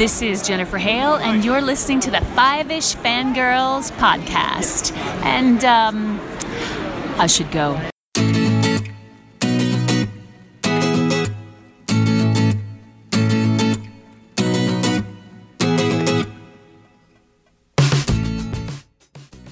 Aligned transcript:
This 0.00 0.22
is 0.22 0.40
Jennifer 0.40 0.78
Hale, 0.78 1.16
and 1.16 1.44
you're 1.44 1.60
listening 1.60 2.00
to 2.00 2.10
the 2.10 2.22
Five 2.34 2.70
Ish 2.70 2.96
Fangirls 2.96 3.92
podcast. 3.98 4.96
And, 5.22 5.62
um, 5.62 6.18
I 7.18 7.26
should 7.26 7.50
go. 7.50 7.78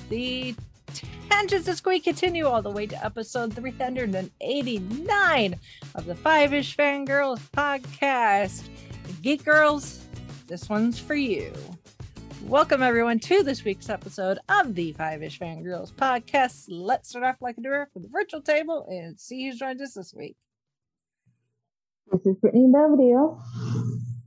The 0.09 0.55
tangents 1.29 1.67
this 1.67 1.85
week 1.85 2.05
continue 2.05 2.47
all 2.47 2.63
the 2.63 2.71
way 2.71 2.87
to 2.87 3.05
episode 3.05 3.53
389 3.53 5.57
of 5.95 6.07
the 6.07 6.15
Five 6.15 6.55
Ish 6.55 6.75
Fangirls 6.75 7.41
podcast. 7.51 8.67
Geek 9.21 9.45
Girls, 9.45 10.08
this 10.49 10.69
one's 10.71 10.99
for 10.99 11.15
you. 11.15 11.53
Welcome, 12.47 12.83
everyone, 12.83 13.19
to 13.21 13.43
this 13.43 13.65
week's 13.65 13.91
episode 13.91 14.39
of 14.49 14.75
the 14.75 14.93
Five 14.95 15.23
Ish 15.23 15.39
Fangirls 15.39 15.93
podcast. 15.93 16.65
Let's 16.69 17.11
start 17.11 17.27
off 17.27 17.37
like 17.43 17.59
a 17.59 17.61
direct 17.61 17.93
with 17.93 18.05
the 18.05 18.09
virtual 18.09 18.41
table 18.41 18.87
and 18.89 19.21
see 19.21 19.45
who's 19.45 19.59
joined 19.59 19.83
us 19.83 19.93
this 19.93 20.15
week. 20.15 20.37
This 22.11 22.25
is 22.25 22.37
Brittany 22.37 22.71
Belvedere. 22.73 23.37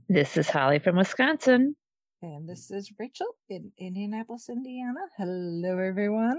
This 0.08 0.36
is 0.36 0.48
Holly 0.48 0.78
from 0.78 0.96
Wisconsin. 0.96 1.74
And 2.22 2.48
this 2.48 2.70
is 2.70 2.92
Rachel 3.00 3.26
in 3.48 3.72
Indianapolis, 3.76 4.48
Indiana. 4.48 5.00
Hello, 5.18 5.76
everyone. 5.78 6.38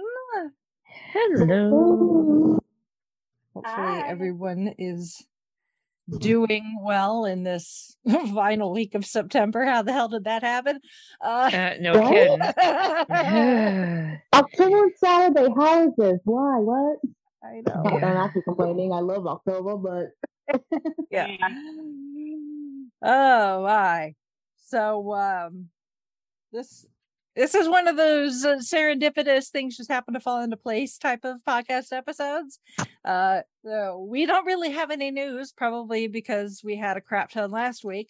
Hello. 1.11 2.57
Hopefully, 3.53 3.75
Hi. 3.75 4.07
everyone 4.07 4.73
is 4.77 5.21
doing 6.19 6.79
well 6.81 7.25
in 7.25 7.43
this 7.43 7.95
final 8.33 8.71
week 8.73 8.95
of 8.95 9.05
September. 9.05 9.65
How 9.65 9.81
the 9.83 9.93
hell 9.93 10.07
did 10.09 10.25
that 10.25 10.43
happen? 10.43 10.79
Uh, 11.21 11.49
Uh, 11.53 11.73
no 11.79 11.93
Right? 11.93 12.09
kidding. 13.09 14.19
October 14.33 14.91
Saturday, 14.97 15.47
how 15.57 15.87
is 15.87 15.93
this? 15.97 16.19
Why? 16.25 16.57
What? 16.59 16.97
I 17.43 17.61
Not 17.65 17.83
know. 17.83 17.99
that 17.99 18.05
I'm 18.05 18.17
actually 18.25 18.43
complaining. 18.43 18.91
I 18.93 18.99
love 18.99 19.27
October, 19.27 19.77
but 19.77 20.59
Yeah. 21.09 21.27
Oh 23.01 23.63
my. 23.63 24.13
So 24.65 25.13
um 25.13 25.69
this 26.51 26.85
this 27.35 27.55
is 27.55 27.67
one 27.67 27.87
of 27.87 27.97
those 27.97 28.45
uh, 28.45 28.57
serendipitous 28.57 29.49
things 29.49 29.77
just 29.77 29.91
happen 29.91 30.13
to 30.13 30.19
fall 30.19 30.41
into 30.43 30.57
place 30.57 30.97
type 30.97 31.21
of 31.23 31.37
podcast 31.47 31.91
episodes. 31.91 32.59
Uh 33.03 33.41
so 33.65 34.05
we 34.09 34.25
don't 34.25 34.45
really 34.45 34.71
have 34.71 34.91
any 34.91 35.11
news 35.11 35.51
probably 35.51 36.07
because 36.07 36.61
we 36.63 36.75
had 36.75 36.97
a 36.97 37.01
crap 37.01 37.31
ton 37.31 37.51
last 37.51 37.83
week. 37.83 38.09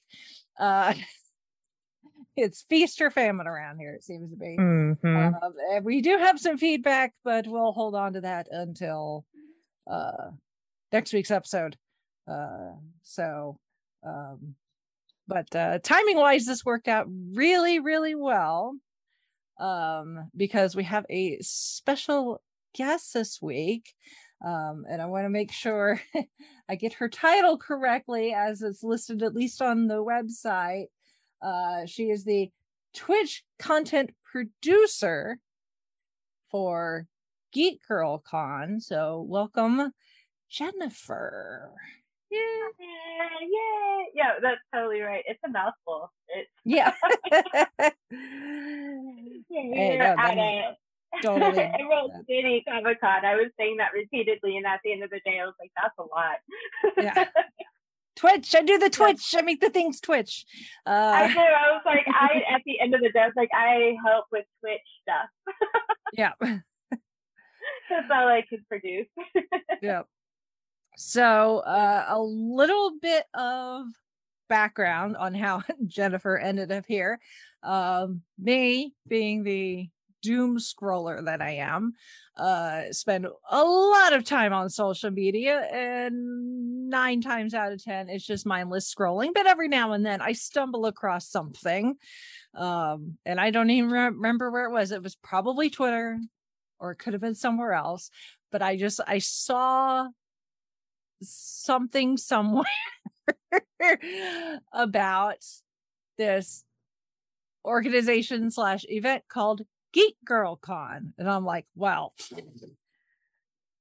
Uh 0.60 0.94
it's 2.36 2.64
feast 2.64 3.02
or 3.02 3.12
famine 3.12 3.48
around 3.48 3.78
here 3.78 3.94
it 3.94 4.04
seems 4.04 4.30
to 4.32 4.38
be. 4.38 4.58
Mhm. 4.60 5.44
Um, 5.44 5.84
we 5.84 6.02
do 6.02 6.18
have 6.18 6.40
some 6.40 6.58
feedback, 6.58 7.14
but 7.24 7.48
we'll 7.48 7.72
hold 7.72 7.96
on 7.96 8.14
to 8.14 8.22
that 8.22 8.48
until 8.52 9.26
uh, 9.90 10.32
next 10.92 11.14
week's 11.14 11.32
episode. 11.32 11.78
Uh, 12.28 12.72
so, 13.02 13.60
um, 14.06 14.56
but 15.28 15.54
uh, 15.56 15.80
timing 15.84 16.18
wise, 16.18 16.46
this 16.46 16.64
worked 16.66 16.88
out 16.88 17.06
really, 17.34 17.80
really 17.80 18.16
well 18.16 18.76
um, 19.60 20.30
because 20.36 20.76
we 20.76 20.84
have 20.84 21.06
a 21.10 21.38
special 21.42 22.42
guest 22.76 23.14
this 23.14 23.42
week. 23.42 23.94
Um, 24.46 24.84
and 24.90 25.02
I 25.02 25.06
want 25.06 25.26
to 25.26 25.30
make 25.30 25.52
sure 25.52 26.02
I 26.70 26.76
get 26.76 26.94
her 26.96 27.08
title 27.08 27.58
correctly 27.58 28.34
as 28.34 28.62
it's 28.62 28.84
listed 28.84 29.24
at 29.24 29.36
least 29.36 29.62
on 29.62 29.88
the 29.88 30.04
website. 30.04 30.88
Uh, 31.42 31.86
she 31.86 32.10
is 32.10 32.26
the 32.26 32.50
Twitch 32.94 33.44
content 33.60 34.12
producer 34.32 35.40
for 36.52 37.08
Geek 37.52 37.80
Girl 37.88 38.20
Con. 38.20 38.80
So 38.80 39.26
welcome, 39.28 39.92
Jennifer. 40.50 41.72
Yeah, 42.32 42.40
yeah, 43.42 44.04
Yeah, 44.16 44.32
that's 44.42 44.62
totally 44.74 45.02
right. 45.02 45.24
It's 45.28 45.40
a 45.46 45.50
mouthful. 45.50 46.12
It's 46.30 46.50
Yeah. 46.66 46.94
we're 49.50 49.98
no, 49.98 50.16
at 50.18 50.38
a 50.38 50.76
totally 51.22 51.62
Emerald 51.80 52.12
that. 52.14 52.26
City 52.28 52.64
Comic 52.68 53.00
Con. 53.00 53.26
I 53.26 53.36
was 53.36 53.52
saying 53.60 53.78
that 53.78 53.94
repeatedly, 53.94 54.58
and 54.58 54.66
at 54.66 54.80
the 54.84 54.92
end 54.94 55.04
of 55.04 55.10
the 55.12 55.20
day, 55.26 55.40
I 55.40 55.46
was 55.46 55.54
like, 55.60 55.72
"That's 55.80 55.94
a 56.00 56.04
lot." 56.04 56.38
Yeah. 56.98 57.26
Twitch. 58.16 58.54
I 58.56 58.62
do 58.62 58.78
the 58.78 58.90
Twitch. 58.90 59.34
I 59.36 59.42
make 59.42 59.60
the 59.60 59.70
things 59.72 60.00
Twitch. 60.00 60.46
I 60.86 61.26
Uh, 61.26 61.28
do. 61.28 61.40
I 61.40 61.72
was 61.72 61.82
like, 61.86 62.06
I 62.08 62.44
at 62.56 62.62
the 62.66 62.80
end 62.80 62.94
of 62.96 63.02
the 63.02 63.10
day, 63.12 63.20
I 63.22 63.26
was 63.26 63.34
like, 63.36 63.50
I 63.54 63.96
help 64.06 64.26
with 64.32 64.46
Twitch 64.62 64.80
stuff. 65.02 65.30
yeah. 66.14 66.34
That's 67.90 68.10
all 68.12 68.28
I 68.28 68.44
could 68.50 68.68
produce. 68.70 69.08
yeah. 69.82 70.04
So 70.98 71.60
uh, 71.60 72.06
a 72.10 72.22
little 72.22 72.94
bit 73.02 73.26
of 73.34 73.86
background 74.50 75.18
on 75.18 75.34
how 75.34 75.64
Jennifer 75.88 76.38
ended 76.38 76.72
up 76.72 76.86
here. 76.88 77.20
Um, 77.64 78.22
me 78.38 78.94
being 79.08 79.44
the 79.44 79.90
doom 80.22 80.58
scroller 80.58 81.24
that 81.26 81.42
I 81.42 81.56
am, 81.56 81.94
uh, 82.38 82.84
spend 82.92 83.28
a 83.52 83.64
lot 83.64 84.14
of 84.14 84.24
time 84.24 84.54
on 84.54 84.70
social 84.70 85.12
media, 85.12 85.60
and 85.72 86.90
nine 86.90 87.22
times 87.22 87.54
out 87.54 87.72
of 87.72 87.84
ten, 87.84 88.10
it's 88.10 88.26
just 88.26 88.46
mindless 88.46 88.94
scrolling. 88.94 89.34
But 89.34 89.48
every 89.48 89.68
now 89.68 89.94
and 89.94 90.06
then, 90.06 90.22
I 90.22 90.34
stumble 90.34 90.86
across 90.86 91.30
something, 91.30 91.96
um, 92.56 93.18
and 93.26 93.40
I 93.40 93.52
don't 93.52 93.70
even 93.70 93.92
re- 93.92 94.06
remember 94.06 94.52
where 94.52 94.66
it 94.66 94.72
was. 94.72 94.92
It 94.92 95.04
was 95.04 95.16
probably 95.16 95.70
Twitter, 95.70 96.20
or 96.80 96.92
it 96.92 96.98
could 96.98 97.14
have 97.14 97.22
been 97.22 97.36
somewhere 97.36 97.74
else. 97.74 98.10
But 98.52 98.62
I 98.62 98.78
just 98.78 99.00
I 99.06 99.20
saw 99.20 100.08
something 101.24 102.18
somewhere 102.18 102.66
about 104.74 105.44
this 106.18 106.64
organization 107.66 108.52
slash 108.52 108.86
event 108.90 109.24
called 109.30 109.62
Geek 109.94 110.16
Girl 110.26 110.56
Con. 110.56 111.14
And 111.18 111.30
I'm 111.30 111.46
like, 111.46 111.66
well, 111.76 112.14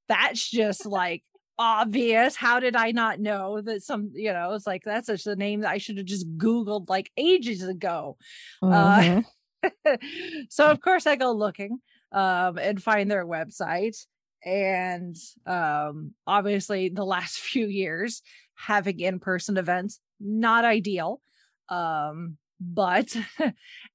that's 0.08 0.48
just 0.48 0.86
like 0.86 1.22
obvious. 1.58 2.36
How 2.36 2.60
did 2.60 2.76
I 2.76 2.92
not 2.92 3.20
know 3.20 3.60
that 3.60 3.82
some, 3.82 4.10
you 4.14 4.32
know, 4.32 4.52
it's 4.52 4.66
like 4.66 4.82
that's 4.84 5.08
just 5.08 5.26
a 5.26 5.36
name 5.36 5.60
that 5.60 5.70
I 5.70 5.78
should 5.78 5.96
have 5.98 6.06
just 6.06 6.26
Googled 6.36 6.88
like 6.88 7.10
ages 7.16 7.62
ago. 7.62 8.16
Mhm. 8.62 9.24
Uh, 9.62 9.96
so 10.50 10.70
of 10.70 10.80
course 10.80 11.06
I 11.06 11.16
go 11.16 11.32
looking 11.32 11.78
um 12.10 12.58
and 12.58 12.82
find 12.82 13.10
their 13.10 13.24
website 13.24 13.96
and 14.44 15.16
um 15.46 16.12
obviously 16.26 16.88
the 16.88 17.04
last 17.04 17.38
few 17.38 17.66
years 17.66 18.22
having 18.54 19.00
in-person 19.00 19.56
events 19.56 20.00
not 20.20 20.64
ideal 20.64 21.20
um 21.68 22.36
but 22.60 23.16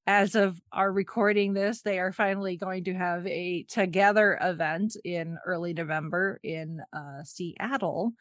as 0.08 0.36
of 0.36 0.60
our 0.74 0.92
recording 0.92 1.54
this 1.54 1.82
they 1.82 2.00
are 2.00 2.12
finally 2.12 2.58
going 2.58 2.84
to 2.84 2.94
have 2.94 3.26
a 3.28 3.64
together 3.70 4.38
event 4.42 4.96
in 5.06 5.38
early 5.46 5.74
november 5.74 6.40
in 6.44 6.82
uh 6.92 7.24
seattle. 7.24 8.12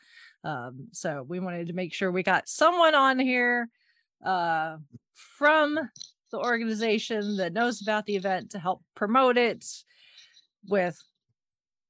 Um 0.44 0.88
so 0.92 1.24
we 1.26 1.40
wanted 1.40 1.66
to 1.68 1.72
make 1.72 1.92
sure 1.92 2.12
we 2.12 2.22
got 2.22 2.48
someone 2.48 2.94
on 2.94 3.18
here 3.18 3.68
uh 4.24 4.76
from 5.14 5.78
the 6.30 6.38
organization 6.38 7.36
that 7.38 7.52
knows 7.52 7.82
about 7.82 8.06
the 8.06 8.16
event 8.16 8.50
to 8.50 8.58
help 8.58 8.82
promote 8.94 9.36
it 9.36 9.64
with 10.68 11.00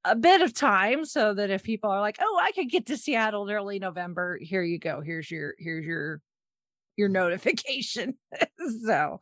a 0.07 0.15
bit 0.15 0.41
of 0.41 0.53
time 0.53 1.05
so 1.05 1.33
that 1.33 1.49
if 1.49 1.63
people 1.63 1.89
are 1.89 2.01
like 2.01 2.17
oh 2.21 2.39
i 2.41 2.51
could 2.51 2.69
get 2.69 2.85
to 2.85 2.97
seattle 2.97 3.47
in 3.47 3.53
early 3.53 3.79
november 3.79 4.37
here 4.41 4.63
you 4.63 4.79
go 4.79 5.01
here's 5.01 5.29
your 5.29 5.53
here's 5.59 5.85
your 5.85 6.21
your 6.95 7.09
notification 7.09 8.15
so 8.85 9.19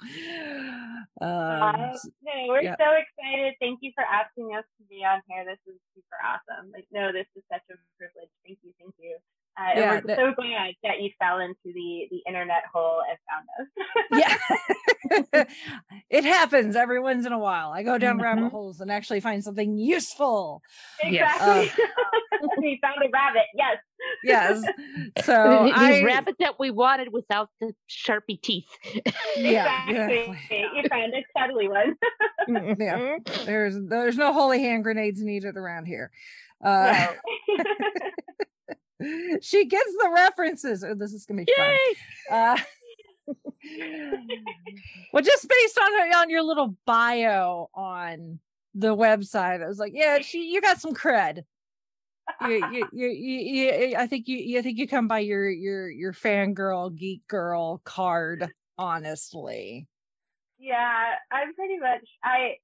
um 1.22 1.62
Uh, 1.62 1.94
no, 2.24 2.34
we're 2.48 2.62
yeah. 2.62 2.76
so 2.80 2.88
excited. 2.96 3.54
Thank 3.60 3.80
you 3.82 3.92
for 3.96 4.04
asking 4.04 4.56
us 4.56 4.64
to 4.80 4.84
be 4.90 5.04
on 5.04 5.22
here. 5.28 5.44
This 5.46 5.60
is 5.68 5.80
super 5.94 6.18
awesome. 6.24 6.72
Like, 6.72 6.88
no, 6.92 7.12
this 7.12 7.28
is 7.36 7.44
such 7.52 7.64
a 7.72 7.76
privilege. 7.98 8.32
Thank 8.46 8.60
you, 8.64 8.72
thank 8.80 8.94
you. 9.00 9.18
Uh, 9.58 9.64
and 9.72 9.80
Yeah, 9.80 9.92
we're 9.96 10.02
that- 10.02 10.18
so 10.18 10.34
glad 10.34 10.74
that 10.84 11.02
you 11.02 11.10
fell 11.20 11.40
into 11.40 11.56
the 11.66 12.08
the 12.12 12.22
internet 12.28 12.64
hole 12.74 13.02
and 13.10 13.18
found 13.30 13.48
us. 13.60 13.68
yeah 15.32 15.46
it 16.10 16.24
happens 16.26 16.76
every 16.76 17.00
once 17.00 17.26
in 17.26 17.32
a 17.32 17.40
while 17.40 17.72
i 17.72 17.84
go 17.84 17.98
down 17.98 18.20
rabbit 18.20 18.46
Mhm. 18.46 18.52
holes 18.52 18.82
and 18.82 18.92
actually 18.92 19.20
find 19.20 19.44
something 19.44 19.78
useful 19.78 20.62
Yes. 21.04 21.36
exactly. 21.36 21.84
we 22.58 22.80
found 22.82 22.98
a 23.06 23.10
rabbit. 23.14 23.44
Yes. 23.54 23.78
yes 24.24 24.64
so 25.24 25.64
These 25.66 25.74
I, 25.76 26.04
rabbits 26.04 26.38
that 26.40 26.60
we 26.60 26.70
wanted 26.72 27.14
without 27.14 27.50
the 27.62 27.74
sharpie 27.90 28.42
teeth. 28.42 28.68
yeah, 29.38 29.88
exactly. 29.90 30.38
yeah. 30.52 30.66
You 30.76 30.90
found 30.90 31.14
a 31.14 31.24
cuddly 31.40 31.68
one. 31.70 31.96
Yeah. 32.80 33.18
There's 33.46 33.78
there's 33.88 34.18
no 34.18 34.34
holy 34.34 34.60
hand 34.62 34.84
grenades 34.84 35.22
needed 35.22 35.56
around 35.56 35.86
here 35.86 36.12
uh 36.64 37.08
No. 37.58 37.64
she 39.42 39.66
gets 39.66 39.92
the 40.00 40.12
references 40.14 40.84
oh, 40.84 40.96
this 40.96 41.14
is 41.14 41.26
gonna 41.26 41.44
be 41.44 41.54
fun 41.56 41.76
uh 42.32 42.58
well, 45.12 45.24
just 45.24 45.48
based 45.50 45.80
on 45.80 46.14
on 46.16 46.30
your 46.30 46.44
little 46.44 46.76
bio 46.86 47.70
on 47.74 48.40
the 48.76 48.96
website, 48.96 49.64
I 49.64 49.68
was 49.68 49.80
like, 49.80 49.94
yeah, 49.96 50.20
she, 50.20 50.52
you 50.52 50.62
got 50.62 50.80
some 50.80 50.94
cred. 50.94 51.44
You, 52.42 52.68
you, 52.72 52.88
you, 52.94 53.08
you, 53.08 53.96
I 53.98 54.08
think 54.08 54.28
you, 54.28 54.38
you, 54.38 54.60
I 54.60 54.62
think 54.62 54.78
you 54.78 54.88
come 54.88 55.08
by 55.08 55.20
your 55.20 55.50
your 55.50 55.90
your 55.90 56.14
fangirl, 56.14 56.96
geek 56.96 57.26
girl 57.28 57.82
card. 57.86 58.52
Honestly, 58.78 59.88
Yeah, 60.60 61.14
I'm 61.32 61.54
pretty 61.54 61.78
much. 61.78 62.06
I 62.24 62.56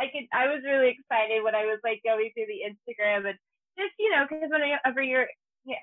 I 0.00 0.06
could. 0.06 0.26
I 0.32 0.48
was 0.48 0.62
really 0.64 0.88
excited 0.98 1.44
when 1.44 1.54
I 1.54 1.66
was 1.66 1.78
like 1.84 2.00
going 2.04 2.30
through 2.34 2.46
the 2.46 2.66
Instagram 2.66 3.28
and 3.28 3.38
just 3.78 3.94
you 3.98 4.10
know 4.10 4.26
because 4.28 4.50
whenever 4.50 5.02
you're, 5.02 5.28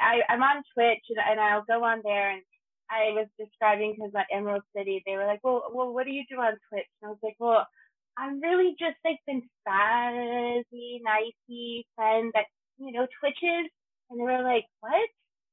I 0.01 0.21
I'm 0.29 0.43
on 0.43 0.63
Twitch 0.73 1.05
and, 1.09 1.19
and 1.19 1.39
I'll 1.39 1.65
go 1.65 1.83
on 1.83 2.01
there 2.03 2.31
and 2.31 2.41
I 2.89 3.11
was 3.13 3.27
describing 3.39 3.95
because 3.95 4.11
at 4.15 4.27
Emerald 4.31 4.63
City 4.75 5.01
they 5.05 5.15
were 5.15 5.25
like, 5.25 5.39
well, 5.43 5.63
well, 5.73 5.93
what 5.93 6.05
do 6.05 6.11
you 6.11 6.23
do 6.29 6.37
on 6.37 6.53
Twitch? 6.69 6.87
And 7.01 7.07
I 7.07 7.09
was 7.09 7.19
like, 7.23 7.35
well, 7.39 7.65
I'm 8.17 8.39
really 8.41 8.75
just 8.77 8.97
like 9.03 9.19
been 9.25 9.41
spazzy, 9.65 10.99
nicey 11.01 11.87
friend 11.95 12.31
that 12.35 12.45
you 12.77 12.91
know 12.91 13.07
twitches, 13.19 13.69
and 14.09 14.19
they 14.19 14.23
were 14.23 14.43
like, 14.43 14.65
what? 14.81 15.09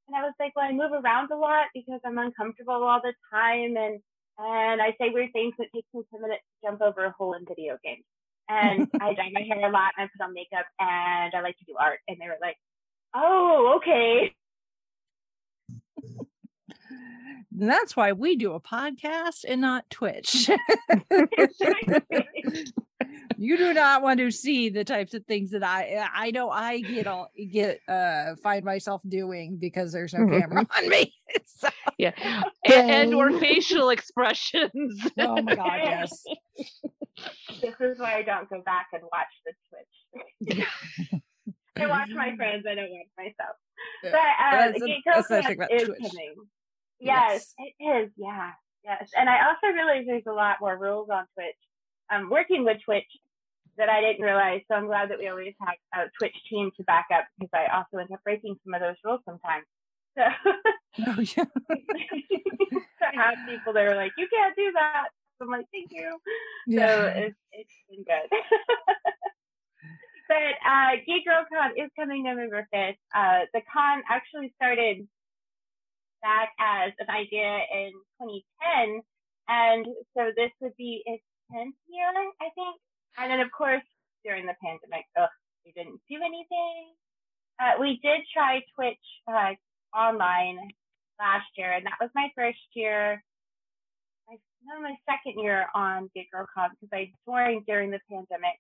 And 0.09 0.17
I 0.17 0.23
was 0.23 0.35
like, 0.41 0.53
well, 0.57 0.67
I 0.67 0.73
move 0.73 0.93
around 0.93 1.31
a 1.31 1.37
lot 1.37 1.67
because 1.75 2.01
I'm 2.05 2.19
uncomfortable 2.19 2.75
all 2.75 3.01
the 3.03 3.15
time, 3.33 3.77
and 3.77 4.01
and 4.39 4.83
I 4.83 4.95
say 5.01 5.11
weird 5.11 5.33
things 5.33 5.55
that 5.59 5.69
takes 5.75 5.89
me 5.95 6.03
ten 6.11 6.23
minutes 6.23 6.43
to 6.63 6.71
jump 6.71 6.83
over 6.83 7.05
a 7.05 7.15
hole 7.17 7.35
in 7.35 7.45
video 7.47 7.79
games. 7.85 8.05
And 8.51 8.89
I 9.01 9.15
dye 9.15 9.31
my 9.33 9.43
hair 9.43 9.69
a 9.69 9.73
lot, 9.73 9.93
and 9.97 10.05
I 10.05 10.11
put 10.17 10.25
on 10.25 10.35
makeup, 10.35 10.67
and 10.81 11.35
I 11.35 11.41
like 11.41 11.57
to 11.59 11.65
do 11.65 11.75
art. 11.79 12.01
And 12.09 12.17
they 12.21 12.27
were 12.27 12.39
like, 12.41 12.57
oh, 13.15 13.75
okay. 13.77 14.35
And 17.59 17.69
that's 17.69 17.97
why 17.97 18.13
we 18.13 18.37
do 18.37 18.53
a 18.55 18.61
podcast 18.61 19.45
and 19.47 19.61
not 19.61 19.89
Twitch. 19.91 20.51
you 23.39 23.57
do 23.57 23.73
not 23.73 24.03
want 24.03 24.19
to 24.21 24.31
see 24.31 24.69
the 24.69 24.85
types 24.85 25.15
of 25.15 25.25
things 25.27 25.51
that 25.53 25.63
I 25.63 26.07
I 26.15 26.31
know 26.31 26.51
I 26.51 26.81
get 26.81 27.07
all 27.07 27.31
get 27.51 27.81
uh 27.89 28.35
find 28.43 28.65
myself 28.65 29.01
doing 29.09 29.57
because 29.59 29.93
there's 29.93 30.13
no 30.15 30.27
camera 30.27 30.67
on 30.77 30.89
me. 30.89 31.15
So, 31.45 31.69
Yeah. 31.99 32.13
And, 32.65 32.91
and 32.91 33.15
or 33.15 33.39
facial 33.39 33.91
expressions. 33.91 35.01
oh 35.19 35.41
my 35.43 35.55
god, 35.55 35.81
yes. 35.83 36.23
this 37.61 37.75
is 37.81 37.99
why 37.99 38.17
I 38.17 38.23
don't 38.23 38.49
go 38.49 38.63
back 38.65 38.87
and 38.93 39.03
watch 39.13 39.33
the 39.45 39.53
Twitch. 39.69 40.69
I 41.79 41.87
watch 41.87 42.09
my 42.15 42.35
friends. 42.37 42.65
I 42.69 42.75
don't 42.75 42.91
watch 42.91 43.07
myself. 43.17 43.57
But 44.03 44.13
uh, 44.15 44.51
That's 44.53 44.79
the 44.79 44.85
a- 44.85 44.89
Geek 44.89 45.03
that's 45.07 45.29
the 45.29 45.35
Girl 45.35 45.43
thing 45.43 45.57
about 45.57 45.73
is 45.73 45.85
Twitch. 45.85 45.99
coming. 46.01 46.35
Yes, 46.99 47.55
it 47.59 47.85
is. 47.85 48.11
Yeah, 48.17 48.51
yes. 48.85 49.11
And 49.17 49.29
I 49.29 49.47
also 49.49 49.73
realize 49.75 50.05
there's 50.07 50.27
a 50.29 50.33
lot 50.33 50.57
more 50.61 50.77
rules 50.79 51.09
on 51.11 51.25
Twitch. 51.35 51.57
I'm 52.11 52.29
working 52.29 52.65
with 52.65 52.79
Twitch 52.85 53.07
that 53.79 53.89
I 53.89 54.01
didn't 54.01 54.25
realize. 54.25 54.61
So 54.69 54.77
I'm 54.77 54.87
glad 54.87 55.11
that 55.11 55.19
we 55.19 55.29
always 55.29 55.55
have 55.61 55.77
a 55.95 56.11
Twitch 56.19 56.37
team 56.49 56.71
to 56.77 56.85
back 56.85 57.07
up 57.15 57.25
because 57.39 57.51
I 57.55 57.67
also 57.75 57.99
end 57.99 58.11
up 58.13 58.23
breaking 58.25 58.57
some 58.65 58.75
of 58.75 58.81
those 58.81 58.97
rules 59.05 59.21
sometimes. 59.25 59.65
So 60.19 60.25
Oh, 61.07 61.21
yeah. 61.21 61.45
I 63.01 63.15
have 63.15 63.39
people 63.49 63.73
that 63.73 63.87
are 63.87 63.95
like, 63.97 64.13
you 64.19 64.27
can't 64.29 64.55
do 64.57 64.71
that. 64.75 65.09
I'm 65.41 65.49
like, 65.49 65.67
thank 65.73 65.91
you. 65.93 66.19
So 66.79 67.13
it's, 67.17 67.37
it's 67.53 67.71
been 67.89 68.05
good. 68.05 68.29
but 70.29 70.53
uh, 70.67 70.97
Geek 71.07 71.25
Girl 71.25 71.45
Con 71.51 71.71
is 71.77 71.91
coming 71.99 72.25
November 72.25 72.69
5th. 72.75 72.97
Uh, 73.15 73.47
the 73.55 73.63
con 73.73 74.03
actually 74.11 74.53
started 74.57 75.07
back 76.21 76.51
as 76.61 76.93
an 76.99 77.09
idea 77.09 77.61
in 77.73 77.93
2010. 78.21 79.01
And 79.49 79.87
so 80.17 80.31
this 80.37 80.51
would 80.61 80.77
be 80.77 81.03
its 81.07 81.25
10th 81.53 81.79
year, 81.89 82.11
I 82.41 82.49
think. 82.55 82.77
And 83.19 83.31
then, 83.31 83.41
of 83.41 83.51
course, 83.51 83.83
during 84.25 84.47
the 84.47 84.55
pandemic, 84.63 85.07
ugh, 85.19 85.29
we 85.65 85.73
didn't 85.73 86.01
do 86.09 86.17
anything. 86.17 86.95
Uh, 87.61 87.79
we 87.79 88.01
did 88.03 88.21
try 88.33 88.63
Twitch 88.75 89.07
uh, 89.29 89.53
online 89.97 90.59
last 91.19 91.47
year, 91.57 91.73
and 91.73 91.85
that 91.85 92.01
was 92.01 92.11
my 92.15 92.29
first 92.35 92.59
year 92.75 93.23
my, 94.31 94.39
no, 94.65 94.81
my 94.81 94.95
second 95.09 95.43
year 95.43 95.67
on 95.75 96.11
Geek 96.15 96.31
Girl 96.31 96.47
Con 96.55 96.71
because 96.71 96.93
I 96.93 97.11
joined 97.27 97.67
during 97.67 97.91
the 97.91 98.01
pandemic. 98.09 98.59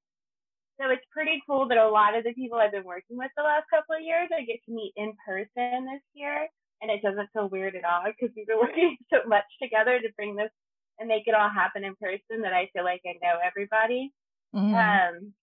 So 0.80 0.88
it's 0.90 1.04
pretty 1.12 1.42
cool 1.46 1.68
that 1.68 1.78
a 1.78 1.88
lot 1.88 2.16
of 2.16 2.24
the 2.24 2.32
people 2.32 2.58
I've 2.58 2.72
been 2.72 2.84
working 2.84 3.16
with 3.16 3.30
the 3.36 3.44
last 3.44 3.68
couple 3.70 3.94
of 3.94 4.02
years 4.02 4.28
I 4.32 4.42
get 4.42 4.64
to 4.64 4.72
meet 4.72 4.92
in 4.96 5.12
person 5.26 5.86
this 5.86 6.02
year, 6.14 6.48
and 6.80 6.90
it 6.90 7.02
doesn't 7.02 7.28
feel 7.32 7.48
weird 7.48 7.76
at 7.76 7.84
all 7.84 8.02
because 8.06 8.34
we've 8.34 8.46
been 8.46 8.58
working 8.64 8.96
so 9.12 9.28
much 9.28 9.44
together 9.62 10.00
to 10.00 10.08
bring 10.16 10.34
this 10.34 10.50
and 11.00 11.08
make 11.08 11.26
it 11.26 11.34
all 11.34 11.48
happen 11.48 11.82
in 11.82 11.96
person 11.96 12.42
that 12.42 12.52
I 12.52 12.68
feel 12.72 12.84
like 12.84 13.00
I 13.06 13.14
know 13.22 13.38
everybody. 13.42 14.12
Mhm. 14.54 14.74
Um, 14.74 15.34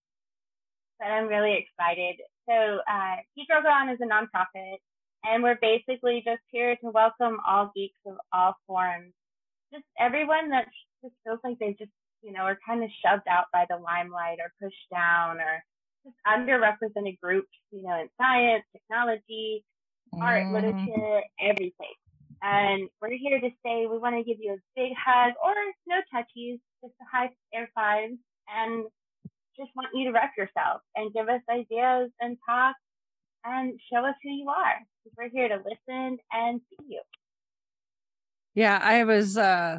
but 0.98 1.08
I'm 1.08 1.26
really 1.28 1.54
excited. 1.54 2.20
So, 2.48 2.80
uh, 2.88 3.16
Geek 3.36 3.48
Girl 3.48 3.62
Con 3.62 3.88
is 3.90 4.00
a 4.00 4.04
nonprofit, 4.04 4.78
and 5.24 5.42
we're 5.42 5.56
basically 5.56 6.22
just 6.22 6.42
here 6.50 6.76
to 6.76 6.90
welcome 6.90 7.40
all 7.46 7.70
geeks 7.74 8.00
of 8.06 8.18
all 8.32 8.56
forms. 8.66 9.12
Just 9.72 9.84
everyone 9.98 10.48
that 10.50 10.68
just 11.02 11.14
feels 11.24 11.40
like 11.44 11.58
they 11.58 11.74
just, 11.74 11.92
you 12.22 12.32
know, 12.32 12.42
are 12.42 12.58
kind 12.66 12.82
of 12.82 12.90
shoved 13.04 13.28
out 13.28 13.46
by 13.52 13.66
the 13.68 13.76
limelight 13.76 14.38
or 14.40 14.52
pushed 14.60 14.88
down 14.90 15.40
or 15.40 15.64
just 16.04 16.16
underrepresented 16.26 17.20
groups, 17.20 17.52
you 17.70 17.82
know, 17.82 18.00
in 18.00 18.08
science, 18.16 18.64
technology, 18.72 19.64
art, 20.20 20.44
Mhm. 20.44 20.52
literature, 20.52 21.24
everything. 21.38 21.94
And 22.42 22.88
we're 23.00 23.16
here 23.16 23.40
to 23.40 23.50
say 23.64 23.86
we 23.86 23.98
want 23.98 24.16
to 24.16 24.22
give 24.22 24.38
you 24.40 24.52
a 24.52 24.62
big 24.76 24.92
hug 24.96 25.34
or 25.42 25.54
no 25.86 25.96
touchies, 26.14 26.60
just 26.82 26.94
a 27.00 27.04
high 27.10 27.30
air 27.52 27.68
five, 27.74 28.10
and 28.48 28.84
just 29.56 29.70
want 29.74 29.88
you 29.94 30.04
to 30.04 30.12
rep 30.12 30.30
yourself 30.36 30.82
and 30.94 31.12
give 31.12 31.28
us 31.28 31.40
ideas 31.50 32.10
and 32.20 32.36
talk 32.48 32.76
and 33.44 33.78
show 33.92 34.04
us 34.04 34.14
who 34.22 34.30
you 34.30 34.48
are. 34.48 34.74
We're 35.16 35.30
here 35.30 35.48
to 35.48 35.56
listen 35.56 36.18
and 36.32 36.60
see 36.70 36.86
you. 36.88 37.00
Yeah, 38.54 38.78
I 38.82 39.04
was 39.04 39.36
uh 39.36 39.78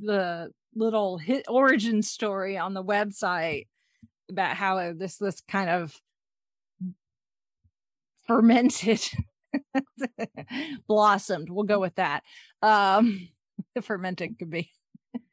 the 0.00 0.50
little 0.74 1.18
hit 1.18 1.46
origin 1.48 2.02
story 2.02 2.56
on 2.58 2.74
the 2.74 2.84
website 2.84 3.66
about 4.30 4.56
how 4.56 4.92
this 4.92 5.16
this 5.16 5.40
kind 5.48 5.70
of 5.70 5.98
fermented 8.26 9.00
blossomed. 10.86 11.50
We'll 11.50 11.64
go 11.64 11.80
with 11.80 11.94
that. 11.96 12.22
Um 12.62 13.28
fermented 13.82 14.38
could 14.38 14.50
be 14.50 14.70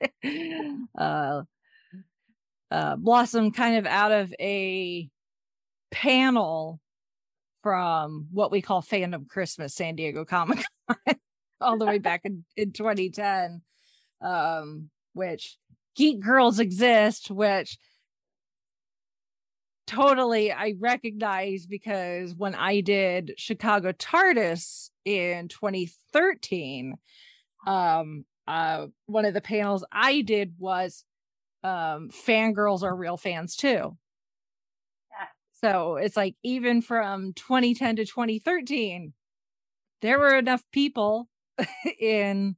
uh 0.97 1.41
uh 2.71 2.95
kind 3.51 3.77
of 3.77 3.85
out 3.85 4.11
of 4.11 4.33
a 4.39 5.09
panel 5.91 6.79
from 7.63 8.27
what 8.31 8.51
we 8.51 8.61
call 8.61 8.81
fandom 8.81 9.27
Christmas 9.27 9.73
San 9.73 9.95
Diego 9.95 10.25
Comic 10.25 10.63
Con 10.87 11.15
all 11.61 11.77
the 11.77 11.85
way 11.85 11.97
back 11.99 12.21
in, 12.25 12.43
in 12.57 12.71
2010 12.71 13.61
um 14.21 14.89
which 15.13 15.57
geek 15.95 16.19
girls 16.19 16.59
exist 16.59 17.31
which 17.31 17.77
totally 19.87 20.51
i 20.51 20.73
recognize 20.79 21.65
because 21.65 22.35
when 22.35 22.55
i 22.55 22.81
did 22.81 23.33
chicago 23.37 23.91
tardis 23.93 24.89
in 25.05 25.47
2013 25.49 26.95
um 27.67 28.25
uh 28.47 28.87
one 29.07 29.25
of 29.25 29.33
the 29.33 29.41
panels 29.41 29.85
i 29.91 30.21
did 30.21 30.55
was 30.59 31.05
um 31.63 32.09
fangirls 32.11 32.83
are 32.83 32.95
real 32.95 33.17
fans 33.17 33.55
too 33.55 33.97
Yeah. 35.11 35.27
so 35.53 35.97
it's 35.97 36.17
like 36.17 36.35
even 36.43 36.81
from 36.81 37.33
2010 37.33 37.97
to 37.97 38.05
2013 38.05 39.13
there 40.01 40.19
were 40.19 40.35
enough 40.37 40.63
people 40.73 41.29
in 41.99 42.55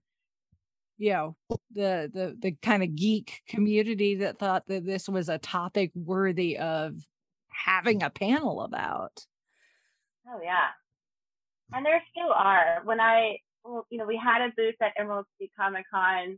you 1.00 1.14
know 1.14 1.38
the 1.74 2.12
the 2.14 2.38
the 2.40 2.54
kind 2.64 2.84
of 2.84 2.96
geek 2.96 3.42
community 3.50 4.16
that 4.18 4.40
thought 4.40 4.66
that 4.68 4.86
this 4.86 5.10
was 5.10 5.30
a 5.30 5.40
topic 5.40 5.92
worthy 5.96 6.58
of 6.58 6.96
having 7.66 8.04
a 8.04 8.10
panel 8.10 8.62
about 8.62 9.26
Oh 10.30 10.40
yeah, 10.44 10.76
and 11.72 11.86
there 11.86 12.04
still 12.12 12.34
are. 12.36 12.82
When 12.84 13.00
I, 13.00 13.40
well, 13.64 13.88
you 13.90 13.98
know, 13.98 14.06
we 14.06 14.20
had 14.22 14.44
a 14.44 14.52
booth 14.58 14.76
at 14.82 14.92
Emerald 15.00 15.26
City 15.38 15.52
Comic 15.58 15.86
Con, 15.90 16.38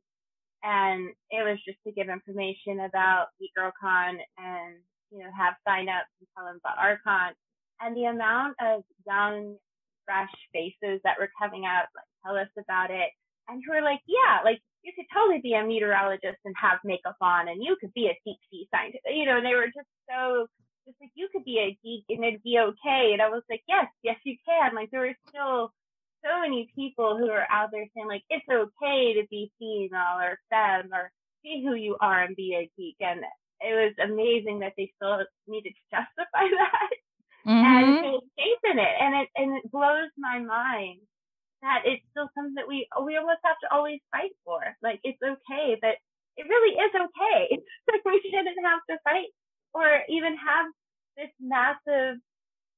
and 0.61 1.09
it 1.31 1.41
was 1.41 1.57
just 1.65 1.79
to 1.87 1.91
give 1.91 2.07
information 2.07 2.85
about 2.85 3.33
Geek 3.39 3.53
Girl 3.55 3.71
Con 3.81 4.19
and 4.37 4.77
you 5.09 5.19
know 5.19 5.31
have 5.33 5.57
sign 5.65 5.89
ups 5.89 6.13
and 6.21 6.29
tell 6.37 6.45
them 6.45 6.61
about 6.63 6.77
our 6.77 6.99
con. 7.03 7.33
And 7.81 7.97
the 7.97 8.13
amount 8.13 8.57
of 8.61 8.83
young, 9.07 9.57
fresh 10.05 10.33
faces 10.53 11.01
that 11.03 11.17
were 11.17 11.33
coming 11.41 11.65
out 11.65 11.89
like 11.97 12.05
tell 12.21 12.37
us 12.37 12.53
about 12.61 12.91
it, 12.91 13.09
and 13.49 13.63
who 13.65 13.73
were 13.73 13.81
like, 13.81 14.05
yeah, 14.05 14.45
like 14.45 14.61
you 14.83 14.93
could 14.95 15.09
totally 15.09 15.41
be 15.41 15.57
a 15.57 15.65
meteorologist 15.65 16.45
and 16.45 16.53
have 16.61 16.77
makeup 16.85 17.17
on, 17.21 17.49
and 17.49 17.63
you 17.63 17.75
could 17.81 17.93
be 17.97 18.05
a 18.05 18.19
deep 18.21 18.37
sea 18.53 18.69
scientist. 18.69 19.01
You 19.09 19.25
know, 19.25 19.41
they 19.41 19.57
were 19.57 19.73
just 19.73 19.89
so 20.05 20.45
just 20.89 21.01
like 21.01 21.11
you 21.15 21.29
could 21.33 21.45
be 21.45 21.59
a 21.59 21.77
geek 21.85 22.05
and 22.09 22.25
it'd 22.25 22.43
be 22.43 22.59
okay. 22.59 23.13
And 23.13 23.21
I 23.21 23.29
was 23.29 23.43
like, 23.49 23.63
yes, 23.69 23.87
yes, 24.03 24.17
you 24.25 24.37
can. 24.47 24.75
Like 24.75 24.91
there 24.91 25.01
were 25.01 25.17
still 25.29 25.73
so 26.25 26.41
many 26.41 26.71
people 26.75 27.17
who 27.17 27.29
are 27.29 27.47
out 27.51 27.71
there 27.71 27.87
saying 27.95 28.07
like 28.09 28.23
it's 28.29 28.45
okay 28.49 29.13
to 29.15 29.27
be 29.29 29.51
female 29.59 30.19
or 30.19 30.39
femme 30.49 30.91
or 30.93 31.11
be 31.43 31.63
who 31.65 31.75
you 31.75 31.97
are 32.01 32.23
and 32.23 32.35
be 32.37 32.55
a 32.55 32.71
geek, 32.77 32.97
and 33.01 33.21
it 33.61 33.73
was 33.75 33.95
amazing 34.03 34.59
that 34.61 34.73
they 34.77 34.91
still 34.97 35.23
needed 35.47 35.73
to 35.75 35.97
justify 35.97 36.45
that 36.59 36.91
Mhm. 37.45 38.03
and 38.03 38.21
safe 38.37 38.63
in 38.71 38.79
it, 38.79 38.95
and 39.01 39.15
it 39.15 39.29
and 39.35 39.57
it 39.57 39.71
blows 39.71 40.11
my 40.17 40.39
mind 40.39 40.99
that 41.61 41.83
it's 41.85 42.03
still 42.11 42.29
something 42.35 42.55
that 42.55 42.67
we 42.67 42.87
we 43.05 43.17
almost 43.17 43.43
have 43.45 43.59
to 43.63 43.71
always 43.73 43.99
fight 44.11 44.33
for. 44.45 44.61
Like 44.83 44.99
it's 45.03 45.21
okay, 45.23 45.77
but 45.81 45.97
it 46.37 46.47
really 46.47 46.75
is 46.77 46.93
okay. 46.95 47.57
Like 47.91 48.05
we 48.05 48.21
shouldn't 48.23 48.59
have 48.65 48.81
to 48.89 48.97
fight 49.03 49.29
or 49.73 50.03
even 50.09 50.37
have 50.37 50.67
this 51.19 51.35
massive 51.39 52.17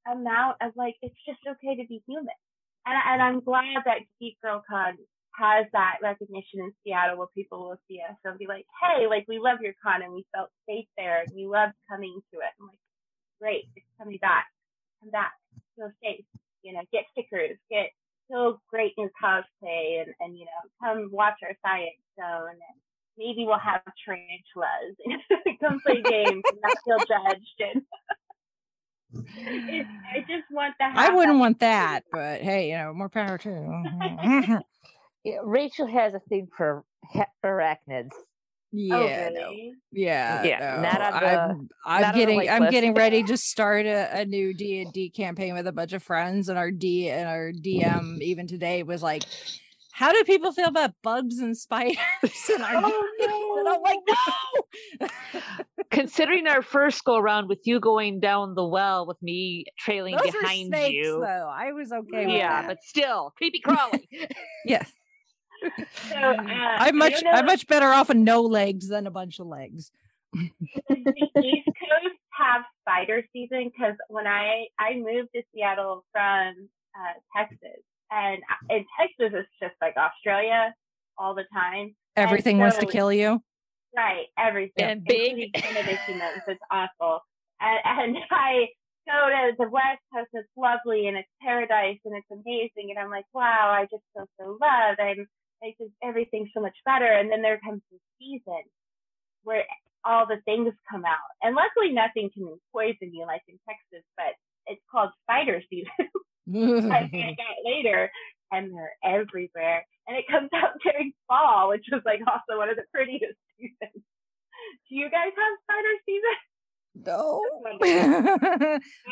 amount 0.10 0.58
of 0.62 0.74
like 0.76 0.96
it's 1.02 1.16
just 1.28 1.40
okay 1.46 1.78
to 1.78 1.88
be 1.88 2.02
human. 2.08 2.34
And 2.86 2.98
and 2.98 3.22
I'm 3.22 3.40
glad 3.42 3.86
that 3.86 4.02
Geek 4.20 4.42
Girl 4.42 4.64
Con 4.68 4.98
has 5.38 5.66
that 5.72 5.98
recognition 6.02 6.60
in 6.60 6.74
Seattle 6.84 7.18
where 7.18 7.28
people 7.36 7.70
will 7.70 7.80
see 7.88 8.02
us 8.02 8.18
and 8.26 8.38
be 8.38 8.48
like, 8.48 8.66
hey, 8.82 9.08
like 9.08 9.26
we 9.28 9.40
love 9.40 9.62
your 9.62 9.74
con 9.82 10.02
and 10.02 10.14
we 10.14 10.26
felt 10.36 10.50
safe 10.68 10.88
there 10.98 11.22
and 11.22 11.32
we 11.34 11.46
loved 11.46 11.74
coming 11.90 12.20
to 12.34 12.40
it. 12.40 12.52
I'm 12.60 12.68
like, 12.68 12.84
great, 13.40 13.66
it's 13.76 13.86
coming 13.98 14.18
back. 14.20 14.48
Come 15.00 15.12
back. 15.12 15.32
Feel 15.78 15.92
safe. 16.04 16.26
You 16.64 16.74
know, 16.74 16.82
get 16.92 17.06
stickers, 17.14 17.58
get 17.70 17.92
feel 18.28 18.62
great 18.70 18.94
in 18.98 19.10
cosplay 19.22 20.02
and, 20.02 20.14
and 20.20 20.38
you 20.38 20.46
know, 20.46 20.62
come 20.82 21.10
watch 21.12 21.40
our 21.44 21.56
science 21.64 22.02
show 22.18 22.48
and 22.50 22.60
maybe 23.18 23.46
we'll 23.46 23.60
have 23.60 23.82
tarantulas. 24.06 24.96
And 25.46 25.60
come 25.60 25.80
play 25.86 26.02
games 26.02 26.44
and 26.50 26.60
not 26.62 26.78
feel 26.86 27.00
judged 27.00 27.60
and 27.60 27.82
it, 29.14 29.88
I 30.16 30.20
just 30.22 30.44
want 30.52 30.76
to 30.80 30.86
have 30.88 30.98
I 30.98 31.16
wouldn't 31.16 31.40
want 31.40 31.60
that, 31.60 32.04
but 32.12 32.42
hey, 32.42 32.70
you 32.72 32.78
know, 32.78 32.94
more 32.94 33.10
power 33.10 33.38
to. 33.40 34.62
Yeah, 35.24 35.38
Rachel 35.44 35.86
has 35.86 36.16
a 36.16 36.20
thing 36.30 36.48
for 36.58 36.84
he- 37.12 37.22
arachnids. 37.46 38.10
yeah, 38.72 38.96
Oh, 38.96 39.06
no. 39.08 39.30
really? 39.42 39.74
Yeah, 39.92 40.44
Yeah, 40.44 40.60
no, 40.78 40.82
not 40.82 41.02
on 41.02 41.14
the- 41.22 41.28
I'm, 41.28 41.70
I'm 41.86 42.02
not 42.02 42.16
getting, 42.16 42.50
I'm 42.50 42.62
list. 42.62 42.72
getting 42.72 42.96
ready 42.96 43.22
to 43.26 43.38
start 43.38 43.86
a, 43.86 44.22
a 44.22 44.26
new 44.26 44.52
D 44.56 44.82
and 44.82 44.92
D 44.92 45.12
campaign 45.12 45.54
with 45.54 45.68
a 45.68 45.72
bunch 45.72 45.94
of 45.94 46.02
friends, 46.02 46.50
and 46.50 46.58
our 46.58 46.72
D 46.72 47.08
and 47.10 47.30
our 47.30 47.52
DM 47.52 48.20
even 48.22 48.48
today 48.48 48.82
was 48.82 49.04
like, 49.04 49.22
"How 49.92 50.12
do 50.12 50.24
people 50.24 50.52
feel 50.54 50.70
about 50.70 50.94
bugs 51.04 51.38
and 51.38 51.56
spiders?" 51.56 51.98
And, 52.52 52.64
our, 52.64 52.72
oh, 52.84 53.58
and 53.60 53.70
I'm 53.70 53.76
oh, 53.76 53.82
like, 53.84 54.00
"No." 55.02 55.08
Considering 55.92 56.48
our 56.48 56.62
first 56.62 57.04
go 57.04 57.18
around 57.18 57.48
with 57.50 57.60
you 57.66 57.80
going 57.80 58.20
down 58.20 58.56
the 58.56 58.66
well 58.66 59.06
with 59.06 59.22
me 59.22 59.66
trailing 59.78 60.16
Those 60.16 60.34
are 60.34 60.42
behind 60.42 60.68
snakes, 60.68 60.94
you. 60.94 61.20
though. 61.20 61.50
I 61.54 61.72
was 61.74 61.92
okay 61.92 62.26
with 62.26 62.36
Yeah, 62.36 62.62
that. 62.62 62.68
but 62.68 62.78
still, 62.84 63.34
creepy 63.38 63.60
crawly. 63.60 64.08
yes. 64.66 64.92
So 66.10 66.16
uh, 66.16 66.36
I'm 66.48 66.98
much, 66.98 67.14
don't 67.14 67.26
know 67.26 67.32
I'm 67.32 67.46
much 67.46 67.68
better 67.68 67.88
off 67.88 68.08
with 68.08 68.18
no 68.18 68.42
legs 68.42 68.88
than 68.88 69.06
a 69.06 69.12
bunch 69.12 69.40
of 69.40 69.48
legs. 69.48 69.92
does 70.34 70.50
the 70.90 71.42
East 71.44 71.68
Coast 71.68 72.16
have 72.32 72.64
spider 72.82 73.24
season? 73.34 73.70
Because 73.76 73.96
when 74.08 74.26
I 74.28 74.66
I 74.80 74.96
moved 74.96 75.30
to 75.36 75.44
Seattle 75.54 76.06
from 76.12 76.70
uh, 76.96 77.14
Texas, 77.38 77.82
and 78.10 78.42
uh, 78.50 78.76
in 78.76 78.86
Texas 79.00 79.38
it's 79.38 79.50
just 79.62 79.76
like 79.82 79.96
Australia 79.98 80.74
all 81.18 81.36
the 81.36 81.46
time. 81.54 81.96
And 82.16 82.26
Everything 82.28 82.58
wants 82.60 82.78
to 82.78 82.86
kill 82.86 83.12
you. 83.14 83.42
Right, 83.96 84.28
everything. 84.38 84.86
And 84.86 85.04
big. 85.04 85.38
including 85.38 85.52
Canada 85.54 86.00
humans. 86.06 86.42
It's 86.48 86.62
awful. 86.72 87.22
And, 87.60 87.80
and 87.84 88.18
I 88.32 88.68
go 89.08 89.30
to 89.30 89.56
the 89.58 89.70
West 89.70 90.02
Coast, 90.14 90.30
it's 90.34 90.48
lovely 90.56 91.08
and 91.08 91.18
it's 91.18 91.30
paradise 91.42 92.00
and 92.06 92.16
it's 92.16 92.32
amazing. 92.32 92.92
And 92.92 93.00
I'm 93.00 93.10
like, 93.10 93.26
wow, 93.34 93.70
I 93.72 93.84
just 93.92 94.04
feel 94.14 94.28
so 94.40 94.58
loved. 94.62 95.00
I'm 95.00 95.28
like, 95.62 95.76
just 95.80 95.94
everything's 96.04 96.50
so 96.54 96.62
much 96.62 96.76
better. 96.86 97.06
And 97.06 97.32
then 97.32 97.42
there 97.42 97.60
comes 97.64 97.82
the 97.92 97.98
season 98.20 98.64
where 99.44 99.66
all 100.06 100.26
the 100.26 100.42
things 100.46 100.74
come 100.90 101.06
out. 101.06 101.32
And 101.42 101.56
luckily, 101.56 101.94
nothing 101.94 102.30
can 102.34 102.58
poison 102.72 103.14
you 103.14 103.26
like 103.26 103.42
in 103.48 103.60
Texas, 103.68 104.06
but 104.18 104.34
it's 104.68 104.82
called 104.92 105.10
spider 105.24 105.62
season. 105.70 105.92
I 106.92 107.10
found 107.10 107.40
out 107.40 107.62
later, 107.66 108.12
and 108.52 108.74
they're 108.74 108.94
everywhere. 109.04 109.86
And 110.08 110.18
it 110.18 110.26
comes 110.30 110.50
out 110.54 110.74
during 110.84 111.14
fall, 111.28 111.70
which 111.70 111.86
was 111.92 112.02
like 112.06 112.20
also 112.28 112.58
one 112.58 112.70
of 112.70 112.76
the 112.76 112.84
prettiest 112.94 113.38
seasons. 113.62 114.04
Do 114.90 114.96
you 114.96 115.10
guys 115.10 115.32
have 115.38 115.58
spider 115.64 115.96
season? 116.06 116.36
no. 117.06 117.42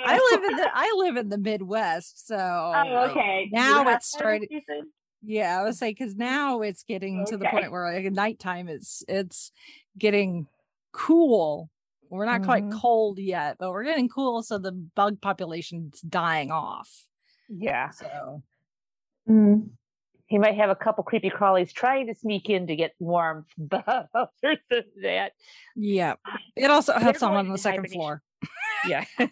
I 0.05 0.29
live 0.31 0.43
in 0.43 0.55
the 0.57 0.69
I 0.73 0.93
live 0.97 1.15
in 1.17 1.29
the 1.29 1.37
Midwest, 1.37 2.27
so 2.27 2.35
Oh, 2.37 3.07
okay. 3.09 3.45
Do 3.45 3.55
now 3.55 3.87
it's 3.89 4.07
spider 4.09 4.23
started. 4.23 4.49
season? 4.49 4.91
Yeah, 5.23 5.59
I 5.59 5.63
would 5.63 5.75
say 5.75 5.91
because 5.91 6.15
now 6.15 6.61
it's 6.61 6.83
getting 6.83 7.25
to 7.27 7.37
the 7.37 7.45
point 7.47 7.71
where 7.71 7.93
like 7.93 8.05
at 8.05 8.13
nighttime 8.13 8.67
it's 8.67 9.03
it's 9.07 9.51
getting 9.97 10.47
cool. 10.91 11.69
We're 12.09 12.25
not 12.25 12.43
quite 12.43 12.63
Mhm. 12.65 12.79
cold 12.81 13.19
yet, 13.19 13.57
but 13.59 13.69
we're 13.71 13.83
getting 13.83 14.09
cool, 14.09 14.41
so 14.43 14.57
the 14.57 14.71
bug 14.71 15.21
population's 15.21 16.01
dying 16.01 16.51
off. 16.51 17.05
yeah. 17.47 17.89
So 17.91 18.43
Mm. 19.27 19.69
He 20.29 20.37
might 20.37 20.55
have 20.55 20.69
a 20.69 20.75
couple 20.75 21.03
creepy 21.03 21.29
crawlies 21.29 21.73
trying 21.73 22.07
to 22.07 22.15
sneak 22.15 22.49
in 22.49 22.67
to 22.67 22.75
get 22.75 22.93
warmth, 22.99 23.47
but 23.57 23.83
other 24.13 24.57
than 24.69 24.83
that, 25.01 25.33
yeah, 25.75 26.15
it 26.55 26.69
also 26.71 26.93
They're 26.93 27.01
helps 27.01 27.23
on 27.23 27.33
on 27.35 27.49
the 27.49 27.57
second 27.57 27.85
hibernation. 27.91 27.99
floor. 27.99 28.23
yeah. 28.87 29.05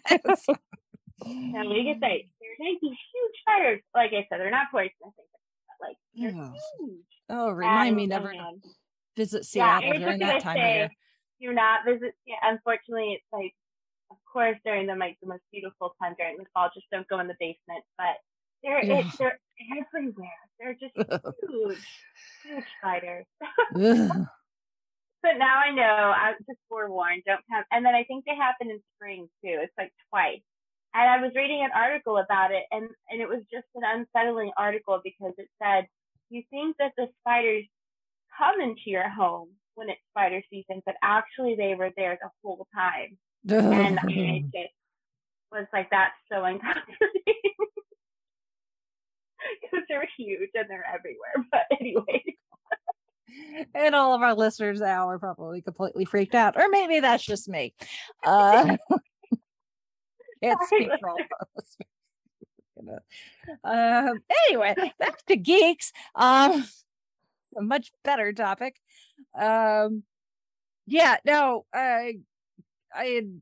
Now, 1.26 1.68
we 1.68 1.82
can 1.82 1.98
say 2.00 2.28
there's 2.40 2.58
like 2.60 2.78
these 2.80 2.90
huge 3.12 3.36
fires. 3.44 3.80
Like 3.94 4.12
I 4.12 4.24
said, 4.30 4.38
they're 4.38 4.52
not 4.52 4.68
poisonous, 4.70 4.94
but 5.02 5.76
like 5.80 5.96
they're 6.14 6.30
Yeah. 6.30 6.52
huge. 6.78 7.04
Oh, 7.28 7.50
remind 7.50 7.96
me 7.96 8.06
never 8.06 8.32
to 8.32 8.38
um, 8.38 8.60
visit 9.16 9.44
Seattle 9.44 9.90
I 9.90 9.92
was 9.94 10.00
during 10.00 10.18
that 10.20 10.28
gonna 10.30 10.40
time 10.40 10.56
of 10.56 10.62
year. 10.62 10.88
say, 10.88 10.96
do 11.46 11.52
not 11.52 11.84
visit. 11.84 12.14
Yeah, 12.24 12.36
unfortunately, 12.44 13.14
it's 13.14 13.26
like, 13.32 13.52
of 14.12 14.16
course, 14.32 14.56
during 14.64 14.86
the 14.86 14.94
like 14.94 15.18
the 15.20 15.26
most 15.28 15.42
beautiful 15.52 15.94
time 16.00 16.14
during 16.18 16.36
the 16.38 16.44
fall, 16.54 16.70
just 16.72 16.86
don't 16.92 17.06
go 17.08 17.18
in 17.18 17.26
the 17.26 17.36
basement. 17.40 17.82
But 17.98 18.14
they're 18.62 18.84
Yeah. 18.84 18.98
it, 19.00 19.06
they're 19.18 19.38
everywhere. 19.78 20.30
They're 20.58 20.74
just 20.74 20.94
huge, 20.96 21.78
huge 22.44 22.64
spiders. 22.80 23.26
But 25.20 25.36
now 25.36 25.58
I 25.58 25.72
know. 25.74 25.82
I'm 25.82 26.36
just 26.46 26.60
forewarned. 26.68 27.24
Don't 27.26 27.40
come. 27.50 27.64
And 27.72 27.84
then 27.84 27.94
I 27.94 28.04
think 28.04 28.24
they 28.24 28.36
happen 28.36 28.70
in 28.70 28.80
spring 28.94 29.28
too. 29.44 29.58
It's 29.62 29.72
like 29.76 29.92
twice. 30.10 30.42
And 30.94 31.10
I 31.10 31.20
was 31.20 31.32
reading 31.34 31.62
an 31.64 31.70
article 31.74 32.18
about 32.18 32.52
it, 32.52 32.64
and 32.70 32.88
and 33.10 33.20
it 33.20 33.28
was 33.28 33.42
just 33.52 33.66
an 33.74 33.82
unsettling 33.84 34.52
article 34.56 35.00
because 35.02 35.34
it 35.36 35.48
said 35.62 35.86
you 36.30 36.42
think 36.50 36.76
that 36.78 36.92
the 36.96 37.08
spiders 37.20 37.64
come 38.38 38.60
into 38.60 38.82
your 38.86 39.08
home 39.08 39.48
when 39.74 39.88
it's 39.90 40.00
spider 40.10 40.40
season, 40.50 40.82
but 40.86 40.94
actually 41.02 41.56
they 41.56 41.74
were 41.74 41.90
there 41.96 42.16
the 42.22 42.30
whole 42.44 42.66
time. 42.74 43.18
And 43.48 43.98
I 43.98 44.44
just 44.54 44.72
was 45.50 45.66
like, 45.72 45.90
that's 45.90 46.14
so 46.30 46.44
uncomfortable. 46.44 46.94
Because 49.62 49.84
they're 49.88 50.08
huge 50.16 50.50
and 50.54 50.66
they're 50.68 50.84
everywhere. 50.92 51.46
But 51.50 51.62
anyway, 51.80 52.36
and 53.74 53.94
all 53.94 54.14
of 54.14 54.22
our 54.22 54.34
listeners 54.34 54.80
now 54.80 55.08
are 55.08 55.18
probably 55.18 55.62
completely 55.62 56.04
freaked 56.04 56.34
out, 56.34 56.56
or 56.56 56.68
maybe 56.68 57.00
that's 57.00 57.24
just 57.24 57.48
me. 57.48 57.74
Uh, 58.24 58.76
can't 60.42 60.58
speak 60.66 60.88
for 61.00 61.10
all 61.10 61.16
of 61.20 61.56
us. 61.58 61.76
Um, 63.64 64.22
anyway, 64.46 64.74
back 64.98 65.24
to 65.26 65.36
geeks. 65.36 65.92
Um, 66.14 66.64
a 67.56 67.62
much 67.62 67.90
better 68.04 68.32
topic. 68.32 68.76
Um, 69.38 70.04
yeah, 70.86 71.16
no, 71.24 71.66
I, 71.74 72.20
I 72.94 73.04
had 73.04 73.40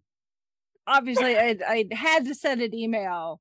obviously 0.86 1.36
I 1.36 1.56
I 1.66 1.84
had 1.92 2.24
to 2.26 2.34
send 2.34 2.62
an 2.62 2.74
email 2.74 3.40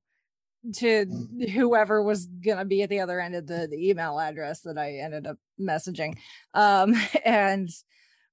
to 0.74 1.06
whoever 1.52 2.02
was 2.02 2.26
gonna 2.26 2.64
be 2.64 2.82
at 2.82 2.90
the 2.90 3.00
other 3.00 3.20
end 3.20 3.34
of 3.34 3.46
the, 3.46 3.68
the 3.70 3.88
email 3.90 4.18
address 4.18 4.60
that 4.62 4.78
I 4.78 4.96
ended 4.96 5.26
up 5.26 5.38
messaging. 5.60 6.16
Um 6.54 6.94
and 7.24 7.68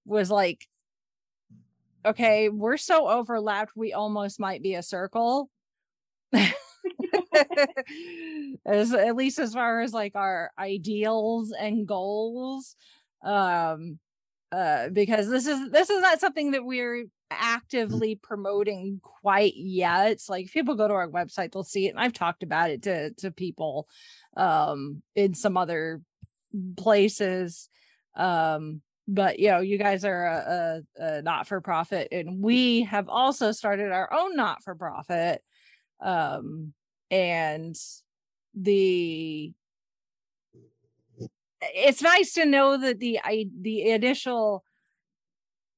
was 0.05 0.29
like, 0.29 0.67
okay, 2.05 2.49
we're 2.49 2.77
so 2.77 3.07
overlapped, 3.07 3.73
we 3.75 3.93
almost 3.93 4.39
might 4.39 4.61
be 4.61 4.75
a 4.75 4.83
circle. 4.83 5.49
as 8.65 8.93
at 8.93 9.15
least 9.15 9.39
as 9.39 9.53
far 9.53 9.81
as 9.81 9.93
like 9.93 10.15
our 10.15 10.51
ideals 10.57 11.53
and 11.57 11.87
goals. 11.87 12.75
Um 13.23 13.99
uh 14.51 14.89
because 14.89 15.29
this 15.29 15.47
is 15.47 15.71
this 15.71 15.89
is 15.89 16.01
not 16.01 16.19
something 16.19 16.51
that 16.51 16.65
we're 16.65 17.05
actively 17.39 18.15
promoting 18.15 18.99
quite 19.01 19.53
yet. 19.55 20.11
It's 20.11 20.29
like 20.29 20.45
if 20.45 20.53
people 20.53 20.75
go 20.75 20.87
to 20.87 20.93
our 20.93 21.09
website, 21.09 21.51
they'll 21.51 21.63
see 21.63 21.87
it. 21.87 21.91
And 21.91 21.99
I've 21.99 22.13
talked 22.13 22.43
about 22.43 22.69
it 22.69 22.83
to 22.83 23.11
to 23.15 23.31
people 23.31 23.87
um 24.35 25.01
in 25.15 25.33
some 25.33 25.57
other 25.57 26.01
places. 26.77 27.69
Um, 28.15 28.81
but 29.07 29.39
you 29.39 29.49
know, 29.49 29.59
you 29.59 29.77
guys 29.77 30.05
are 30.05 30.25
a, 30.25 30.83
a, 30.99 31.03
a 31.03 31.21
not 31.21 31.47
for 31.47 31.59
profit, 31.61 32.09
and 32.11 32.41
we 32.41 32.83
have 32.83 33.09
also 33.09 33.51
started 33.51 33.91
our 33.91 34.11
own 34.13 34.35
not 34.35 34.63
for 34.63 34.75
profit. 34.75 35.41
Um, 35.99 36.73
and 37.11 37.75
the 38.55 39.53
it's 41.61 42.01
nice 42.01 42.33
to 42.33 42.45
know 42.45 42.77
that 42.77 42.99
the 42.99 43.19
I 43.23 43.47
the 43.61 43.89
initial 43.89 44.63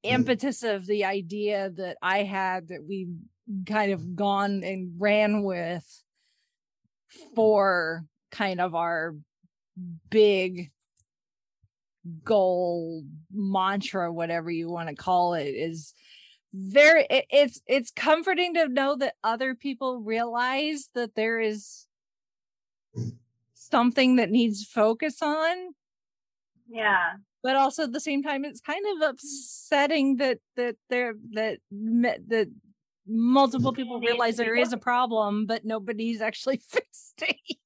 Mm. 0.06 0.14
impetus 0.14 0.62
of 0.62 0.86
the 0.86 1.04
idea 1.04 1.70
that 1.70 1.96
I 2.02 2.22
had 2.22 2.68
that 2.68 2.84
we 2.86 3.08
kind 3.66 3.92
of 3.92 4.16
gone 4.16 4.62
and 4.64 4.94
ran 4.98 5.42
with 5.42 6.02
for 7.34 8.04
kind 8.30 8.60
of 8.60 8.74
our 8.74 9.14
big 10.10 10.70
goal 12.24 13.04
mantra 13.32 14.12
whatever 14.12 14.50
you 14.50 14.68
want 14.68 14.88
to 14.88 14.94
call 14.94 15.34
it 15.34 15.48
is 15.48 15.92
very 16.54 17.04
it, 17.10 17.26
it's 17.30 17.60
it's 17.66 17.90
comforting 17.90 18.54
to 18.54 18.68
know 18.68 18.96
that 18.96 19.14
other 19.24 19.54
people 19.54 20.00
realize 20.00 20.88
that 20.94 21.14
there 21.16 21.40
is 21.40 21.86
something 23.54 24.16
that 24.16 24.30
needs 24.30 24.64
focus 24.64 25.20
on 25.20 25.74
Yeah. 26.68 27.14
But 27.46 27.54
also 27.54 27.84
at 27.84 27.92
the 27.92 28.00
same 28.00 28.24
time 28.24 28.44
it's 28.44 28.60
kind 28.60 28.84
of 28.92 29.10
upsetting 29.10 30.16
that 30.16 30.38
that 30.56 30.74
there 30.90 31.14
that 31.32 31.58
that 31.78 32.48
multiple 33.06 33.72
people 33.72 34.00
realize 34.00 34.36
there 34.36 34.56
is 34.56 34.72
a 34.72 34.76
problem 34.76 35.46
but 35.46 35.64
nobody's 35.64 36.20
actually 36.20 36.56
fixed 36.68 37.22
it 37.22 37.56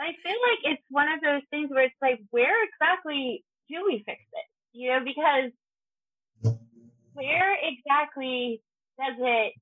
I 0.00 0.10
feel 0.22 0.38
like 0.48 0.60
it's 0.64 0.82
one 0.88 1.08
of 1.10 1.20
those 1.20 1.42
things 1.50 1.70
where 1.70 1.84
it's 1.84 1.94
like, 2.00 2.20
where 2.30 2.54
exactly 2.64 3.44
do 3.68 3.84
we 3.84 4.02
fix 4.06 4.20
it? 4.32 4.46
You 4.72 4.90
know, 4.90 5.00
because 5.04 5.50
where 7.14 7.56
exactly 7.60 8.62
does 8.98 9.16
it, 9.18 9.54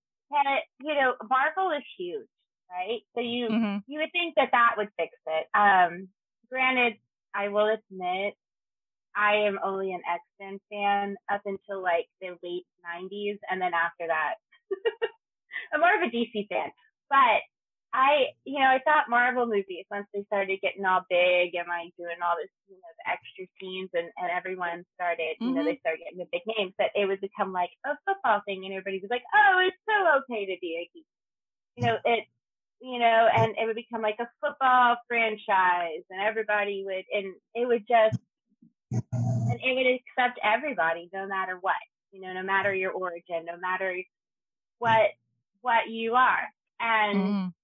you 0.83 0.95
know, 0.95 1.15
Marvel 1.31 1.71
is 1.71 1.83
huge, 1.97 2.29
right? 2.71 3.01
So 3.15 3.23
you, 3.23 3.49
Mhm. 3.49 3.83
you 3.87 4.01
would 4.01 4.13
think 4.13 4.35
that 4.35 4.51
that 4.53 4.75
would 4.77 4.91
fix 4.99 5.17
it. 5.27 5.47
Um, 5.55 6.09
granted, 6.51 6.99
I 7.37 7.49
will 7.49 7.69
admit, 7.69 8.35
I 9.17 9.49
am 9.49 9.59
only 9.65 9.93
an 9.93 10.01
X-Men 10.09 10.61
fan 10.73 11.17
up 11.33 11.43
until 11.45 11.83
like 11.83 12.09
the 12.21 12.37
late 12.43 12.67
90s. 12.85 13.39
And 13.51 13.61
then 13.61 13.73
after 13.73 14.09
that, 14.09 14.41
I'm 15.73 15.81
more 15.81 15.97
of 15.97 16.09
a 16.09 16.13
DC 16.13 16.49
fan. 16.49 16.69
But 17.09 17.45
I, 17.97 18.37
you 18.45 18.61
know, 18.61 18.69
I 18.69 18.81
thought 18.85 19.09
Marvel 19.09 19.47
movies, 19.47 19.89
once 19.91 20.07
they 20.13 20.25
started 20.29 20.61
getting 20.61 20.85
all 20.85 21.09
big 21.09 21.57
and 21.57 21.69
like 21.69 21.97
doing 21.97 22.21
all 22.21 22.37
this, 22.37 22.53
you 22.69 22.77
know, 22.77 22.93
the 22.93 23.09
extra 23.09 23.49
scenes 23.57 23.89
and, 23.97 24.13
and 24.21 24.29
everyone 24.29 24.85
started, 24.93 25.41
you 25.41 25.53
know, 25.53 25.65
they 25.65 25.81
mm-hmm. 25.81 25.85
started 25.85 26.05
getting 26.05 26.21
the 26.21 26.29
big 26.29 26.45
names, 26.45 26.77
that 26.77 26.93
it 26.93 27.09
would 27.09 27.25
become 27.25 27.57
like 27.57 27.73
a 27.89 27.97
football 28.05 28.45
thing 28.45 28.69
and 28.69 28.77
everybody 28.77 29.01
was 29.01 29.13
like, 29.13 29.25
oh, 29.33 29.65
it's 29.65 29.81
so 29.89 29.97
okay 30.21 30.45
to 30.45 30.61
be 30.61 30.77
a 30.77 30.85
geek. 30.93 31.09
You 31.81 31.83
know, 31.89 31.97
it, 32.05 32.29
you 32.81 32.99
know, 32.99 33.29
and 33.35 33.57
it 33.59 33.67
would 33.67 33.77
become 33.77 34.03
like 34.03 34.19
a 34.21 34.29
football 34.41 34.97
franchise 35.09 36.05
and 36.11 36.21
everybody 36.21 36.85
would, 36.85 37.05
and 37.13 37.35
it 37.55 37.67
would 37.67 37.87
just, 37.89 38.19
and 39.51 39.61
it 39.63 39.75
would 39.75 39.87
accept 39.87 40.39
everybody 40.45 41.09
no 41.13 41.27
matter 41.27 41.59
what, 41.61 41.75
you 42.13 42.21
know, 42.21 42.33
no 42.33 42.43
matter 42.43 42.75
your 42.75 42.93
origin, 42.93 43.45
no 43.47 43.57
matter 43.59 43.97
what, 44.79 45.11
what 45.63 45.89
you 45.89 46.15
are. 46.15 46.49
And, 46.81 47.19
Mhm. 47.19 47.55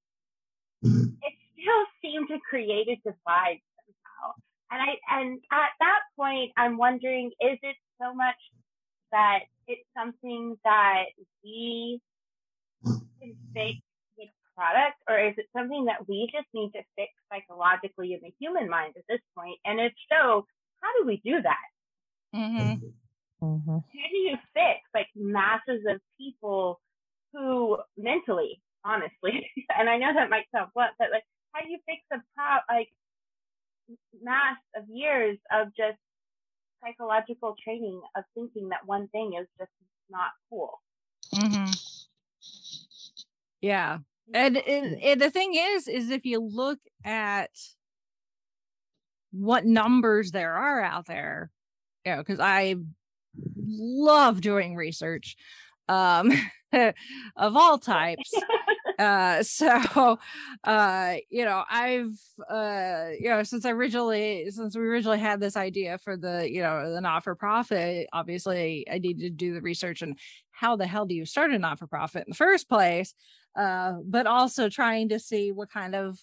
it 1.22 1.34
still 1.52 1.84
seemed 2.02 2.28
to 2.28 2.38
create 2.48 2.88
a 2.88 2.96
divide 2.96 3.60
somehow. 3.76 4.34
And 4.70 4.82
I 4.82 4.98
and 5.10 5.40
at 5.52 5.70
that 5.80 6.00
point 6.16 6.52
I'm 6.56 6.76
wondering, 6.78 7.28
is 7.40 7.58
it 7.62 7.76
so 8.00 8.14
much 8.14 8.36
that 9.12 9.40
it's 9.68 9.86
something 9.96 10.58
that 10.64 11.04
we 11.44 12.00
can 13.20 13.36
fix 13.54 13.78
product, 14.56 14.96
or 15.08 15.18
is 15.18 15.34
it 15.38 15.46
something 15.56 15.86
that 15.86 16.06
we 16.08 16.28
just 16.32 16.46
need 16.54 16.70
to 16.72 16.82
fix 16.96 17.12
psychologically 17.32 18.14
in 18.14 18.20
the 18.22 18.32
human 18.40 18.68
mind 18.68 18.94
at 18.96 19.04
this 19.08 19.20
point? 19.36 19.58
And 19.64 19.80
if 19.80 19.92
so, 20.10 20.46
how 20.80 20.92
do 20.98 21.06
we 21.06 21.20
do 21.24 21.40
that? 21.42 21.66
Mhm. 22.34 22.92
Mhm. 23.40 23.84
How 23.84 24.08
do 24.10 24.16
you 24.16 24.36
fix 24.54 24.80
like 24.94 25.08
masses 25.14 25.84
of 25.86 26.00
people 26.18 26.80
who 27.32 27.78
mentally, 27.96 28.62
honestly, 28.84 29.50
and 29.76 29.88
I 29.88 29.98
know 29.98 30.12
that 30.14 30.30
might 30.30 30.46
sound 30.50 30.72
blunt, 30.74 30.92
but 30.98 31.10
like, 31.10 31.24
how 31.52 31.62
do 31.62 31.70
you 31.70 31.78
fix 31.86 32.02
a 32.12 32.22
pro 32.34 32.58
like 32.74 32.92
mass 34.22 34.58
of 34.76 34.88
years 34.88 35.38
of 35.50 35.74
just 35.74 35.98
psychological 36.82 37.56
training 37.62 38.00
of 38.16 38.24
thinking 38.34 38.68
that 38.70 38.86
one 38.86 39.08
thing 39.08 39.34
is 39.34 39.46
just 39.58 39.70
not 40.08 40.32
cool? 40.48 40.80
Mhm. 41.34 42.06
Yeah. 43.60 43.98
And, 44.34 44.56
and, 44.56 45.00
and 45.02 45.20
the 45.20 45.30
thing 45.30 45.54
is, 45.54 45.88
is 45.88 46.10
if 46.10 46.24
you 46.24 46.40
look 46.40 46.78
at 47.04 47.50
what 49.32 49.64
numbers 49.64 50.30
there 50.30 50.54
are 50.54 50.82
out 50.82 51.06
there, 51.06 51.50
you 52.04 52.12
know, 52.12 52.18
because 52.18 52.40
I 52.40 52.76
love 53.56 54.40
doing 54.40 54.76
research 54.76 55.36
um 55.88 56.32
of 56.72 57.56
all 57.56 57.78
types. 57.78 58.32
uh 58.98 59.42
so 59.42 60.18
uh 60.64 61.14
you 61.30 61.46
know 61.46 61.64
i've 61.70 62.14
uh 62.50 63.06
you 63.18 63.28
know 63.30 63.42
since 63.42 63.64
i 63.64 63.70
originally 63.70 64.50
since 64.50 64.76
we 64.76 64.82
originally 64.82 65.18
had 65.18 65.40
this 65.40 65.56
idea 65.56 65.96
for 65.96 66.14
the 66.14 66.46
you 66.50 66.60
know 66.60 66.92
the 66.92 67.00
not 67.00 67.24
for 67.24 67.34
profit 67.34 68.06
obviously 68.12 68.86
i 68.92 68.98
needed 68.98 69.22
to 69.22 69.30
do 69.30 69.54
the 69.54 69.62
research 69.62 70.02
and 70.02 70.18
how 70.50 70.76
the 70.76 70.86
hell 70.86 71.06
do 71.06 71.14
you 71.14 71.24
start 71.24 71.50
a 71.50 71.58
not 71.58 71.78
for 71.78 71.86
profit 71.86 72.24
in 72.26 72.30
the 72.30 72.36
first 72.36 72.68
place 72.68 73.14
uh 73.56 73.94
but 74.04 74.26
also 74.26 74.68
trying 74.68 75.08
to 75.10 75.18
see 75.18 75.52
what 75.52 75.70
kind 75.70 75.94
of 75.94 76.18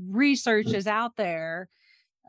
research 0.00 0.72
is 0.74 0.86
out 0.86 1.16
there 1.16 1.68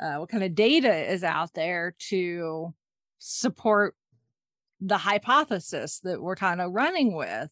uh 0.02 0.18
what 0.18 0.30
kind 0.30 0.44
of 0.44 0.56
data 0.56 1.12
is 1.12 1.24
out 1.24 1.54
there 1.56 1.96
to 2.00 2.74
support 3.20 3.96
the 4.82 4.98
hypothesis 5.00 6.00
that 6.02 6.22
we're 6.22 6.36
kind 6.38 6.62
of 6.62 6.72
running 6.74 7.14
with. 7.16 7.52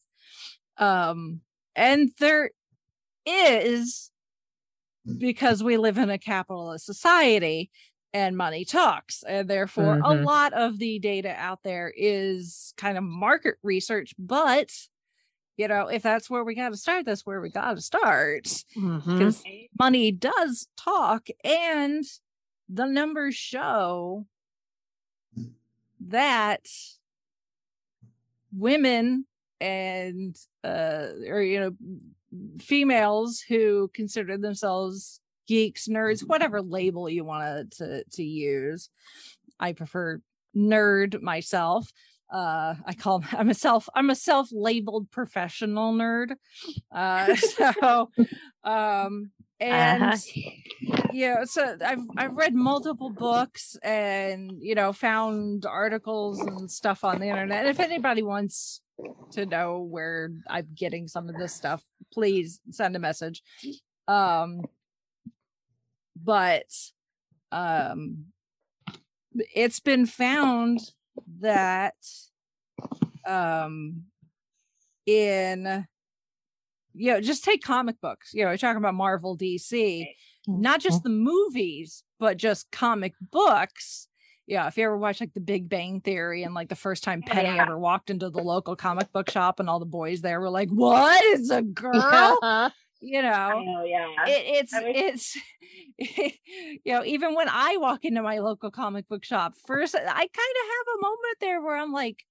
Um 0.78 1.42
and 1.76 2.12
there 2.20 2.52
is 3.26 4.12
because 5.18 5.64
we 5.64 5.78
live 5.78 5.98
in 5.98 6.10
a 6.10 6.18
capitalist 6.18 6.86
society 6.86 7.72
and 8.14 8.36
money 8.38 8.66
talks 8.66 9.24
and 9.28 9.50
therefore 9.50 10.00
a 10.04 10.14
Mhm. 10.14 10.24
lot 10.24 10.54
of 10.54 10.80
the 10.80 11.00
data 11.00 11.34
out 11.38 11.64
there 11.64 11.94
is 11.96 12.74
kind 12.78 12.98
of 12.98 13.04
market 13.04 13.56
research 13.64 14.14
but 14.18 14.72
you 15.58 15.68
know 15.68 15.88
if 15.88 16.04
that's 16.04 16.30
where 16.30 16.44
we 16.44 16.56
got 16.56 16.70
to 16.70 16.78
start 16.78 17.06
that's 17.06 17.26
where 17.26 17.42
we 17.42 17.50
got 17.50 17.76
to 17.76 17.82
start 17.82 18.48
because 18.74 19.44
money 19.80 20.12
does 20.12 20.68
talk 20.78 21.28
and 21.44 22.06
the 22.70 22.86
numbers 22.86 23.36
show 23.36 24.26
that 26.08 26.66
women 28.56 29.26
and 29.60 30.38
uh 30.64 31.08
or 31.28 31.42
you 31.42 31.60
know 31.60 31.76
females 32.60 33.40
who 33.42 33.90
consider 33.94 34.38
themselves 34.38 35.20
geeks 35.48 35.88
nerds 35.88 36.22
whatever 36.28 36.62
label 36.62 37.10
you 37.10 37.24
want 37.24 37.72
to 37.72 38.04
to 38.12 38.24
use 38.24 38.90
i 39.60 39.74
prefer 39.74 40.22
nerd 40.56 41.22
myself 41.22 41.92
uh 42.32 42.76
i 42.86 42.94
call 42.94 43.24
i'm 43.34 43.50
a 43.50 43.54
self 43.54 43.88
i'm 43.96 44.10
a 44.10 44.16
self-labeled 44.16 45.10
professional 45.12 45.94
nerd 45.94 46.32
uh 46.92 47.36
so 47.36 48.10
um 48.64 49.32
and 49.60 50.02
Uh-huh. 50.04 50.18
yeah 51.14 51.44
so 51.46 51.78
i've 51.86 52.04
i've 52.18 52.36
read 52.36 52.54
multiple 52.54 53.10
books 53.10 53.76
and 53.82 54.52
you 54.60 54.76
know 54.76 54.92
found 54.94 55.66
articles 55.66 56.42
and 56.42 56.70
stuff 56.70 57.04
on 57.04 57.20
the 57.20 57.28
internet 57.28 57.66
if 57.66 57.80
anybody 57.80 58.22
wants 58.24 58.82
to 59.32 59.46
know 59.46 59.80
where 59.80 60.32
i'm 60.50 60.68
getting 60.76 61.08
some 61.08 61.30
of 61.30 61.38
this 61.38 61.54
stuff 61.54 61.84
please 62.14 62.60
send 62.72 62.96
a 62.96 63.00
message 63.00 63.42
um 64.08 64.62
but 66.22 66.66
um 67.52 68.26
it's 69.56 69.80
been 69.80 70.06
found 70.06 70.80
that 71.40 71.96
um 73.26 74.04
in 75.06 75.86
you 76.94 77.14
know 77.14 77.22
just 77.22 77.44
take 77.44 77.64
comic 77.64 78.00
books 78.02 78.34
you 78.34 78.44
know 78.44 78.50
we're 78.50 78.58
talking 78.58 78.78
about 78.78 78.94
marvel 78.94 79.38
dc 79.38 80.08
not 80.48 80.80
just 80.80 81.04
the 81.04 81.10
movies 81.10 82.04
but 82.20 82.38
just 82.38 82.72
comic 82.72 83.14
books. 83.32 84.08
Yeah 84.48 84.66
if 84.68 84.78
you 84.78 84.86
ever 84.86 84.98
watch 84.98 85.20
like 85.20 85.34
the 85.34 85.42
big 85.42 85.68
bang 85.68 86.00
theory 86.00 86.44
and 86.44 86.54
like 86.54 86.70
the 86.70 86.76
first 86.76 87.04
time 87.04 87.22
Oh, 87.26 87.30
penny 87.30 87.56
yeah. 87.56 87.62
ever 87.62 87.78
walked 87.78 88.10
into 88.10 88.30
the 88.30 88.40
local 88.42 88.76
comic 88.76 89.12
book 89.12 89.30
shop 89.30 89.60
and 89.60 89.70
all 89.70 89.80
the 89.80 89.86
boys 89.86 90.22
there 90.22 90.40
were 90.40 90.50
like 90.50 90.70
what? 90.70 91.22
Is 91.26 91.50
a 91.52 91.62
girl? 91.84 91.94
Uh-huh. 91.94 92.70
You 93.02 93.22
know 93.22 93.60
know, 93.60 93.84
yeah. 93.84 94.08
it, 94.28 94.44
it's 94.46 94.74
was- 94.74 94.84
it's 94.86 95.38
you 96.86 96.94
know 96.94 97.04
even 97.06 97.36
when 97.36 97.48
i 97.50 97.78
walk 97.78 98.04
into 98.06 98.22
my 98.22 98.40
local 98.40 98.72
comic 98.72 99.08
book 99.08 99.24
shop 99.24 99.54
first 99.66 99.96
i 99.96 100.00
kind 100.02 100.10
of 100.10 100.26
have 100.26 100.88
a 100.98 101.02
moment 101.02 101.38
there 101.40 101.62
where 101.62 101.78
i'm 101.78 101.92
like 101.92 102.24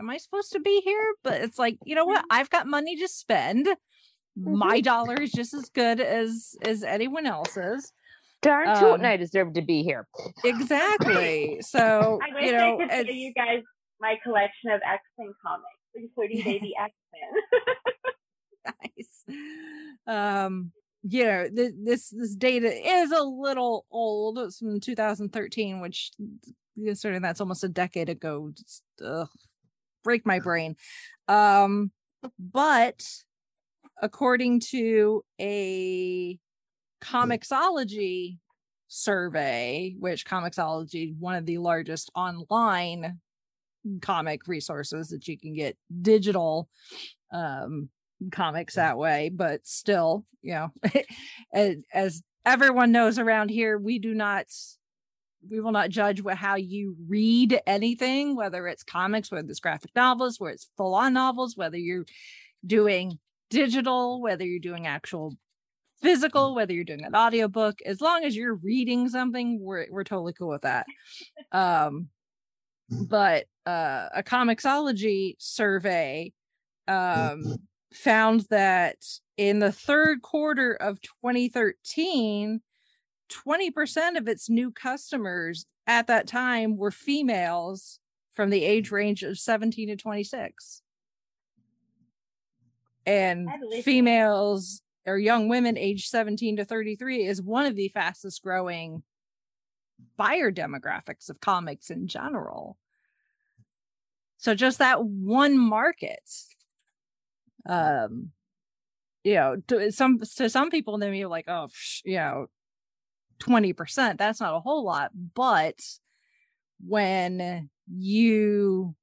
am 0.00 0.10
i 0.10 0.16
supposed 0.16 0.50
to 0.52 0.60
be 0.60 0.80
here? 0.80 1.14
But 1.22 1.42
it's 1.42 1.58
like 1.58 1.78
you 1.84 1.94
know 1.94 2.06
what? 2.06 2.24
I've 2.30 2.50
got 2.50 2.66
money 2.66 2.96
to 2.96 3.06
spend. 3.08 3.68
My 4.36 4.80
dollar 4.80 5.14
is 5.20 5.30
just 5.30 5.52
as 5.52 5.68
good 5.68 6.00
as 6.00 6.54
as 6.64 6.82
anyone 6.82 7.26
else's. 7.26 7.92
Darn 8.42 8.74
tootin' 8.78 9.04
Um, 9.04 9.12
I 9.12 9.18
deserve 9.18 9.52
to 9.54 9.62
be 9.62 9.82
here. 9.82 10.08
exactly. 10.44 11.60
So 11.64 12.18
I 12.22 12.34
wish 12.34 12.46
you 12.46 12.52
know, 12.52 12.80
I 12.80 12.88
could 12.88 13.06
show 13.08 13.12
you 13.12 13.32
guys 13.34 13.62
my 14.00 14.14
collection 14.22 14.70
of 14.70 14.80
X 14.86 15.02
Men 15.18 15.34
comics, 15.44 15.66
including 15.94 16.42
Baby 16.44 16.72
X 16.80 16.94
Nice. 18.82 19.24
Um, 20.06 20.72
you 21.02 21.24
know, 21.24 21.48
th- 21.54 21.74
this 21.78 22.08
this 22.08 22.34
data 22.34 22.68
is 22.68 23.12
a 23.12 23.22
little 23.22 23.84
old. 23.90 24.38
It's 24.38 24.58
from 24.58 24.80
2013, 24.80 25.80
which 25.80 26.10
considering 26.74 27.22
that's 27.22 27.40
almost 27.40 27.62
a 27.62 27.68
decade 27.68 28.08
ago, 28.08 28.50
just, 28.56 28.82
break 30.02 30.26
my 30.26 30.40
brain. 30.40 30.74
Um, 31.28 31.92
but 32.38 33.06
according 34.02 34.60
to 34.70 35.22
a 35.40 36.38
comiXology 37.02 38.38
survey, 38.88 39.94
which 39.98 40.26
comiXology, 40.26 41.14
one 41.18 41.36
of 41.36 41.46
the 41.46 41.58
largest 41.58 42.10
online 42.14 43.20
comic 44.02 44.46
resources 44.46 45.08
that 45.08 45.26
you 45.26 45.38
can 45.38 45.54
get 45.54 45.76
digital 46.02 46.68
um 47.32 47.88
comics 48.30 48.74
that 48.74 48.98
way 48.98 49.30
but 49.30 49.66
still 49.66 50.24
you 50.42 50.52
know 50.54 50.72
as, 51.92 52.22
everyone 52.46 52.92
knows 52.92 53.18
around 53.18 53.50
here 53.50 53.78
we 53.78 53.98
do 53.98 54.14
not 54.14 54.46
we 55.48 55.60
will 55.60 55.72
not 55.72 55.90
judge 55.90 56.22
what 56.22 56.36
how 56.36 56.56
you 56.56 56.96
read 57.06 57.60
anything 57.66 58.34
whether 58.34 58.66
it's 58.66 58.82
comics 58.82 59.30
whether 59.30 59.48
it's 59.48 59.60
graphic 59.60 59.90
novels 59.94 60.40
whether 60.40 60.54
it's 60.54 60.70
full 60.76 60.94
on 60.94 61.12
novels 61.12 61.56
whether 61.56 61.76
you're 61.76 62.06
doing 62.66 63.18
digital 63.50 64.20
whether 64.22 64.44
you're 64.44 64.58
doing 64.58 64.86
actual 64.86 65.36
physical 66.00 66.54
whether 66.54 66.72
you're 66.72 66.84
doing 66.84 67.04
an 67.04 67.14
audiobook 67.14 67.80
as 67.84 68.00
long 68.00 68.24
as 68.24 68.34
you're 68.34 68.54
reading 68.54 69.08
something 69.08 69.60
we're 69.60 69.86
we're 69.90 70.04
totally 70.04 70.32
cool 70.32 70.48
with 70.48 70.62
that. 70.62 70.86
Um 71.52 72.08
but 72.90 73.46
uh 73.66 74.08
a 74.14 74.22
comiXology 74.22 75.34
survey 75.38 76.32
um 76.88 77.56
found 77.92 78.46
that 78.50 78.96
in 79.36 79.58
the 79.58 79.72
third 79.72 80.22
quarter 80.22 80.72
of 80.74 81.00
2013 81.00 82.60
20% 83.46 84.16
of 84.16 84.26
its 84.26 84.50
new 84.50 84.72
customers 84.72 85.64
at 85.86 86.08
that 86.08 86.26
time 86.26 86.76
were 86.76 86.90
females 86.90 88.00
from 88.32 88.50
the 88.50 88.64
age 88.64 88.90
range 88.90 89.22
of 89.22 89.38
17 89.38 89.88
to 89.88 89.96
26 89.96 90.82
and 93.06 93.48
I 93.48 93.56
believe 93.58 93.80
it. 93.80 93.84
females 93.84 94.82
or 95.06 95.18
young 95.18 95.48
women 95.48 95.76
aged 95.78 96.08
17 96.08 96.56
to 96.58 96.64
33 96.64 97.24
is 97.26 97.40
one 97.40 97.66
of 97.66 97.76
the 97.76 97.88
fastest 97.88 98.42
growing 98.42 99.02
buyer 100.16 100.52
demographics 100.52 101.28
of 101.30 101.40
comics 101.40 101.90
in 101.90 102.06
general 102.06 102.76
so 104.38 104.54
just 104.54 104.78
that 104.78 105.04
one 105.04 105.58
market 105.58 106.22
um 107.66 108.30
you 109.24 109.34
know 109.34 109.56
to 109.68 109.90
some 109.92 110.18
to 110.36 110.48
some 110.48 110.70
people 110.70 110.96
they 110.98 111.10
may 111.10 111.20
be 111.20 111.26
like 111.26 111.46
oh 111.48 111.68
psh, 111.68 112.00
you 112.04 112.16
know 112.16 112.46
20% 113.40 114.18
that's 114.18 114.40
not 114.40 114.54
a 114.54 114.60
whole 114.60 114.84
lot 114.84 115.10
but 115.34 115.80
when 116.86 117.70
you 117.90 118.94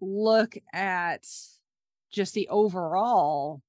look 0.00 0.56
at 0.72 1.26
just 2.10 2.34
the 2.34 2.48
overall 2.48 3.62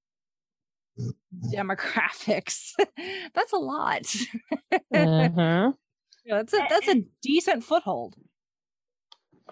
demographics 1.54 2.72
that's 3.34 3.54
a 3.54 3.58
lot 3.58 4.04
Mhm. 4.94 5.76
Yeah, 6.26 6.38
that's 6.38 6.54
a 6.54 6.62
that's 6.70 6.88
a 6.88 7.04
decent 7.22 7.64
foothold 7.64 8.16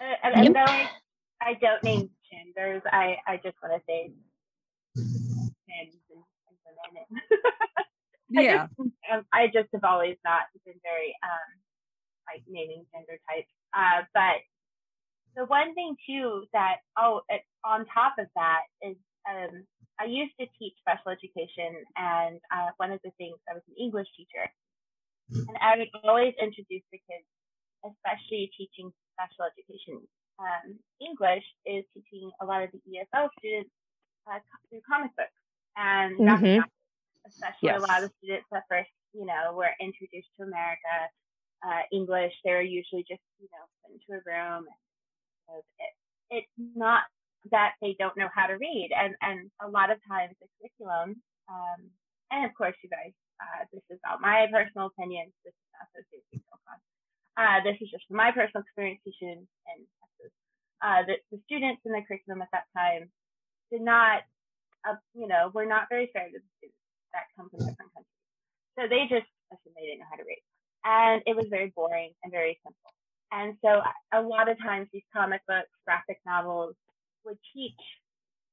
Uh, 0.00 0.04
and, 0.24 0.34
and 0.34 0.44
Yep. 0.44 0.54
though 0.54 0.60
I, 0.60 0.90
I 1.42 1.54
don't 1.54 1.82
name 1.84 2.10
genders, 2.32 2.82
I, 2.90 3.18
I 3.26 3.36
just 3.36 3.56
want 3.62 3.74
to 3.76 3.82
say 3.86 4.12
and, 4.96 5.88
and 5.88 6.76
women. 6.88 7.06
I 8.36 8.40
yeah 8.40 8.66
just, 8.66 8.80
um, 9.12 9.22
I 9.32 9.46
just 9.46 9.68
have 9.72 9.84
always 9.84 10.16
not 10.24 10.48
been 10.64 10.80
very 10.82 11.12
um, 11.22 11.48
like 12.28 12.42
naming 12.48 12.84
gender 12.92 13.20
types. 13.28 13.52
Uh, 13.76 14.08
but 14.14 14.40
the 15.36 15.44
one 15.46 15.74
thing 15.74 15.96
too 16.08 16.44
that 16.52 16.80
oh, 16.96 17.20
it, 17.28 17.42
on 17.64 17.84
top 17.92 18.16
of 18.18 18.26
that 18.36 18.64
is 18.80 18.96
um, 19.28 19.64
I 20.00 20.06
used 20.06 20.32
to 20.40 20.46
teach 20.58 20.74
special 20.80 21.12
education, 21.12 21.76
and 21.96 22.40
uh, 22.50 22.72
one 22.76 22.90
of 22.90 23.00
the 23.04 23.12
things 23.18 23.36
I 23.48 23.54
was 23.54 23.62
an 23.68 23.76
English 23.76 24.08
teacher, 24.16 24.48
and 25.30 25.56
I 25.60 25.76
would 25.76 25.92
always 26.04 26.34
introduce 26.40 26.84
the 26.90 27.00
kids, 27.04 27.28
especially 27.84 28.50
teaching 28.56 28.90
special 29.12 29.44
education 29.44 30.00
um, 30.38 30.78
English, 31.00 31.44
is 31.66 31.84
teaching 31.94 32.30
a 32.40 32.46
lot 32.46 32.62
of 32.62 32.70
the 32.72 32.80
ESL 32.88 33.28
students 33.38 33.70
uh, 34.30 34.38
through 34.70 34.80
comic 34.88 35.10
books 35.16 35.32
and 35.76 36.16
Mhm. 36.18 36.56
novels 36.58 36.64
especially 37.26 37.70
a 37.70 37.80
lot 37.80 38.04
of 38.04 38.10
students 38.18 38.46
that 38.52 38.64
first, 38.68 38.90
you 39.12 39.26
know, 39.26 39.52
were 39.54 39.70
introduced 39.80 40.28
to 40.38 40.44
America, 40.44 40.94
uh, 41.66 41.82
English, 41.92 42.32
they 42.44 42.52
were 42.52 42.62
usually 42.62 43.04
just, 43.08 43.22
you 43.40 43.48
know, 43.52 43.64
put 43.82 43.94
into 43.94 44.18
a 44.18 44.22
room. 44.26 44.66
And 45.48 45.62
it, 45.78 45.94
it's 46.30 46.54
not 46.58 47.02
that 47.50 47.74
they 47.80 47.94
don't 47.98 48.16
know 48.16 48.28
how 48.34 48.46
to 48.46 48.54
read. 48.54 48.90
And, 48.96 49.14
and 49.22 49.50
a 49.62 49.68
lot 49.68 49.90
of 49.90 49.98
times 50.08 50.34
the 50.40 50.48
curriculum, 50.58 51.22
um, 51.48 51.80
and 52.30 52.46
of 52.46 52.54
course, 52.54 52.74
you 52.82 52.90
guys, 52.90 53.12
uh, 53.40 53.64
this 53.72 53.82
is 53.90 53.98
all 54.08 54.18
my 54.20 54.46
personal 54.50 54.88
opinion. 54.88 55.32
This 55.44 55.54
is 55.54 55.68
not 55.74 55.88
associated 55.94 56.24
with. 56.32 56.42
Uh, 57.36 57.60
this 57.64 57.76
is 57.80 57.90
just 57.90 58.04
my 58.10 58.30
personal 58.32 58.62
experience 58.62 59.00
teaching 59.04 59.46
in. 59.76 59.78
Uh, 60.82 61.02
the, 61.06 61.14
the 61.30 61.40
students 61.46 61.82
in 61.84 61.92
the 61.92 62.02
curriculum 62.06 62.42
at 62.42 62.48
that 62.52 62.64
time 62.76 63.10
did 63.70 63.82
not, 63.82 64.22
uh, 64.88 64.96
you 65.14 65.28
know, 65.28 65.50
were 65.54 65.66
not 65.66 65.88
very 65.88 66.10
fair 66.12 66.26
to 66.26 66.32
the 66.38 66.50
students 66.58 66.78
that 67.12 67.24
come 67.36 67.48
from 67.50 67.60
different 67.60 67.92
countries. 67.94 68.06
So 68.78 68.88
they 68.88 69.02
just 69.02 69.28
assumed 69.52 69.76
they 69.76 69.86
didn't 69.86 70.00
know 70.00 70.06
how 70.10 70.16
to 70.16 70.24
read. 70.24 70.42
And 70.84 71.22
it 71.26 71.36
was 71.36 71.46
very 71.50 71.72
boring 71.76 72.12
and 72.22 72.32
very 72.32 72.58
simple. 72.64 72.90
And 73.32 73.56
so 73.64 73.82
a 74.12 74.20
lot 74.22 74.48
of 74.48 74.58
times 74.58 74.88
these 74.92 75.02
comic 75.14 75.42
books, 75.48 75.68
graphic 75.86 76.20
novels 76.26 76.74
would 77.24 77.38
teach, 77.54 77.78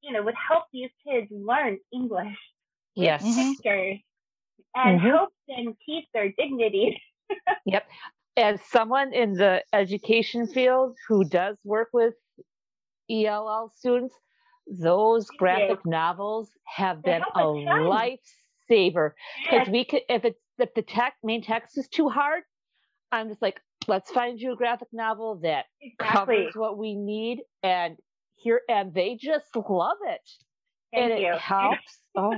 you 0.02 0.12
know, 0.12 0.24
would 0.24 0.36
help 0.36 0.66
these 0.72 0.92
kids 1.06 1.28
learn 1.32 1.80
English 1.94 2.38
Yes. 2.96 3.24
Pictures 3.36 3.98
and 4.76 5.00
Mhm. 5.00 5.12
help 5.12 5.34
them 5.48 5.76
keep 5.86 6.06
their 6.14 6.32
dignity. 6.32 7.02
As 8.38 8.60
someone 8.72 9.14
in 9.14 9.34
the 9.34 9.64
education 9.74 10.48
field 10.48 10.96
who 11.08 11.26
does 11.26 11.58
work 11.64 11.90
with 11.94 12.14
ELL 13.10 13.72
students, 13.76 14.16
those 14.68 15.28
graphic 15.38 15.80
novels 15.86 16.50
have 16.66 17.02
been 17.02 17.22
a 17.36 17.40
lifesaver 17.40 19.12
because 19.44 19.68
we 19.68 19.84
could 19.84 20.02
if 20.08 20.24
it's 20.26 20.40
if 20.60 20.74
the 20.76 20.82
tech 20.82 21.16
main 21.24 21.42
text 21.42 21.78
is 21.78 21.88
too 21.88 22.10
hard, 22.10 22.44
I'm 23.12 23.30
just 23.30 23.42
like, 23.42 23.60
let's 23.88 24.12
find 24.12 24.40
you 24.40 24.54
a 24.54 24.56
graphic 24.56 24.90
novel 24.92 25.40
that 25.44 25.66
exactly. 25.82 26.36
covers 26.38 26.54
what 26.56 26.78
we 26.78 26.96
need 26.96 27.40
and 27.64 27.96
here 28.36 28.62
and 28.70 28.94
they 28.94 29.18
just 29.20 29.46
love 29.56 29.98
it. 30.06 30.22
Thank 30.94 31.12
and 31.12 31.22
you. 31.22 31.34
it 31.34 31.40
helps. 31.40 31.78
Oh. 32.16 32.34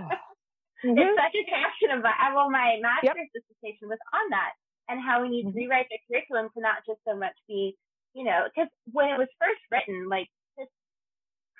It's 0.83 0.99
mm-hmm. 0.99 1.15
such 1.15 1.35
a 1.37 1.45
passion 1.45 1.97
of 1.97 2.03
mine. 2.03 2.35
Well, 2.35 2.49
my 2.49 2.77
master's 2.81 3.29
dissertation 3.33 3.87
was 3.87 3.99
on 4.13 4.29
that 4.31 4.51
and 4.89 5.01
how 5.01 5.21
we 5.21 5.29
need 5.29 5.45
to 5.45 5.51
Mhm. 5.51 5.55
rewrite 5.55 5.87
the 5.89 5.99
curriculum 6.09 6.49
to 6.55 6.61
not 6.61 6.85
just 6.87 6.99
so 7.07 7.15
much 7.15 7.35
be, 7.47 7.77
you 8.13 8.23
know, 8.23 8.47
because 8.49 8.69
when 8.91 9.09
it 9.09 9.17
was 9.17 9.29
first 9.39 9.61
written, 9.71 10.09
like 10.09 10.29
this 10.57 10.67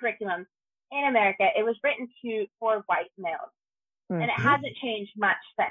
curriculum 0.00 0.46
in 0.92 1.04
America, 1.06 1.48
it 1.56 1.64
was 1.64 1.76
written 1.84 2.08
to 2.24 2.46
for 2.60 2.82
white 2.86 3.10
males, 3.18 3.52
and 4.20 4.30
it 4.30 4.36
Mhm. 4.38 4.40
hasn't 4.40 4.76
changed 4.76 5.12
much 5.16 5.38
since. 5.58 5.70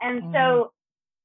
And 0.00 0.24
so, 0.32 0.72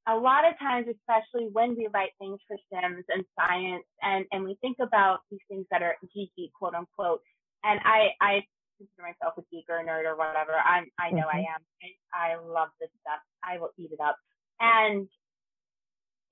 a 0.07 0.17
lot 0.17 0.45
of 0.45 0.57
times, 0.59 0.87
especially 0.87 1.49
when 1.51 1.75
we 1.77 1.87
write 1.87 2.11
things 2.19 2.39
for 2.47 2.57
STEMs 2.71 3.05
and 3.09 3.25
science, 3.39 3.85
and 4.01 4.25
and 4.31 4.43
we 4.45 4.55
think 4.61 4.77
about 4.79 5.21
these 5.31 5.41
things 5.49 5.65
that 5.71 5.83
are 5.83 5.97
geeky, 6.15 6.51
quote 6.53 6.75
unquote, 6.75 7.21
and 7.63 7.79
I 7.85 8.15
I 8.21 8.43
consider 8.77 9.03
myself 9.07 9.35
a 9.37 9.43
geek 9.51 9.65
or 9.69 9.79
a 9.79 9.85
nerd 9.85 10.05
or 10.05 10.15
whatever. 10.17 10.53
I'm 10.53 10.87
I 10.99 11.11
know 11.11 11.27
I 11.27 11.39
am. 11.55 11.61
I, 12.13 12.33
I 12.33 12.35
love 12.37 12.69
this 12.79 12.89
stuff. 13.01 13.21
I 13.43 13.59
will 13.59 13.71
eat 13.77 13.91
it 13.93 13.99
up. 14.01 14.17
And 14.59 15.09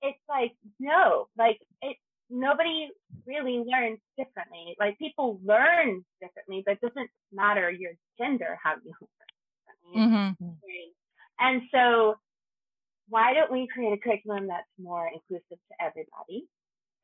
it's 0.04 0.20
like 0.28 0.52
no, 0.78 1.28
like 1.36 1.58
it. 1.82 1.96
Nobody 2.30 2.88
really 3.26 3.58
learns 3.64 4.00
differently. 4.16 4.74
Like 4.80 4.98
people 4.98 5.40
learn 5.44 6.04
differently, 6.22 6.62
but 6.64 6.72
it 6.74 6.80
doesn't 6.80 7.10
matter 7.32 7.70
your 7.70 7.92
gender 8.18 8.58
how 8.62 8.74
you 8.84 8.92
learn. 9.00 10.36
differently. 10.36 10.36
Mhm. 10.40 10.94
And 11.38 11.62
so, 11.70 12.16
why 13.08 13.34
don't 13.34 13.52
we 13.52 13.68
create 13.68 13.92
a 13.92 13.98
curriculum 13.98 14.46
that's 14.48 14.68
more 14.78 15.08
inclusive 15.12 15.58
to 15.68 15.74
everybody? 15.80 16.48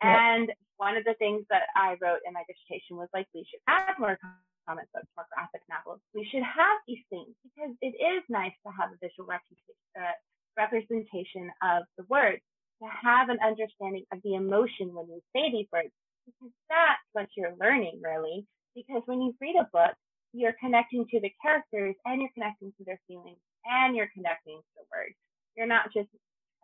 Yep. 0.02 0.16
And 0.16 0.52
one 0.78 0.96
of 0.96 1.04
the 1.04 1.14
things 1.14 1.44
that 1.50 1.64
I 1.76 1.96
wrote 2.00 2.20
in 2.26 2.32
my 2.32 2.42
dissertation 2.48 2.96
was 2.96 3.08
like, 3.12 3.26
we 3.34 3.44
should 3.50 3.60
add 3.68 3.98
more 3.98 4.18
comic 4.66 4.86
books, 4.94 5.06
more 5.16 5.26
graphic 5.34 5.60
novels. 5.68 6.00
We 6.14 6.24
should 6.30 6.42
have 6.42 6.78
these 6.88 7.04
things 7.10 7.34
because 7.44 7.76
it 7.82 7.94
is 8.00 8.22
nice 8.30 8.54
to 8.64 8.72
have 8.72 8.90
a 8.92 8.96
visual 9.02 9.26
representation, 9.28 9.76
uh, 10.00 10.16
representation 10.56 11.50
of 11.62 11.84
the 11.98 12.04
words, 12.08 12.40
to 12.82 12.88
have 12.88 13.28
an 13.28 13.38
understanding 13.44 14.04
of 14.12 14.20
the 14.22 14.34
emotion 14.34 14.94
when 14.94 15.06
you 15.08 15.20
say 15.34 15.50
these 15.50 15.66
words, 15.72 15.92
because 16.26 16.52
that's 16.68 17.02
what 17.12 17.28
you're 17.36 17.54
learning 17.60 18.00
really. 18.02 18.46
Because 18.74 19.02
when 19.06 19.20
you 19.22 19.34
read 19.40 19.56
a 19.56 19.68
book, 19.72 19.94
you're 20.32 20.54
connecting 20.60 21.06
to 21.10 21.20
the 21.20 21.32
characters 21.42 21.96
and 22.04 22.20
you're 22.20 22.30
connecting 22.34 22.72
to 22.78 22.84
their 22.84 23.00
feelings 23.06 23.40
and 23.64 23.96
you're 23.96 24.10
connecting 24.14 24.56
to 24.58 24.72
the 24.76 24.84
words. 24.92 25.14
You're 25.56 25.66
not 25.66 25.92
just 25.92 26.08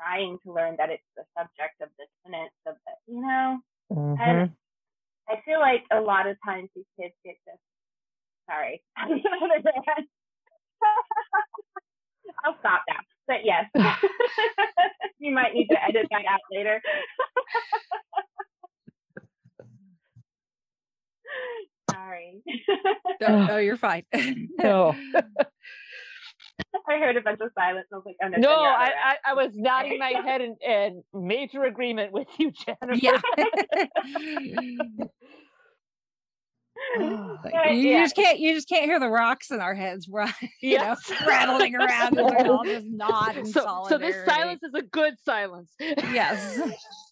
trying 0.00 0.38
to 0.44 0.52
learn 0.52 0.76
that 0.78 0.90
it's 0.90 1.02
the 1.16 1.24
subject 1.36 1.80
of 1.82 1.88
the 1.98 2.06
sentence 2.22 2.52
of 2.66 2.76
the, 2.86 3.12
you 3.12 3.20
know? 3.20 3.60
Mhm. 3.92 4.20
And 4.20 4.56
I 5.28 5.40
feel 5.44 5.60
like 5.60 5.84
a 5.90 6.00
lot 6.00 6.26
of 6.26 6.36
times 6.44 6.70
these 6.74 6.86
kids 7.00 7.14
get 7.24 7.36
this. 7.46 7.58
Sorry. 8.48 8.82
I'll 12.44 12.58
stop 12.60 12.82
now. 12.88 13.00
But 13.26 13.38
yes, 13.44 13.64
you 15.18 15.34
might 15.34 15.54
need 15.54 15.68
to 15.68 15.82
edit 15.82 16.06
that 16.10 16.24
out 16.30 16.40
later. 16.50 16.82
Sorry. 21.90 22.42
No, 23.20 23.46
no, 23.46 23.52
oh, 23.52 23.56
you're 23.56 23.76
fine. 23.76 24.04
no, 24.58 24.94
I 26.88 26.98
heard 26.98 27.16
a 27.16 27.20
bunch 27.20 27.40
of 27.40 27.50
silence. 27.58 27.86
I 27.92 27.96
was 27.96 28.04
like, 28.06 28.16
oh 28.22 28.28
no. 28.28 28.38
no, 28.38 28.50
I. 28.50 28.90
I, 29.04 29.16
I 29.30 29.34
was 29.34 29.50
nodding 29.54 29.98
my 29.98 30.12
head 30.24 30.40
in, 30.40 30.56
in 30.60 31.02
major 31.12 31.64
agreement 31.64 32.12
with 32.12 32.28
you, 32.38 32.52
Jennifer. 32.52 32.94
yeah. 32.94 33.20
Oh, 36.98 37.38
Like, 37.44 37.54
But, 37.54 37.74
you 37.76 37.90
yeah. 37.90 38.02
just 38.02 38.16
can't 38.16 38.38
you 38.40 38.54
just 38.54 38.68
can't 38.68 38.84
hear 38.86 38.98
the 38.98 39.08
rocks 39.08 39.50
in 39.50 39.60
our 39.60 39.74
heads 39.74 40.08
right 40.12 40.32
you 40.60 40.72
Yes. 40.72 40.98
know 41.08 41.16
rattling 41.26 41.74
around 41.76 42.18
and 42.18 42.28
we 42.28 42.36
all 42.36 42.64
just 42.64 42.86
nod 42.90 43.36
in 43.36 43.46
so, 43.46 43.84
so 43.88 43.98
this 43.98 44.16
silence 44.24 44.62
is 44.62 44.74
a 44.74 44.82
good 44.82 45.14
silence. 45.24 45.70
yes 45.78 46.58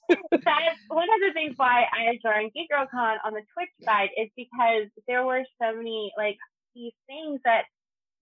That's 0.09 0.79
one 0.89 1.05
of 1.05 1.21
the 1.27 1.33
things 1.33 1.55
why 1.57 1.85
I 1.93 2.19
joined 2.23 2.53
Geek 2.53 2.69
Girl 2.69 2.87
Con 2.91 3.17
on 3.25 3.33
the 3.33 3.41
Twitch 3.55 3.71
side 3.85 4.09
is 4.17 4.29
because 4.37 4.89
there 5.09 5.25
were 5.25 5.43
so 5.61 5.75
many 5.75 6.13
like 6.19 6.37
these 6.75 6.93
things 7.07 7.41
that 7.45 7.63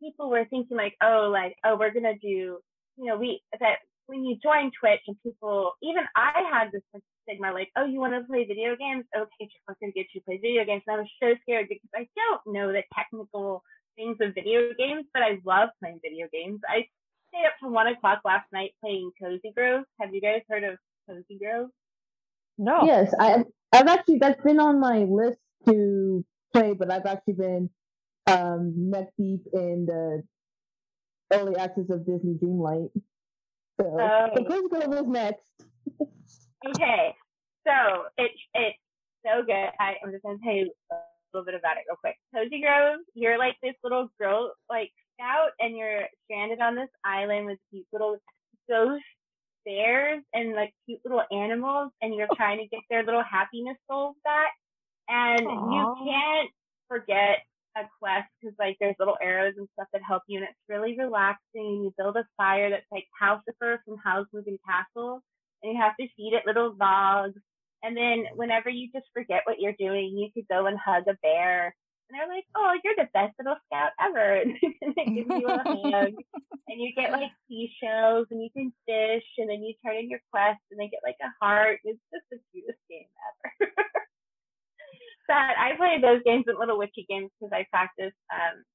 people 0.01 0.31
were 0.31 0.45
thinking 0.49 0.77
like, 0.77 0.95
oh, 1.03 1.29
like, 1.33 1.57
oh, 1.65 1.77
we're 1.77 1.93
gonna 1.93 2.15
do, 2.21 2.29
you 2.29 2.61
know, 3.07 3.17
we 3.17 3.43
that 3.59 3.79
when 4.07 4.25
you 4.25 4.37
join 4.43 4.71
Twitch 4.79 5.01
and 5.07 5.17
people, 5.23 5.73
even 5.83 6.05
I 6.17 6.43
had 6.53 6.73
this 6.73 6.83
stigma 7.23 7.53
like, 7.53 7.69
oh, 7.77 7.85
you 7.85 8.01
want 8.01 8.15
to 8.15 8.27
play 8.27 8.45
video 8.45 8.77
games? 8.77 9.05
Okay, 9.17 9.49
we're 9.69 9.77
gonna 9.81 9.93
get 9.93 10.07
you 10.15 10.21
to 10.21 10.25
play 10.25 10.38
video 10.43 10.65
games. 10.65 10.83
And 10.87 10.97
I 10.97 11.01
was 11.01 11.11
so 11.23 11.35
scared 11.43 11.69
because 11.69 11.91
I 11.95 12.09
don't 12.17 12.55
know 12.55 12.73
the 12.73 12.83
technical 12.95 13.62
things 13.97 14.17
of 14.21 14.35
video 14.35 14.73
games, 14.79 15.07
but 15.12 15.23
I 15.23 15.38
love 15.45 15.71
playing 15.81 16.01
video 16.03 16.27
games. 16.33 16.61
I 16.69 16.87
stayed 17.29 17.47
up 17.47 17.55
till 17.61 17.71
one 17.71 17.87
o'clock 17.87 18.21
last 18.25 18.47
night 18.53 18.73
playing 18.81 19.11
Cozy 19.21 19.53
Grove. 19.57 19.85
Have 20.01 20.15
you 20.15 20.21
guys 20.21 20.43
heard 20.49 20.65
of 20.65 20.79
Cozy 21.09 21.38
Grove? 21.38 21.71
No. 22.59 22.85
Yes, 22.85 23.15
I 23.19 23.45
I've 23.73 23.88
actually 23.88 24.19
that's 24.19 24.43
been 24.43 24.61
on 24.61 24.81
my 24.81 24.99
list 25.05 25.38
to 25.67 26.25
play, 26.53 26.75
but 26.75 26.91
I've 26.91 27.07
actually 27.07 27.35
been 27.35 27.71
um 28.27 28.91
neck 28.91 29.09
deep 29.19 29.45
in 29.53 29.87
the 29.87 30.23
early 31.33 31.57
access 31.57 31.88
of 31.91 32.05
Disney 32.07 32.35
Dreamlight. 32.35 32.91
So 33.81 33.87
Oh. 33.87 34.29
the 34.35 34.99
is 34.99 35.07
next. 35.07 35.53
Okay, 36.65 37.13
so 37.67 38.07
it's 38.19 38.39
it's 38.55 38.79
so 39.27 39.43
good. 39.43 39.71
I, 39.81 39.97
I'm 40.05 40.13
just 40.13 40.23
gonna 40.23 40.39
tell 40.45 40.55
you 40.55 40.71
a 40.93 40.97
little 41.35 41.45
bit 41.45 41.57
about 41.57 41.77
it 41.77 41.83
real 41.89 41.97
quick. 41.97 42.15
Cozy 42.33 42.61
Grove, 42.61 43.01
you're 43.15 43.37
like 43.37 43.57
this 43.61 43.75
little 43.83 44.09
girl, 44.21 44.53
like 44.71 44.93
scout, 45.15 45.51
and 45.59 45.77
you're 45.77 46.05
stranded 46.25 46.61
on 46.61 46.77
this 46.77 46.89
island 47.05 47.47
with 47.47 47.59
these 47.73 47.85
little 47.93 48.17
ghost 48.71 49.03
bears 49.65 50.23
and 50.33 50.55
like 50.55 50.73
cute 50.87 51.01
little 51.05 51.25
animals, 51.33 51.91
and 52.01 52.15
you're 52.15 52.29
oh. 52.31 52.37
trying 52.37 52.59
to 52.59 52.69
get 52.69 52.81
their 52.89 53.03
little 53.03 53.25
happiness 53.25 53.77
souls 53.91 54.15
back. 54.23 54.53
And 55.09 55.41
you 55.41 55.97
can't 56.07 56.51
forget 56.87 57.43
a 57.77 57.83
quest 58.01 58.29
because 58.41 58.57
like 58.59 58.77
there's 58.81 58.97
little 58.99 59.19
arrows 59.23 59.55
and 59.57 59.69
stuff 59.75 59.89
that 59.93 60.03
help 60.07 60.23
you, 60.27 60.39
and 60.39 60.49
it's 60.49 60.69
really 60.69 60.97
relaxing. 60.99 61.85
You 61.85 61.95
build 61.97 62.17
a 62.17 62.27
fire 62.37 62.71
that's 62.71 62.87
like 62.93 63.07
Calcifer 63.21 63.79
from 63.85 63.97
Howl's 64.05 64.29
Moving 64.33 64.59
Castle 64.69 65.23
and 65.63 65.73
you 65.73 65.81
have 65.81 65.97
to 65.99 66.09
feed 66.17 66.35
it 66.35 66.47
little 66.47 66.75
logs. 66.79 67.41
And 67.83 67.97
then 67.97 68.25
whenever 68.35 68.71
you 68.71 68.89
just 68.95 69.07
forget 69.13 69.43
what 69.45 69.61
you're 69.61 69.75
doing, 69.79 70.17
you 70.17 70.31
could 70.35 70.49
go 70.49 70.67
and 70.67 70.79
hug 70.79 71.05
a 71.09 71.15
bear. 71.23 71.75
And 72.09 72.19
they're 72.19 72.29
like, 72.29 72.45
"Oh, 72.55 72.79
you're 72.85 72.95
the 72.97 73.09
best 73.15 73.35
little 73.39 73.57
scout 73.67 73.93
ever!" 74.01 74.43
And 74.83 74.95
they 74.97 75.05
give 75.07 75.27
you 75.27 75.49
a 75.49 75.63
hug, 75.65 76.13
and 76.69 76.81
you 76.81 76.93
get 76.95 77.11
like 77.11 77.31
seashells, 77.49 78.27
and 78.31 78.43
you 78.43 78.51
can 78.55 78.73
fish, 78.87 79.25
and 79.39 79.49
then 79.49 79.63
you 79.63 79.75
turn 79.85 79.97
in 79.97 80.11
your 80.11 80.21
quest, 80.31 80.61
and 80.71 80.79
they 80.79 80.89
get 80.89 81.01
like 81.03 81.17
a 81.23 81.33
heart. 81.45 81.81
It's 81.85 81.99
just 82.13 82.27
the 82.31 82.39
cutest 82.53 82.79
game 82.91 83.09
ever. 83.61 83.73
that 85.29 85.55
I 85.59 85.77
play 85.77 85.99
those 86.01 86.23
games 86.25 86.45
and 86.47 86.59
little 86.59 86.79
witchy 86.79 87.07
games 87.09 87.31
because 87.39 87.53
I 87.53 87.67
practice 87.71 88.13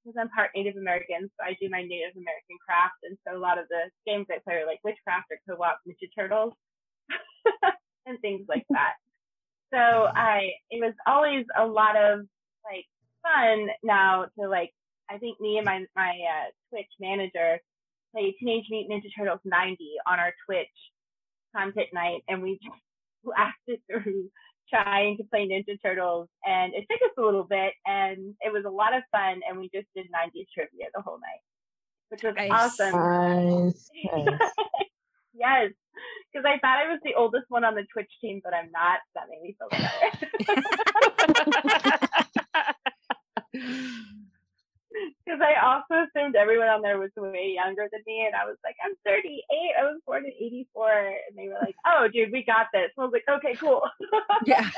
because 0.04 0.18
I'm 0.20 0.30
part 0.30 0.52
Native 0.56 0.78
American, 0.78 1.30
so 1.36 1.44
I 1.44 1.58
do 1.60 1.70
my 1.70 1.82
Native 1.82 2.16
American 2.16 2.58
craft, 2.64 3.04
and 3.04 3.18
so 3.28 3.38
a 3.38 3.42
lot 3.42 3.58
of 3.58 3.68
the 3.70 3.90
games 4.06 4.28
I 4.30 4.40
play 4.44 4.56
are 4.56 4.68
like 4.68 4.80
witchcraft 4.84 5.28
or 5.32 5.40
co-op 5.48 5.80
Ninja 5.88 6.10
Turtles 6.16 6.54
and 8.06 8.20
things 8.22 8.46
like 8.48 8.66
that. 8.72 8.96
So 9.74 9.78
I 9.78 10.52
it 10.72 10.84
was 10.84 10.94
always 11.06 11.46
a 11.58 11.66
lot 11.66 11.98
of 11.98 12.22
like 12.64 12.86
fun 13.24 13.68
now 13.84 14.26
to 14.40 14.48
like 14.48 14.72
I 15.10 15.18
think 15.18 15.40
me 15.40 15.58
and 15.58 15.66
my 15.66 15.86
my 15.96 16.12
uh, 16.12 16.50
Twitch 16.70 16.92
manager 17.00 17.60
play 18.14 18.36
Teenage 18.40 18.66
Mutant 18.70 19.04
Ninja 19.04 19.10
Turtles 19.18 19.42
90 19.46 19.78
on 20.08 20.20
our 20.20 20.34
Twitch 20.46 20.68
content 21.56 21.88
night, 21.94 22.22
and 22.28 22.42
we 22.42 22.60
just 22.64 22.82
blasted 23.24 23.82
through 23.90 24.30
trying 24.70 25.18
to 25.18 25.24
play 25.24 25.48
Ninja 25.48 25.78
Turtles, 25.82 26.28
and 26.46 26.74
it 26.74 26.86
took 26.90 27.02
us 27.02 27.16
a 27.18 27.22
little 27.22 27.44
bit, 27.44 27.74
and 27.86 28.36
it 28.42 28.52
was 28.52 28.66
a 28.66 28.70
lot 28.70 28.96
of 28.96 29.04
fun, 29.12 29.42
and 29.48 29.60
we 29.60 29.70
just 29.74 29.88
did 29.96 30.08
90s 30.08 30.48
trivia 30.54 30.88
the 30.94 31.02
whole 31.02 31.20
night, 31.20 31.42
which 32.10 32.24
was 32.24 32.36
Nice. 32.36 32.52
awesome. 32.52 32.96
Nice. 32.96 33.90
nice. 34.14 34.40
yes, 35.34 35.72
because 36.32 36.46
I 36.46 36.60
thought 36.60 36.78
I 36.78 36.90
was 36.90 37.00
the 37.04 37.16
oldest 37.16 37.46
one 37.50 37.64
on 37.64 37.76
the 37.76 37.86
Twitch 37.92 38.12
team, 38.22 38.42
but 38.44 38.54
I'm 38.54 38.72
not. 38.72 39.00
So 39.14 39.22
that 39.22 39.30
made 39.30 39.42
me 39.42 39.56
feel 39.58 39.70
better. 39.70 40.12
Because 45.26 45.42
I 45.42 45.60
also 45.62 46.08
assumed 46.08 46.36
everyone 46.36 46.68
on 46.68 46.82
there 46.82 46.98
was 46.98 47.12
way 47.16 47.54
younger 47.54 47.88
than 47.92 48.02
me, 48.08 48.26
and 48.26 48.36
I 48.36 48.46
was 48.46 48.58
like, 48.64 48.76
I'm 48.84 48.96
38. 49.06 49.44
I 49.80 49.84
was 49.84 50.02
born 50.06 50.26
in 50.26 50.32
84, 50.32 50.92
and 51.30 51.38
they 51.38 51.48
were 51.48 51.60
like, 51.62 51.76
Oh, 51.86 52.08
dude, 52.12 52.32
we 52.32 52.44
got 52.44 52.68
this. 52.74 52.90
And 52.96 53.04
I 53.04 53.06
was 53.06 53.14
like, 53.14 53.28
Okay, 53.30 53.56
cool. 53.56 53.84
yeah 54.46 54.70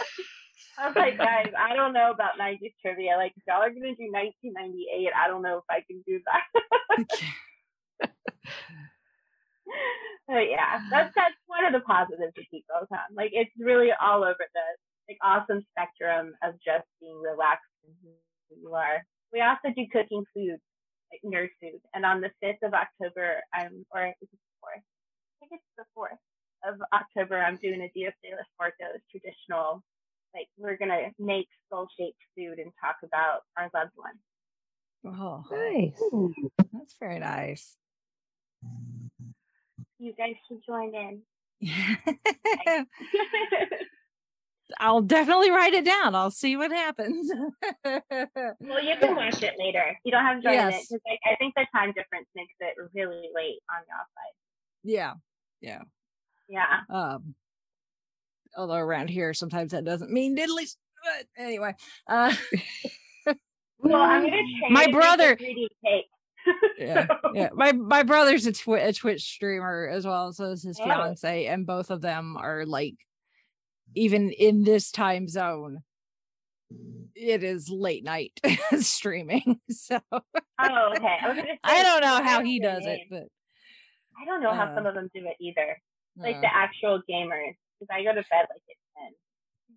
I 0.77 0.87
was 0.87 0.95
like, 0.95 1.17
guys, 1.17 1.51
I 1.57 1.75
don't 1.75 1.93
know 1.93 2.11
about 2.11 2.39
90s 2.39 2.73
trivia. 2.81 3.17
Like, 3.17 3.33
if 3.35 3.43
y'all 3.47 3.61
are 3.61 3.69
gonna 3.69 3.95
do 3.95 4.07
1998, 4.11 5.11
I 5.13 5.27
don't 5.27 5.41
know 5.41 5.57
if 5.57 5.65
I 5.69 5.83
can 5.83 6.01
do 6.07 6.21
that. 6.23 6.43
but 10.27 10.47
yeah, 10.49 10.79
that's 10.89 11.13
that's 11.15 11.35
one 11.47 11.65
of 11.65 11.73
the 11.73 11.81
positives 11.81 12.33
of 12.37 12.45
Geek 12.51 12.65
Girl 12.67 12.87
Like, 13.13 13.31
it's 13.33 13.51
really 13.59 13.91
all 13.91 14.23
over 14.23 14.39
the 14.39 14.65
like 15.09 15.17
awesome 15.21 15.65
spectrum 15.71 16.33
of 16.43 16.53
just 16.63 16.85
being 17.01 17.19
relaxed 17.19 17.65
and 17.83 17.93
who 18.03 18.61
you 18.61 18.73
are. 18.75 19.03
We 19.33 19.41
also 19.41 19.73
do 19.75 19.85
cooking 19.91 20.23
food, 20.33 20.57
like 21.11 21.21
nerd 21.25 21.49
food. 21.61 21.81
And 21.93 22.05
on 22.05 22.21
the 22.21 22.31
5th 22.43 22.63
of 22.63 22.73
October, 22.73 23.41
I'm, 23.53 23.85
or 23.91 24.07
is 24.07 24.13
it 24.21 24.29
the 24.31 24.37
4th? 24.65 24.81
I 24.81 25.45
think 25.47 25.51
it's 25.53 25.63
the 25.77 25.85
4th 25.97 26.17
of 26.65 26.75
October, 26.93 27.39
I'm 27.39 27.57
doing 27.57 27.81
a 27.81 27.89
Dia 27.93 28.11
de 28.23 28.31
los 28.31 28.45
Muertos 28.59 29.01
traditional. 29.11 29.83
Like, 30.33 30.47
we're 30.57 30.77
going 30.77 30.89
to 30.89 31.09
make 31.17 31.47
soul 31.71 31.87
shaped 31.97 32.19
food 32.37 32.59
and 32.59 32.71
talk 32.83 32.97
about 33.03 33.41
our 33.57 33.69
loved 33.73 33.93
ones. 33.97 34.19
oh 35.05 35.43
nice. 35.49 35.99
that's 36.73 36.95
very 36.99 37.19
nice 37.19 37.77
You 39.97 40.13
guys 40.13 40.35
should 40.47 40.61
join 40.65 40.93
in. 40.93 41.21
I'll 44.79 45.01
definitely 45.01 45.49
write 45.51 45.73
it 45.73 45.83
down. 45.85 46.13
I'll 46.15 46.29
see 46.31 46.55
what 46.57 46.71
happens. 46.71 47.31
well, 47.85 48.83
you 48.83 48.95
can 48.99 49.15
watch 49.15 49.41
it 49.41 49.55
later. 49.57 49.97
You 50.03 50.11
don't 50.11 50.23
have 50.25 50.37
to 50.37 50.43
join 50.43 50.53
Yes. 50.53 50.73
it 50.83 50.87
because 50.89 51.01
I, 51.25 51.31
I 51.31 51.35
think 51.37 51.53
the 51.55 51.65
time 51.73 51.89
difference 51.93 52.27
makes 52.35 52.53
it 52.59 52.75
really 52.93 53.29
late 53.35 53.59
on 53.71 53.81
your 53.87 53.97
side. 54.15 54.33
yeah. 54.83 55.13
Yeah. 55.61 55.81
Yeah. 56.47 56.79
Um 56.89 57.35
although 58.57 58.75
around 58.75 59.09
here 59.09 59.33
sometimes 59.33 59.71
that 59.71 59.85
doesn't 59.85 60.11
mean 60.11 60.35
diddly 60.37 60.67
but 61.03 61.25
anyway. 61.37 61.73
Uh 62.07 62.33
Well, 63.81 64.01
I'm 64.01 64.21
going 64.21 64.31
to 64.33 64.37
trade 64.37 64.71
My 64.71 64.87
brother- 64.91 65.37
yeah. 66.77 67.07
Yeah. 67.33 67.49
My 67.53 67.71
my 67.73 68.03
brother's 68.03 68.45
a, 68.45 68.51
twi- 68.53 68.79
a 68.79 68.93
Twitch 68.93 69.21
streamer 69.23 69.87
as 69.87 70.05
well, 70.05 70.33
so 70.33 70.45
is 70.45 70.63
his 70.63 70.79
Oh. 70.79 70.83
fiance, 70.85 71.45
and 71.45 71.65
both 71.65 71.89
of 71.91 72.01
them 72.01 72.35
are 72.37 72.65
like 72.65 72.95
even 73.95 74.31
in 74.31 74.63
this 74.63 74.91
time 74.91 75.27
zone. 75.27 75.81
It 77.15 77.43
is 77.43 77.69
late 77.69 78.03
night 78.03 78.39
streaming. 78.79 79.59
So 79.71 79.99
Oh, 80.11 80.93
okay. 80.95 81.17
I, 81.21 81.27
gonna 81.35 81.43
I 81.63 81.83
don't 81.83 82.01
know 82.01 82.23
how 82.23 82.43
he 82.43 82.59
does 82.59 82.85
it, 82.85 83.01
but 83.09 83.23
I 84.21 84.25
don't 84.25 84.41
know 84.43 84.53
how 84.53 84.65
Uh. 84.65 84.75
some 84.75 84.85
of 84.85 84.93
them 84.93 85.09
do 85.13 85.25
it 85.25 85.35
either. 85.39 85.81
Like 86.17 86.35
Uh, 86.37 86.41
the 86.41 86.55
actual 86.55 87.01
gamers, 87.09 87.55
because 87.79 87.89
I 87.91 88.03
go 88.03 88.09
to 88.13 88.23
bed 88.29 88.45
like 88.49 88.61
at 88.69 88.77
ten. 88.97 89.11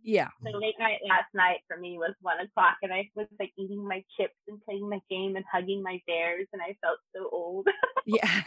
yeah. 0.03 0.29
So 0.45 0.51
late 0.59 0.75
night 0.79 0.99
last 1.09 1.29
night 1.35 1.61
for 1.69 1.77
me 1.79 1.97
was 1.99 2.15
one 2.21 2.41
o'clock, 2.41 2.77
and 2.83 2.93
I 2.93 3.09
was 3.15 3.27
like 3.41 3.53
eating 3.57 3.87
my 3.87 4.05
chips 4.19 4.35
and 4.49 4.61
playing 4.65 4.89
my 4.91 5.01
game 5.09 5.37
and 5.37 5.45
hugging 5.51 5.83
my 5.83 6.01
bears, 6.07 6.47
and 6.53 6.61
I 6.61 6.77
felt 6.83 6.99
so 7.17 7.29
old. 7.33 7.69
Yeah. 8.05 8.43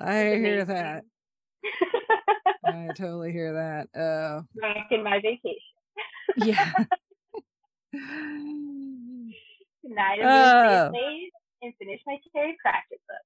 I 0.00 0.14
hear 0.36 0.64
that. 0.64 1.04
I 2.64 2.88
totally 2.96 3.32
hear 3.32 3.52
that. 3.54 3.88
Oh, 3.98 4.42
Back 4.60 4.88
in 4.90 5.02
my 5.02 5.20
vacation. 5.20 5.56
yeah. 6.36 6.72
Tonight 9.84 10.18
I'm 10.22 10.26
Oh. 10.26 10.92
and 11.62 11.74
finish 11.78 12.00
my 12.06 12.18
Terry 12.34 12.56
Pratchett 12.62 13.00
book. 13.08 13.18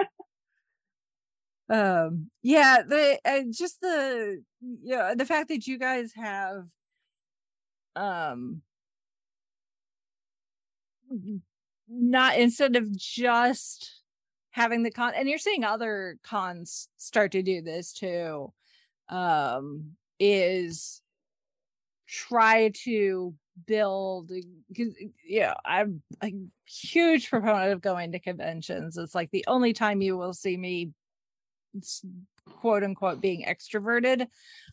Um 1.68 2.30
yeah 2.42 2.82
the 2.86 3.18
uh, 3.24 3.42
just 3.50 3.80
the 3.80 4.42
yeah 4.82 5.14
the 5.16 5.24
fact 5.24 5.48
that 5.48 5.66
you 5.66 5.78
guys 5.78 6.12
have 6.14 6.64
um 7.96 8.60
not 11.88 12.36
instead 12.36 12.76
of 12.76 12.94
just 12.94 14.01
having 14.52 14.82
the 14.82 14.90
con 14.90 15.12
and 15.16 15.28
you're 15.28 15.38
seeing 15.38 15.64
other 15.64 16.18
cons 16.22 16.88
start 16.96 17.32
to 17.32 17.42
do 17.42 17.60
this 17.62 17.92
too 17.92 18.52
um 19.08 19.92
is 20.20 21.02
try 22.06 22.70
to 22.74 23.34
build 23.66 24.30
because 24.68 24.94
yeah 25.26 25.54
i'm 25.64 26.02
a 26.22 26.32
huge 26.66 27.28
proponent 27.28 27.72
of 27.72 27.82
going 27.82 28.12
to 28.12 28.18
conventions. 28.18 28.96
It's 28.96 29.14
like 29.14 29.30
the 29.30 29.44
only 29.46 29.72
time 29.72 30.00
you 30.00 30.16
will 30.16 30.32
see 30.32 30.56
me 30.56 30.92
quote 32.60 32.82
unquote 32.82 33.20
being 33.20 33.44
extroverted 33.44 34.26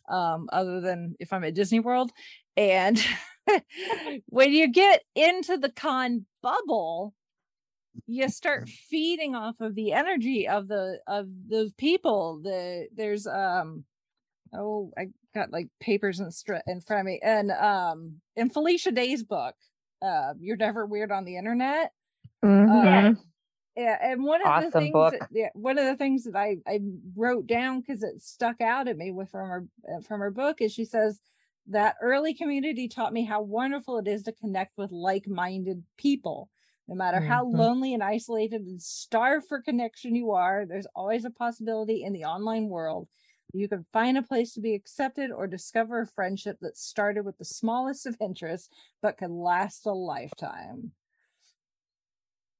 um 0.08 0.48
other 0.52 0.80
than 0.80 1.14
if 1.18 1.32
i'm 1.32 1.44
at 1.44 1.54
disney 1.54 1.80
world 1.80 2.10
and 2.56 3.02
when 4.26 4.52
you 4.52 4.68
get 4.68 5.02
into 5.14 5.56
the 5.56 5.70
con 5.70 6.26
bubble 6.42 7.14
you 8.06 8.28
start 8.28 8.68
feeding 8.68 9.34
off 9.34 9.60
of 9.60 9.74
the 9.74 9.92
energy 9.92 10.48
of 10.48 10.68
the 10.68 10.98
of 11.06 11.26
those 11.48 11.72
people 11.72 12.40
the 12.42 12.86
there's 12.94 13.26
um 13.26 13.84
oh 14.54 14.92
i 14.98 15.06
got 15.34 15.52
like 15.52 15.68
papers 15.80 16.18
in, 16.20 16.30
str- 16.30 16.54
in 16.66 16.80
front 16.80 17.00
of 17.00 17.06
me 17.06 17.20
and 17.22 17.50
um 17.52 18.14
in 18.36 18.50
felicia 18.50 18.90
day's 18.90 19.22
book 19.22 19.54
uh 20.02 20.32
you're 20.40 20.56
never 20.56 20.86
weird 20.86 21.12
on 21.12 21.24
the 21.24 21.36
internet 21.36 21.92
Mhm. 22.44 23.16
yeah, 23.76 23.98
and 24.00 24.24
one 24.24 24.40
of 24.40 24.64
the 24.64 24.70
things, 24.80 24.92
book. 24.92 25.12
that- 25.18 25.28
yeah, 25.30 25.48
one 25.54 25.78
of 25.78 25.84
the 25.84 25.96
things 25.96 26.24
that 26.24 26.36
I 26.36 26.56
I 26.66 26.80
wrote 27.16 27.46
down 27.46 27.80
because 27.80 28.02
it 28.02 28.20
stuck 28.22 28.60
out 28.60 28.88
at 28.88 28.96
me 28.96 29.10
with 29.12 29.30
from 29.30 29.48
her 29.48 29.66
uh, 29.88 30.00
from 30.00 30.20
her 30.20 30.30
book 30.30 30.60
is 30.60 30.72
she 30.72 30.84
says 30.84 31.20
that 31.66 31.96
early 32.02 32.34
community 32.34 32.88
taught 32.88 33.12
me 33.12 33.24
how 33.24 33.42
wonderful 33.42 33.98
it 33.98 34.08
is 34.08 34.22
to 34.24 34.32
connect 34.32 34.76
with 34.78 34.90
like-minded 34.90 35.84
people. 35.96 36.48
No 36.90 36.96
matter 36.96 37.20
how 37.20 37.44
Mhm. 37.44 37.56
lonely 37.56 37.94
and 37.94 38.02
isolated 38.02 38.62
and 38.62 38.82
starved 38.82 39.46
for 39.46 39.62
connection 39.62 40.14
you 40.14 40.32
are, 40.32 40.66
there's 40.66 40.86
always 40.94 41.24
a 41.24 41.30
possibility 41.30 42.02
in 42.02 42.12
the 42.12 42.24
online 42.24 42.68
world 42.68 43.08
you 43.52 43.68
can 43.68 43.84
find 43.92 44.16
a 44.16 44.22
place 44.22 44.54
to 44.54 44.60
be 44.60 44.74
accepted 44.74 45.30
or 45.30 45.46
discover 45.46 46.00
a 46.00 46.06
friendship 46.06 46.58
that 46.60 46.76
started 46.76 47.24
with 47.24 47.36
the 47.38 47.44
smallest 47.44 48.06
of 48.06 48.16
interests 48.20 48.68
but 49.02 49.18
could 49.18 49.30
last 49.30 49.86
a 49.86 49.92
lifetime. 49.92 50.92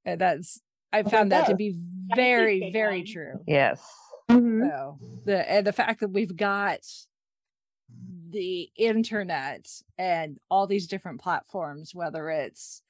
And 0.04 0.20
that's 0.20 0.60
I 0.92 1.00
Okay, 1.00 1.10
found 1.10 1.30
that 1.30 1.46
to 1.46 1.54
be 1.54 1.76
very, 2.08 2.72
very 2.72 2.98
one. 2.98 3.06
true. 3.06 3.44
Yes. 3.46 3.80
Mhm. 4.28 4.68
So 4.68 4.98
the 5.24 5.50
and 5.50 5.66
the 5.66 5.72
fact 5.72 6.00
that 6.00 6.08
we've 6.08 6.36
got 6.36 6.80
the 8.30 8.70
internet 8.76 9.68
and 9.98 10.38
all 10.50 10.66
these 10.66 10.86
different 10.86 11.20
platforms, 11.20 11.94
whether 11.94 12.30
it's 12.30 12.82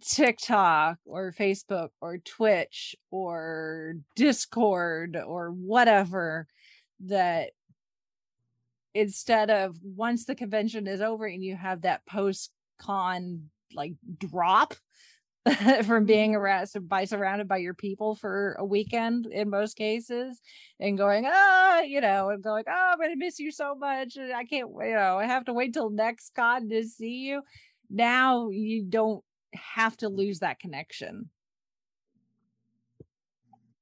TikTok 0.00 0.98
or 1.04 1.32
Facebook 1.32 1.90
or 2.00 2.18
Twitch 2.18 2.96
or 3.10 3.94
Discord 4.16 5.16
or 5.16 5.50
whatever, 5.50 6.46
that 7.06 7.50
instead 8.94 9.50
of 9.50 9.76
once 9.82 10.24
the 10.24 10.34
convention 10.34 10.86
is 10.86 11.00
over 11.00 11.26
and 11.26 11.42
you 11.42 11.56
have 11.56 11.82
that 11.82 12.04
post 12.06 12.50
con 12.78 13.48
like 13.74 13.94
drop 14.18 14.74
from 15.84 16.04
being 16.04 16.34
around 16.34 16.68
by 16.82 17.04
surrounded 17.04 17.48
by 17.48 17.56
your 17.56 17.74
people 17.74 18.14
for 18.14 18.54
a 18.58 18.64
weekend 18.64 19.26
in 19.26 19.48
most 19.48 19.74
cases 19.74 20.40
and 20.78 20.98
going 20.98 21.24
ah 21.26 21.80
you 21.80 22.00
know 22.00 22.28
and 22.28 22.44
going 22.44 22.62
oh 22.68 22.90
i'm 22.92 22.98
gonna 22.98 23.16
miss 23.16 23.38
you 23.38 23.50
so 23.50 23.74
much 23.74 24.16
and 24.16 24.32
i 24.32 24.44
can't 24.44 24.68
you 24.82 24.94
know 24.94 25.18
i 25.18 25.26
have 25.26 25.44
to 25.44 25.52
wait 25.52 25.72
till 25.72 25.90
next 25.90 26.34
con 26.34 26.68
to 26.68 26.84
see 26.84 27.24
you. 27.28 27.42
Now 27.90 28.48
you 28.48 28.84
don't 28.84 29.22
have 29.54 29.96
to 29.98 30.08
lose 30.08 30.40
that 30.40 30.58
connection 30.58 31.30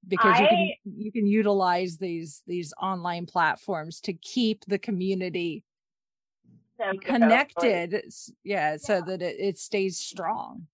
because 0.09 0.41
you 0.41 0.47
can 0.49 0.71
you 0.85 1.13
can 1.13 1.27
utilize 1.27 1.99
these 1.99 2.43
these 2.47 2.73
online 2.81 3.27
platforms 3.27 4.01
to 4.01 4.13
keep 4.13 4.65
the 4.67 4.79
community 4.79 5.65
connected 7.03 7.95
s- 7.95 8.33
yeah 8.43 8.77
so 8.77 9.01
that 9.03 9.23
it, 9.23 9.37
it 9.39 9.59
stays 9.59 9.99
strong 9.99 10.67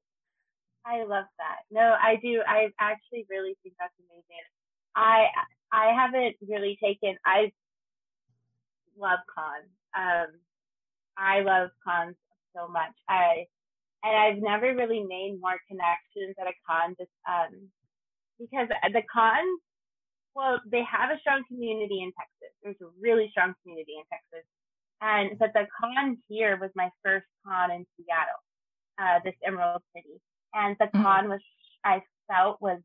I 0.87 1.03
love 1.03 1.25
that. 1.39 1.63
No, 1.73 1.97
I 2.01 2.15
do. 2.23 2.43
I 2.47 2.69
actually 2.79 3.27
really 3.29 3.57
think 3.63 3.75
that's 3.79 3.93
amazing. 3.99 4.47
I 4.95 5.27
I 5.73 5.93
haven't 5.93 6.37
really 6.49 6.79
taken. 6.81 7.17
I 7.25 7.51
love 8.97 9.19
cons. 9.35 9.71
Um, 9.97 10.39
I 11.17 11.41
love 11.41 11.71
cons 11.85 12.15
so 12.55 12.69
much. 12.69 12.93
I 13.09 13.47
and 14.07 14.16
I've 14.16 14.42
never 14.42 14.75
really 14.77 15.03
made 15.03 15.38
more 15.42 15.59
connections 15.69 16.37
at 16.40 16.47
a 16.49 16.55
con 16.66 16.97
just 16.99 17.12
um 17.29 17.71
because 18.40 18.69
the 18.71 19.03
cons. 19.12 19.61
Well, 20.37 20.61
they 20.71 20.85
have 20.85 21.11
a 21.11 21.21
strong 21.21 21.45
community 21.49 22.03
in 22.03 22.12
Texas. 22.12 22.55
There's 22.62 22.81
a 22.83 22.92
really 23.01 23.29
strong 23.33 23.55
community 23.62 23.95
in 23.99 24.05
Texas, 24.12 24.47
and 25.03 25.38
but 25.38 25.53
the 25.55 25.66
con 25.81 26.19
here 26.29 26.59
was 26.61 26.71
my 26.77 26.90
first 27.05 27.27
con 27.47 27.73
in 27.73 27.87
Seattle, 27.97 28.42
uh, 28.99 29.21
this 29.25 29.35
Emerald 29.45 29.83
City 29.95 30.21
and 30.55 30.77
the 30.81 30.88
Mhm. 30.95 31.03
con 31.03 31.29
was 31.29 31.40
I 31.85 32.03
felt 32.29 32.61
was 32.62 32.81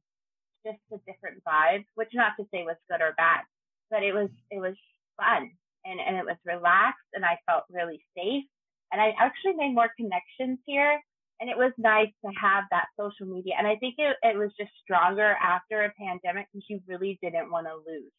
just 0.65 0.79
a 0.93 0.97
different 1.11 1.43
vibe, 1.43 1.85
which 1.95 2.09
not 2.13 2.33
to 2.39 2.45
say 2.53 2.63
was 2.63 2.77
good 2.89 3.01
or 3.01 3.13
bad, 3.17 3.41
but 3.89 4.03
it 4.03 4.13
was 4.13 4.29
it 4.51 4.59
was 4.59 4.75
fun 5.17 5.51
and 5.85 5.99
and 5.99 6.17
it 6.17 6.25
was 6.25 6.37
relaxed 6.45 7.09
and 7.13 7.25
I 7.25 7.39
felt 7.47 7.65
really 7.69 8.03
safe 8.17 8.45
and 8.91 9.01
I 9.01 9.15
actually 9.19 9.53
made 9.55 9.73
more 9.73 9.89
connections 9.97 10.59
here 10.65 11.01
and 11.41 11.49
it 11.49 11.57
was 11.57 11.73
nice 11.77 12.11
to 12.25 12.31
have 12.39 12.65
that 12.71 12.87
social 12.99 13.27
media 13.27 13.55
and 13.59 13.67
I 13.67 13.77
think 13.77 13.95
it, 13.99 14.17
it 14.23 14.37
was 14.37 14.51
just 14.59 14.71
stronger 14.83 15.35
after 15.41 15.83
a 15.83 15.93
pandemic 15.99 16.47
because 16.53 16.65
you 16.69 16.81
really 16.87 17.19
didn't 17.23 17.51
want 17.51 17.67
to 17.67 17.75
lose 17.75 18.11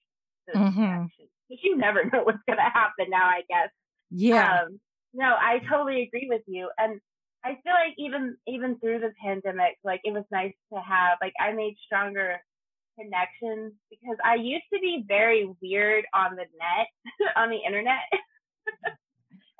those 0.49 0.61
Mhm. 0.61 0.79
connections 0.79 1.31
because 1.49 1.65
you 1.65 1.77
never 1.79 2.05
know 2.13 2.25
what's 2.25 2.45
going 2.47 2.59
to 2.59 2.63
happen 2.75 3.07
now 3.11 3.27
I 3.27 3.43
guess 3.49 3.71
yeah 4.11 4.61
um, 4.65 4.81
no, 5.15 5.27
I 5.27 5.61
totally 5.71 6.03
agree 6.03 6.29
with 6.31 6.43
you. 6.47 6.71
And 6.79 7.01
I 7.45 7.51
feel 7.63 7.75
like 7.75 7.95
even 7.99 8.37
even 8.47 8.79
through 8.81 9.01
the 9.01 9.13
pandemic, 9.23 9.77
like 9.85 10.01
it 10.05 10.13
was 10.13 10.25
nice 10.31 10.55
to 10.73 10.81
have 10.81 11.19
like 11.23 11.35
I 11.41 11.53
made 11.53 11.77
stronger 11.85 12.39
connections 12.99 13.75
because 13.91 14.17
I 14.25 14.37
used 14.37 14.65
to 14.75 14.81
be 14.81 15.05
very 15.07 15.51
weird 15.63 16.05
on 16.15 16.37
the 16.37 16.45
net, 16.59 16.89
on 17.37 17.51
the 17.51 17.59
internet. 17.59 18.03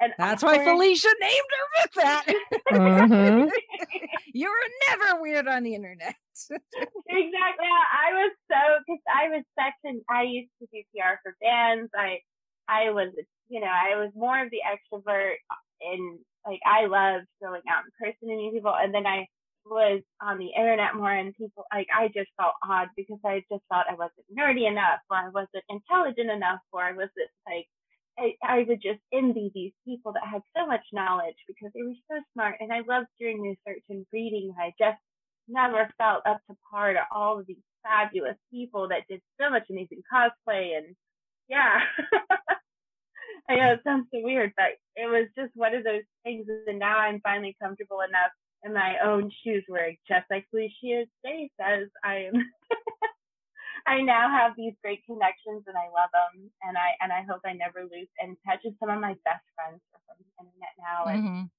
and 0.03 0.13
that's 0.19 0.43
why 0.43 0.55
awkward. 0.57 0.73
felicia 0.73 1.09
named 1.21 1.51
her 1.57 1.67
with 1.83 1.93
that 1.95 2.25
Mhm. 2.73 3.51
you 4.33 4.49
were 4.49 4.69
never 4.89 5.21
weird 5.23 5.47
on 5.49 5.63
the 5.63 5.75
internet 5.75 6.15
exactly. 7.09 7.67
I 7.69 8.13
was 8.13 8.33
so 8.51 8.61
because 8.87 9.03
I 9.07 9.29
was 9.29 9.45
such 9.59 9.75
an 9.85 10.03
I 10.11 10.23
used 10.23 10.51
to 10.61 10.67
do 10.73 10.83
PR 10.95 11.21
for 11.23 11.37
bands. 11.41 11.91
I 11.97 12.21
I 12.69 12.91
was 12.91 13.13
you 13.49 13.61
know 13.61 13.67
I 13.71 13.97
was 13.97 14.11
more 14.15 14.43
of 14.43 14.51
the 14.51 14.61
extrovert 14.65 15.35
and 15.81 16.19
like 16.47 16.61
I 16.67 16.87
loved 16.87 17.27
going 17.43 17.63
out 17.71 17.85
in 17.85 17.93
person 18.01 18.29
and 18.31 18.37
meeting 18.39 18.53
people. 18.53 18.75
And 18.75 18.95
then 18.95 19.07
I 19.07 19.27
was 19.65 20.03
on 20.21 20.39
the 20.39 20.49
internet 20.59 20.97
more 20.97 21.13
and 21.13 21.35
people 21.37 21.65
like 21.73 21.87
I 21.95 22.09
just 22.09 22.31
felt 22.41 22.55
odd 22.69 22.89
because 22.97 23.19
I 23.25 23.45
just 23.53 23.63
thought 23.69 23.87
I 23.91 23.95
wasn't 23.95 24.27
nerdy 24.37 24.67
enough 24.69 25.01
or 25.11 25.17
I 25.19 25.29
wasn't 25.29 25.65
intelligent 25.69 26.31
enough 26.31 26.61
or 26.73 26.83
I 26.83 26.93
wasn't 26.93 27.31
like 27.47 27.69
I, 28.19 28.35
I 28.43 28.65
would 28.69 28.83
just 28.83 29.01
envy 29.13 29.51
these 29.55 29.73
people 29.87 30.13
that 30.13 30.27
had 30.31 30.43
so 30.57 30.67
much 30.67 30.85
knowledge 30.93 31.37
because 31.47 31.71
they 31.75 31.83
were 31.83 31.95
so 32.11 32.21
smart 32.33 32.57
and 32.61 32.73
I 32.73 32.81
loved 32.87 33.09
doing 33.19 33.41
research 33.41 33.83
and 33.89 34.07
reading. 34.13 34.55
I 34.59 34.73
just 34.79 34.99
never 35.49 35.91
felt 35.99 36.23
up 36.27 36.41
to 36.49 36.57
par 36.71 36.93
to 36.93 37.01
all 37.15 37.39
of 37.39 37.47
these 37.47 37.57
fabulous 37.83 38.37
people 38.51 38.89
that 38.89 39.09
did 39.09 39.21
so 39.41 39.51
much 39.51 39.65
amazing 39.71 40.03
cosplay 40.13 40.77
and 40.77 40.95
yeah. 41.49 41.81
I 43.49 43.57
know 43.57 43.73
it 43.73 43.81
sounds 43.85 44.07
so 44.13 44.21
weird, 44.23 44.53
but 44.57 44.79
it 44.95 45.07
was 45.07 45.29
just 45.37 45.51
one 45.55 45.75
of 45.75 45.85
those 45.85 46.05
things 46.23 46.47
and 46.67 46.79
now 46.79 46.99
I'm 46.99 47.21
finally 47.21 47.57
comfortable 47.61 48.01
enough 48.01 48.33
in 48.65 48.73
my 48.73 48.97
own 49.05 49.31
shoes 49.43 49.65
where 49.69 49.93
just 50.07 50.27
like 50.31 50.47
Felicia 50.51 51.07
Day 51.25 51.51
says, 51.61 51.89
I 52.05 52.29
am 52.29 52.35
I 53.87 54.01
now 54.03 54.31
have 54.31 54.53
these 54.57 54.75
great 54.83 55.05
connections 55.07 55.65
and 55.67 55.77
I 55.77 55.87
love 55.91 56.11
them 56.13 56.51
and 56.63 56.77
I 56.79 56.89
and 57.01 57.13
I 57.13 57.23
hope 57.23 57.41
I 57.45 57.53
never 57.53 57.83
lose 57.83 58.09
in 58.23 58.37
touch 58.47 58.61
with 58.65 58.79
some 58.81 58.91
of 58.91 59.01
my 59.01 59.15
best 59.25 59.45
friends 59.57 59.81
from 59.91 60.01
the 60.09 60.25
internet 60.39 60.75
now 60.79 61.07
and 61.07 61.23
Mhm. 61.23 61.51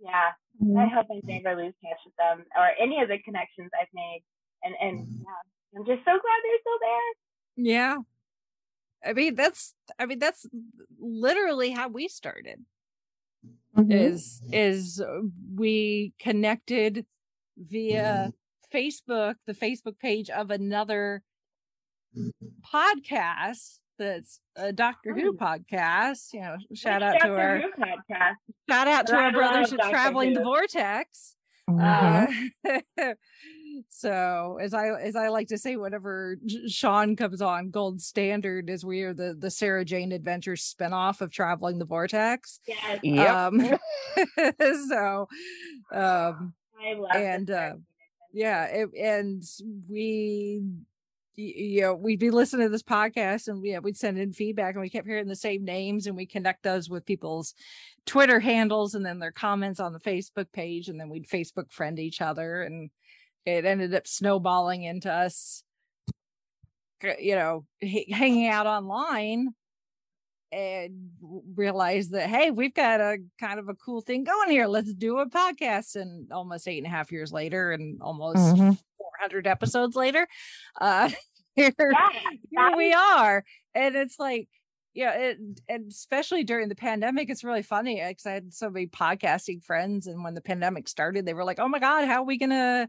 yeah 0.00 0.32
Mm-hmm. 0.60 0.76
I 0.76 0.86
hope 0.88 1.06
I 1.10 1.20
never 1.24 1.56
lose 1.56 1.74
touch 1.82 2.00
with 2.04 2.16
them 2.16 2.44
or 2.56 2.68
any 2.78 3.00
of 3.00 3.08
the 3.08 3.18
connections 3.24 3.70
I've 3.80 3.92
made 3.94 4.22
and 4.62 4.74
and 4.80 4.96
yeah 5.24 5.42
I'm 5.78 5.86
just 5.86 6.04
so 6.04 6.12
glad 6.12 6.38
they're 6.44 6.62
still 6.64 6.80
there 6.80 7.10
Yeah. 7.56 7.96
I 9.04 9.12
mean, 9.14 9.34
that's 9.34 9.74
I 9.98 10.06
mean, 10.06 10.18
that's 10.18 10.46
literally 10.98 11.70
how 11.70 11.88
we 11.88 12.08
started. 12.08 12.64
Mhm. 13.76 13.90
Is 13.92 14.42
is 14.52 15.00
uh, 15.00 15.20
we 15.54 16.12
connected 16.18 17.06
via 17.56 18.32
Facebook, 18.72 19.36
the 19.46 19.54
Facebook 19.54 19.98
page 19.98 20.28
of 20.28 20.50
another 20.50 21.22
podcast 22.72 23.78
that's 23.98 24.40
a 24.56 24.72
Doctor 24.72 25.14
Who 25.14 25.34
podcast. 25.34 26.32
You 26.32 26.40
know, 26.40 26.56
shout 26.74 27.02
Which 27.02 27.22
out 27.22 27.26
to 27.26 27.34
our 27.34 27.58
Who 27.60 27.70
podcast 27.82 28.34
shout 28.68 28.88
out 28.88 29.06
to 29.08 29.16
I 29.16 29.24
our 29.24 29.32
brothers 29.32 29.72
at 29.72 29.78
Doctor 29.78 29.90
traveling 29.92 30.32
the 30.34 30.40
Who. 30.40 30.44
vortex. 30.44 31.36
Mhm. 31.68 32.50
Uh, 32.66 33.14
so 33.88 34.58
as 34.60 34.74
I 34.74 34.88
as 35.00 35.14
I 35.16 35.28
like 35.28 35.48
to 35.48 35.58
say, 35.58 35.76
whenever 35.76 36.36
Sean 36.66 37.14
comes 37.14 37.40
on, 37.42 37.70
gold 37.70 38.00
standard 38.00 38.68
is 38.70 38.84
we 38.84 39.02
are 39.02 39.14
the 39.14 39.36
the 39.38 39.50
Sarah 39.50 39.84
Jane 39.84 40.12
Adventures 40.12 40.74
spinoff 40.76 41.20
of 41.20 41.30
Traveling 41.30 41.78
the 41.78 41.84
Vortex. 41.84 42.60
yes 42.66 43.00
Yep. 43.02 43.30
Um, 43.36 43.60
so 44.88 45.28
um, 45.92 46.54
I 46.82 46.94
love 46.94 47.10
and, 47.14 47.50
uh, 47.50 47.72
yeah, 48.32 48.64
it, 48.64 48.88
and 48.98 49.42
we 49.88 50.60
y- 50.62 50.70
you 51.40 51.80
know 51.82 51.94
we'd 51.94 52.18
be 52.20 52.30
listening 52.30 52.66
to 52.66 52.70
this 52.70 52.82
podcast 52.82 53.48
and 53.48 53.60
we 53.62 53.78
we'd 53.78 53.96
send 53.96 54.18
in 54.18 54.32
feedback 54.32 54.74
and 54.74 54.80
we 54.82 54.90
kept 54.90 55.06
hearing 55.06 55.26
the 55.26 55.36
same 55.36 55.64
names 55.64 56.06
and 56.06 56.16
we 56.16 56.26
connect 56.26 56.62
those 56.62 56.88
with 56.90 57.06
people's 57.06 57.54
twitter 58.06 58.40
handles 58.40 58.94
and 58.94 59.04
then 59.04 59.18
their 59.18 59.32
comments 59.32 59.80
on 59.80 59.92
the 59.92 60.00
facebook 60.00 60.50
page 60.52 60.88
and 60.88 60.98
then 61.00 61.08
we'd 61.08 61.26
facebook 61.28 61.70
friend 61.72 61.98
each 61.98 62.20
other 62.20 62.62
and 62.62 62.90
it 63.46 63.64
ended 63.64 63.94
up 63.94 64.06
snowballing 64.06 64.82
into 64.82 65.10
us 65.12 65.62
you 67.18 67.34
know 67.34 67.64
h- 67.80 68.10
hanging 68.12 68.48
out 68.48 68.66
online 68.66 69.48
and 70.52 71.10
realized 71.54 72.10
that 72.10 72.28
hey 72.28 72.50
we've 72.50 72.74
got 72.74 73.00
a 73.00 73.18
kind 73.38 73.60
of 73.60 73.68
a 73.68 73.74
cool 73.74 74.00
thing 74.00 74.24
going 74.24 74.50
here 74.50 74.66
let's 74.66 74.92
do 74.92 75.18
a 75.18 75.28
podcast 75.30 75.94
and 75.94 76.32
almost 76.32 76.66
eight 76.66 76.78
and 76.78 76.86
a 76.86 76.90
half 76.90 77.12
years 77.12 77.32
later 77.32 77.70
and 77.72 78.02
almost 78.02 78.36
Mhm. 78.56 78.76
400 78.98 79.46
episodes 79.46 79.94
later 79.96 80.26
uh 80.80 81.08
here, 81.56 81.72
yeah 81.78 82.08
here 82.50 82.76
we 82.76 82.92
are 82.92 83.44
and 83.74 83.96
it's 83.96 84.18
like 84.18 84.48
yeah 84.94 85.12
it, 85.12 85.38
and 85.68 85.90
especially 85.90 86.44
during 86.44 86.68
the 86.68 86.74
pandemic 86.74 87.30
it's 87.30 87.44
really 87.44 87.62
funny 87.62 88.02
because 88.06 88.26
i 88.26 88.32
had 88.32 88.52
so 88.52 88.68
many 88.70 88.86
podcasting 88.86 89.62
friends 89.62 90.06
and 90.06 90.22
when 90.24 90.34
the 90.34 90.40
pandemic 90.40 90.88
started 90.88 91.24
they 91.26 91.34
were 91.34 91.44
like 91.44 91.58
oh 91.60 91.68
my 91.68 91.78
god 91.78 92.06
how 92.06 92.22
are 92.22 92.26
we 92.26 92.38
gonna 92.38 92.88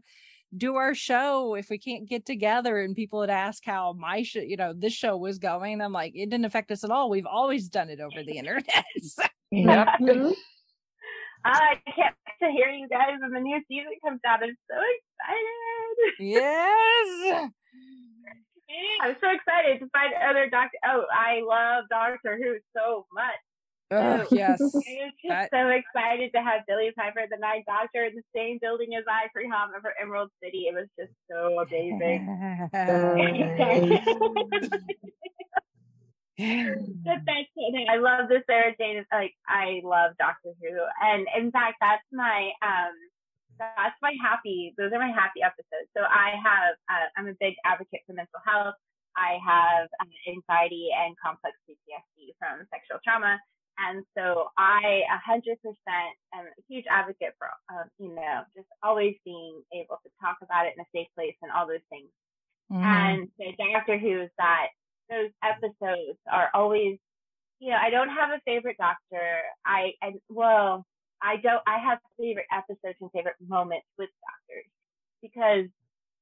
do 0.56 0.76
our 0.76 0.94
show 0.94 1.54
if 1.54 1.70
we 1.70 1.78
can't 1.78 2.08
get 2.08 2.26
together 2.26 2.80
and 2.80 2.94
people 2.94 3.20
would 3.20 3.30
ask 3.30 3.64
how 3.64 3.94
my 3.94 4.22
show 4.22 4.40
you 4.40 4.56
know 4.56 4.72
this 4.76 4.92
show 4.92 5.16
was 5.16 5.38
going 5.38 5.80
i'm 5.80 5.92
like 5.92 6.12
it 6.14 6.28
didn't 6.28 6.44
affect 6.44 6.70
us 6.70 6.84
at 6.84 6.90
all 6.90 7.08
we've 7.08 7.26
always 7.26 7.68
done 7.68 7.88
it 7.88 8.00
over 8.00 8.22
the 8.24 8.36
internet 8.36 8.66
So, 9.02 9.22
Yep. 9.50 9.88
Mhm. 10.00 10.32
I 11.44 11.76
can't 11.94 12.14
wait 12.26 12.46
to 12.46 12.52
hear 12.52 12.68
you 12.68 12.88
guys 12.88 13.18
when 13.20 13.32
the 13.32 13.40
new 13.40 13.60
season 13.68 13.92
comes 14.04 14.20
out. 14.26 14.40
I'm 14.42 14.56
so 14.70 14.76
excited. 14.76 16.32
yes 16.32 17.50
I'm 19.02 19.16
so 19.20 19.28
excited 19.30 19.80
to 19.80 19.88
find 19.90 20.12
other 20.28 20.48
Doctor. 20.50 20.78
Oh, 20.86 21.04
I 21.12 21.40
love 21.44 21.84
Doctor 21.90 22.38
Who 22.42 22.56
so 22.76 23.06
much. 23.12 23.40
oh 23.94 24.26
yes 24.30 24.58
I 24.62 24.64
was 24.64 24.72
just 24.72 25.28
That- 25.28 25.50
so 25.52 25.68
excited 25.68 26.32
to 26.34 26.40
have 26.42 26.62
Billie 26.66 26.92
Piper, 26.96 27.26
the 27.30 27.36
Night 27.38 27.64
Doctor, 27.66 28.04
in 28.04 28.14
the 28.14 28.22
same 28.34 28.58
building 28.62 28.94
as 28.96 29.04
I 29.08 29.28
for 29.32 29.42
Hom 29.50 29.70
for 29.82 29.92
Emerald 30.00 30.30
City. 30.42 30.66
It 30.68 30.74
was 30.74 30.88
just 30.98 31.12
so 31.30 31.60
amazing. 31.60 32.68
the 36.38 37.16
best 37.26 37.48
thing. 37.54 37.86
I 37.90 37.96
love 37.96 38.28
the 38.28 38.42
Sarah 38.46 38.74
Jane. 38.78 39.04
Like 39.12 39.34
I 39.46 39.80
love 39.84 40.12
Doctor 40.18 40.50
Who, 40.60 40.78
and 41.02 41.26
in 41.36 41.50
fact, 41.50 41.76
that's 41.80 42.02
my 42.12 42.50
um, 42.62 42.92
that's 43.76 43.98
my 44.02 44.14
happy. 44.20 44.74
Those 44.78 44.92
are 44.92 44.98
my 44.98 45.12
happy 45.12 45.42
episodes. 45.42 45.88
So 45.96 46.02
I 46.02 46.36
have. 46.42 46.74
Uh, 46.90 47.06
I'm 47.16 47.28
a 47.28 47.36
big 47.40 47.54
advocate 47.64 48.02
for 48.06 48.12
mental 48.14 48.40
health. 48.44 48.74
I 49.16 49.38
have 49.44 49.88
um, 50.00 50.08
anxiety 50.28 50.88
and 50.96 51.14
complex 51.20 51.56
PTSD 51.68 52.32
from 52.38 52.66
sexual 52.72 52.98
trauma. 53.04 53.38
And 53.78 54.04
so 54.16 54.48
I 54.58 55.02
a 55.08 55.18
hundred 55.18 55.58
percent 55.62 56.12
am 56.34 56.44
a 56.46 56.62
huge 56.68 56.84
advocate 56.90 57.34
for, 57.38 57.48
um, 57.72 57.88
you 57.98 58.14
know, 58.14 58.44
just 58.56 58.68
always 58.82 59.16
being 59.24 59.62
able 59.72 59.98
to 60.04 60.10
talk 60.20 60.38
about 60.42 60.66
it 60.66 60.74
in 60.76 60.82
a 60.84 60.88
safe 60.94 61.08
place 61.16 61.36
and 61.42 61.50
all 61.50 61.66
those 61.66 61.84
things. 61.88 62.08
Mhm. 62.70 62.84
And 62.84 63.30
so 63.38 63.44
Doctor 63.72 63.98
Who 63.98 64.22
is 64.22 64.30
that 64.38 64.68
those 65.10 65.30
episodes 65.42 66.18
are 66.30 66.50
always, 66.54 66.98
you 67.60 67.70
know, 67.70 67.78
I 67.80 67.90
don't 67.90 68.10
have 68.10 68.30
a 68.30 68.40
favorite 68.44 68.76
doctor. 68.78 69.42
I, 69.64 69.94
and 70.02 70.20
well, 70.28 70.84
I 71.22 71.36
don't, 71.36 71.62
I 71.66 71.78
have 71.78 71.98
favorite 72.18 72.46
episodes 72.52 72.98
and 73.00 73.10
favorite 73.12 73.36
moments 73.46 73.86
with 73.98 74.10
doctors 74.26 74.70
because 75.22 75.66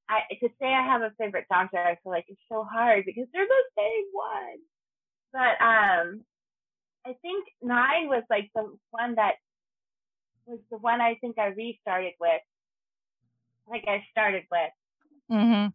I, 0.09 0.21
to 0.41 0.49
say 0.61 0.67
I 0.67 0.83
have 0.85 1.03
a 1.03 1.13
favorite 1.19 1.47
doctor, 1.51 1.79
I 1.79 1.97
feel 2.03 2.13
like 2.13 2.27
it's 2.29 2.41
so 2.51 2.65
hard 2.65 3.05
because 3.07 3.27
they're 3.33 3.47
the 3.47 3.65
same 3.79 4.05
one. 4.13 4.59
But, 5.33 5.65
um, 5.65 6.25
I 7.07 7.15
think 7.23 7.47
nine 7.63 8.09
was 8.09 8.25
like 8.29 8.51
the 8.55 8.77
one 8.91 9.15
that 9.15 9.37
was 10.47 10.61
the 10.71 10.79
one 10.79 11.01
I 11.01 11.15
think 11.21 11.39
I 11.39 11.47
restarted 11.47 12.15
with. 12.21 12.43
Like 13.69 13.85
I 13.87 14.05
started 14.11 14.45
with. 14.51 14.73
Mhm. 15.31 15.73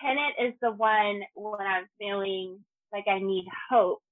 Tennant 0.00 0.34
is 0.40 0.54
the 0.60 0.72
one 0.72 1.22
when 1.34 1.66
I'm 1.66 1.88
feeling 1.98 2.64
like 2.92 3.08
I 3.08 3.18
need 3.18 3.46
hope. 3.70 4.02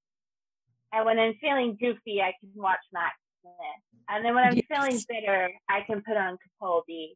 And 0.93 1.07
when 1.07 1.19
I'm 1.19 1.35
feeling 1.41 1.77
goofy, 1.81 2.21
I 2.23 2.35
can 2.41 2.51
watch 2.55 2.81
Matt 2.93 3.13
Smith. 3.43 3.84
And 4.09 4.25
then 4.25 4.35
when 4.35 4.45
I'm 4.45 4.57
feeling 4.69 5.01
bitter, 5.09 5.51
I 5.69 5.81
can 5.83 6.03
put 6.03 6.17
on 6.17 6.39
Capaldi. 6.63 7.15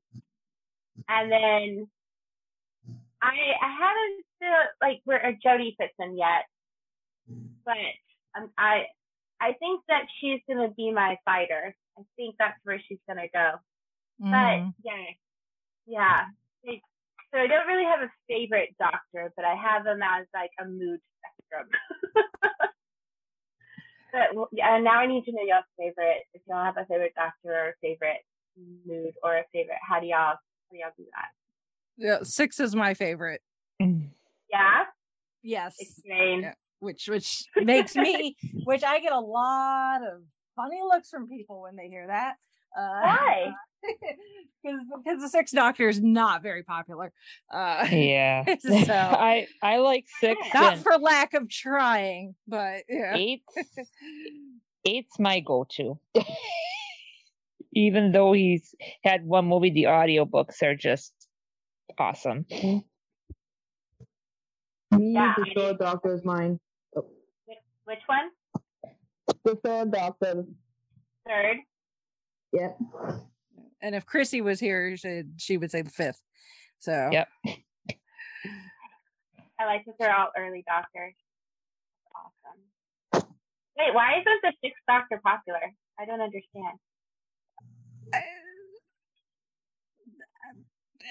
And 1.08 1.30
then 1.32 1.88
I 3.22 3.34
I 3.60 3.72
haven't 3.78 4.24
feel 4.38 4.58
like 4.80 5.00
where 5.04 5.36
Jodie 5.44 5.76
fits 5.76 5.94
in 5.98 6.16
yet, 6.16 6.44
but 7.64 7.76
um, 8.36 8.50
I 8.56 8.86
I 9.40 9.52
think 9.54 9.82
that 9.88 10.06
she's 10.20 10.40
gonna 10.48 10.70
be 10.70 10.92
my 10.92 11.16
fighter. 11.24 11.74
I 11.98 12.02
think 12.16 12.36
that's 12.38 12.58
where 12.64 12.80
she's 12.86 12.98
gonna 13.08 13.28
go. 13.32 13.54
But 14.20 14.26
Mhm. 14.28 14.74
yeah, 14.84 15.04
yeah. 15.86 16.26
Like, 16.66 16.82
so 17.32 17.40
I 17.40 17.46
don't 17.46 17.66
really 17.66 17.84
have 17.84 18.00
a 18.02 18.10
favorite 18.28 18.74
doctor, 18.78 19.32
but 19.36 19.44
I 19.44 19.54
have 19.54 19.84
them 19.84 20.02
as 20.02 20.26
like 20.34 20.50
a 20.60 20.64
mood 20.64 21.00
spectrum. 21.18 21.68
but 24.12 24.34
well, 24.34 24.48
yeah, 24.52 24.76
and 24.76 24.84
now 24.84 24.98
I 24.98 25.06
need 25.06 25.24
to 25.24 25.32
know 25.32 25.42
y'all's 25.42 25.64
favorite. 25.78 26.24
If 26.34 26.42
y'all 26.48 26.64
have 26.64 26.76
a 26.76 26.84
favorite 26.86 27.14
doctor 27.14 27.52
or 27.52 27.68
a 27.70 27.74
favorite 27.80 28.24
mood 28.86 29.12
or 29.22 29.36
a 29.38 29.44
favorite, 29.52 29.78
how 29.88 30.00
do 30.00 30.06
y'all 30.06 30.34
how 30.36 30.72
do 30.72 30.78
y'all 30.78 30.90
do 30.96 31.04
that? 31.14 31.28
yeah 32.00 32.18
six 32.22 32.60
is 32.60 32.76
my 32.76 32.94
favorite 32.94 33.40
Yeah, 33.80 34.84
yes 35.42 35.76
explain. 35.80 36.42
Yeah. 36.42 36.54
which 36.80 37.08
which 37.08 37.44
makes 37.56 37.96
me 37.96 38.36
which 38.64 38.84
I 38.84 39.00
get 39.00 39.12
a 39.12 39.20
lot 39.20 40.02
of 40.02 40.22
funny 40.56 40.80
looks 40.82 41.08
from 41.10 41.28
people 41.28 41.62
when 41.62 41.76
they 41.76 41.88
hear 41.88 42.06
that. 42.06 42.34
Uh, 42.78 43.00
Why? 43.02 43.52
Because 44.60 44.80
because 45.04 45.22
the 45.22 45.28
Six 45.28 45.52
Doctor 45.52 45.88
is 45.88 46.00
not 46.02 46.42
very 46.42 46.64
popular. 46.64 47.12
Uh, 47.52 47.86
Yeah. 47.90 48.44
So- 48.60 48.92
I 48.92 49.46
I 49.62 49.76
like 49.78 50.04
six 50.20 50.40
not 50.52 50.78
for 50.78 50.98
lack 50.98 51.32
of 51.34 51.48
trying, 51.48 52.34
but 52.48 52.82
yeah. 52.88 53.14
eight. 53.16 53.42
Eight's 54.84 55.18
my 55.20 55.38
go-to. 55.40 55.98
Even 57.72 58.10
though 58.10 58.32
he's 58.32 58.74
had 59.04 59.24
one 59.24 59.46
movie, 59.46 59.70
the 59.70 59.84
audiobooks 59.84 60.60
are 60.62 60.74
just 60.74 61.12
awesome. 61.98 62.44
Me, 62.50 62.84
Yeah, 64.90 65.34
the 65.36 65.44
I 65.50 65.54
third 65.54 65.78
doctor 65.78 66.14
is 66.14 66.24
mine. 66.24 66.58
Which 67.84 67.98
one? 68.06 68.30
The 69.44 69.54
third 69.64 69.92
doctor. 69.92 70.44
Third. 71.26 71.56
Yeah. 72.52 72.72
And 73.80 73.94
if 73.94 74.06
Chrissy 74.06 74.40
was 74.40 74.58
here, 74.60 74.96
she, 74.96 75.22
she 75.36 75.56
would 75.56 75.70
say 75.70 75.82
the 75.82 75.90
fifth. 75.90 76.20
So 76.78 77.10
Yep. 77.12 77.28
I 79.60 79.64
like 79.66 79.84
that 79.86 79.94
they're 79.98 80.14
all 80.14 80.30
early 80.36 80.64
doctors. 80.66 81.14
Awesome. 82.14 83.28
Wait, 83.76 83.94
why 83.94 84.12
isn't 84.20 84.42
the 84.42 84.52
sixth 84.62 84.82
doctor 84.86 85.20
popular? 85.24 85.60
I 85.98 86.04
don't 86.04 86.20
understand. 86.20 86.78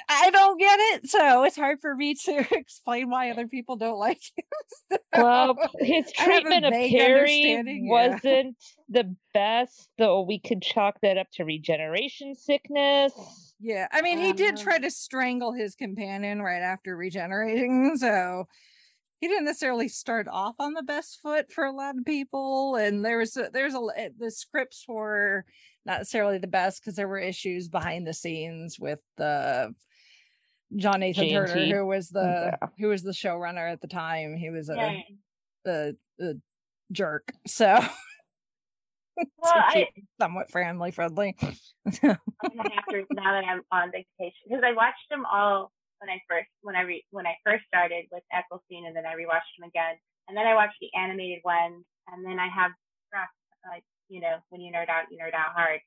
I 0.09 0.29
don't 0.31 0.59
get 0.59 0.79
it, 0.79 1.09
so 1.09 1.43
it's 1.43 1.55
hard 1.55 1.79
for 1.81 1.95
me 1.95 2.13
to 2.25 2.45
explain 2.51 3.09
why 3.09 3.31
other 3.31 3.47
people 3.47 3.75
don't 3.77 3.97
like 3.97 4.21
him. 4.35 4.45
So, 4.91 4.97
Well, 5.13 5.57
his 5.79 6.11
I 6.19 6.23
have 6.23 6.45
a 6.45 6.49
treatment 6.49 6.65
of 6.65 6.73
Perry 6.73 7.05
understanding, 7.05 7.85
yeah. 7.85 8.09
wasn't 8.11 8.57
the 8.89 9.15
best, 9.33 9.89
though 9.97 10.21
we 10.21 10.39
could 10.39 10.61
chalk 10.61 10.99
that 11.01 11.17
up 11.17 11.27
to 11.33 11.45
regeneration 11.45 12.35
sickness. 12.35 13.13
yeah, 13.59 13.87
I 13.91 14.01
mean, 14.01 14.17
he 14.19 14.33
did 14.33 14.57
Um, 14.57 14.63
try 14.63 14.77
to 14.79 14.91
strangle 14.91 15.53
his 15.53 15.75
companion 15.75 16.41
right 16.41 16.61
after 16.61 16.95
regenerating, 16.95 17.97
so 17.97 18.47
he 19.19 19.27
didn't 19.27 19.45
necessarily 19.45 19.87
start 19.87 20.27
off 20.27 20.55
on 20.59 20.73
the 20.73 20.83
best 20.83 21.19
foot 21.21 21.51
for 21.51 21.63
a 21.65 21.71
lot 21.71 21.97
of 21.97 22.05
people. 22.05 22.75
And 22.75 23.03
there 23.03 23.17
was 23.17 23.35
a, 23.35 23.49
there's 23.51 23.73
a 23.73 23.81
eh, 23.95 24.09
the 24.17 24.29
scripts 24.29 24.85
were 24.87 25.43
not 25.87 25.99
necessarily 25.99 26.37
the 26.37 26.47
best 26.47 26.81
because 26.81 26.95
there 26.95 27.07
were 27.07 27.17
issues 27.17 27.69
behind 27.69 28.05
the 28.05 28.13
scenes 28.13 28.77
with 28.77 28.99
the 29.15 29.73
John 30.75 30.99
Nathan 30.99 31.29
Turner, 31.29 31.47
JNT. 31.55 31.71
who 31.71 31.85
was 31.85 32.09
the 32.09 32.57
Yeah. 32.61 32.67
who 32.77 32.89
was 32.89 33.03
the 33.03 33.11
showrunner 33.11 33.71
at 33.71 33.79
the 33.79 33.87
time. 33.87 34.35
He 34.35 34.49
was 34.49 34.69
a 34.69 34.75
Yeah. 35.65 35.95
a, 36.19 36.23
a 36.23 36.33
jerk. 36.91 37.31
So 37.47 37.79
Well, 39.39 39.53
to 39.53 39.79
I, 39.79 39.87
somewhat 40.19 40.51
family 40.51 40.91
friendly. 40.91 41.35
I'm 41.39 42.53
gonna 42.55 42.69
have 42.75 42.87
to 42.91 43.05
now 43.13 43.31
that 43.31 43.45
I'm 43.47 43.63
on 43.71 43.91
vacation 43.91 44.43
because 44.47 44.63
I 44.63 44.73
watched 44.73 45.07
them 45.09 45.25
all 45.25 45.71
when 45.99 46.09
I 46.09 46.21
first 46.27 46.49
when 46.61 46.75
I 46.75 46.81
re, 46.81 47.05
when 47.11 47.25
I 47.25 47.35
first 47.45 47.63
started 47.65 48.05
with 48.11 48.23
Eccleston, 48.33 48.85
and 48.85 48.95
then 48.95 49.05
I 49.05 49.15
rewatched 49.15 49.55
them 49.57 49.69
again, 49.69 49.95
and 50.27 50.35
then 50.35 50.45
I 50.45 50.53
watched 50.53 50.77
the 50.81 50.89
animated 50.99 51.41
ones, 51.45 51.85
and 52.11 52.25
then 52.25 52.39
I 52.39 52.47
have 52.49 52.71
like 53.65 53.83
you 54.09 54.21
know 54.21 54.37
when 54.49 54.61
you 54.61 54.71
nerd 54.71 54.89
out, 54.89 55.05
you 55.11 55.17
nerd 55.19 55.33
out 55.33 55.53
hard, 55.55 55.79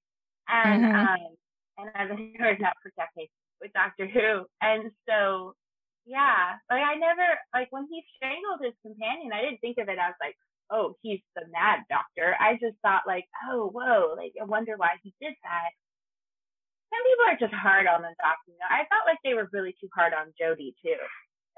and 0.49 0.85
Mhm. 0.85 0.95
um 0.95 1.37
and 1.79 1.91
I've 1.95 2.09
been 2.09 2.35
nerding 2.41 2.65
out 2.65 2.77
for 2.83 2.93
decades 2.97 3.33
with 3.61 3.73
Doctor 3.73 4.07
Who, 4.07 4.47
and 4.61 4.91
so 5.09 5.55
yeah, 6.07 6.57
like 6.71 6.83
I 6.85 6.97
never 6.97 7.27
like 7.55 7.69
when 7.71 7.87
he 7.91 8.05
strangled 8.17 8.61
his 8.63 8.75
companion, 8.83 9.33
I 9.33 9.43
didn't 9.43 9.61
think 9.61 9.79
of 9.79 9.89
it 9.89 9.99
as 9.99 10.15
like 10.21 10.37
oh 10.71 10.97
he's 11.03 11.21
the 11.37 11.43
mad 11.53 11.81
doctor. 11.91 12.37
I 12.41 12.55
just 12.55 12.77
thought 12.83 13.03
like 13.07 13.27
oh 13.51 13.69
whoa 13.73 14.15
like 14.17 14.33
I 14.41 14.45
wonder 14.45 14.77
why 14.77 14.97
he 15.03 15.15
did 15.21 15.35
that 15.45 15.71
some 16.91 17.03
people 17.07 17.27
are 17.31 17.39
just 17.41 17.55
hard 17.55 17.87
on 17.87 18.03
the 18.03 18.15
doctor. 18.19 18.51
You 18.53 18.59
know, 18.59 18.71
I 18.71 18.87
felt 18.91 19.07
like 19.07 19.19
they 19.25 19.35
were 19.35 19.49
really 19.53 19.75
too 19.81 19.89
hard 19.95 20.15
on 20.15 20.35
Jodie 20.41 20.75
too. 20.83 20.99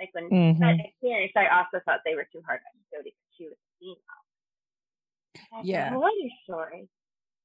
Like 0.00 0.10
when 0.12 0.30
Mhm. 0.30 0.60
that 0.60 0.76
experience, 0.80 1.32
I 1.36 1.48
also 1.48 1.80
thought 1.84 2.00
they 2.04 2.14
were 2.16 2.28
too 2.32 2.42
hard 2.46 2.60
on 2.64 2.74
Jodie 2.92 3.12
because 3.16 3.32
she 3.36 3.44
was 3.48 3.58
female. 3.80 4.21
That's 5.34 5.66
Yeah. 5.66 5.94
a 5.94 6.00
story. 6.44 6.88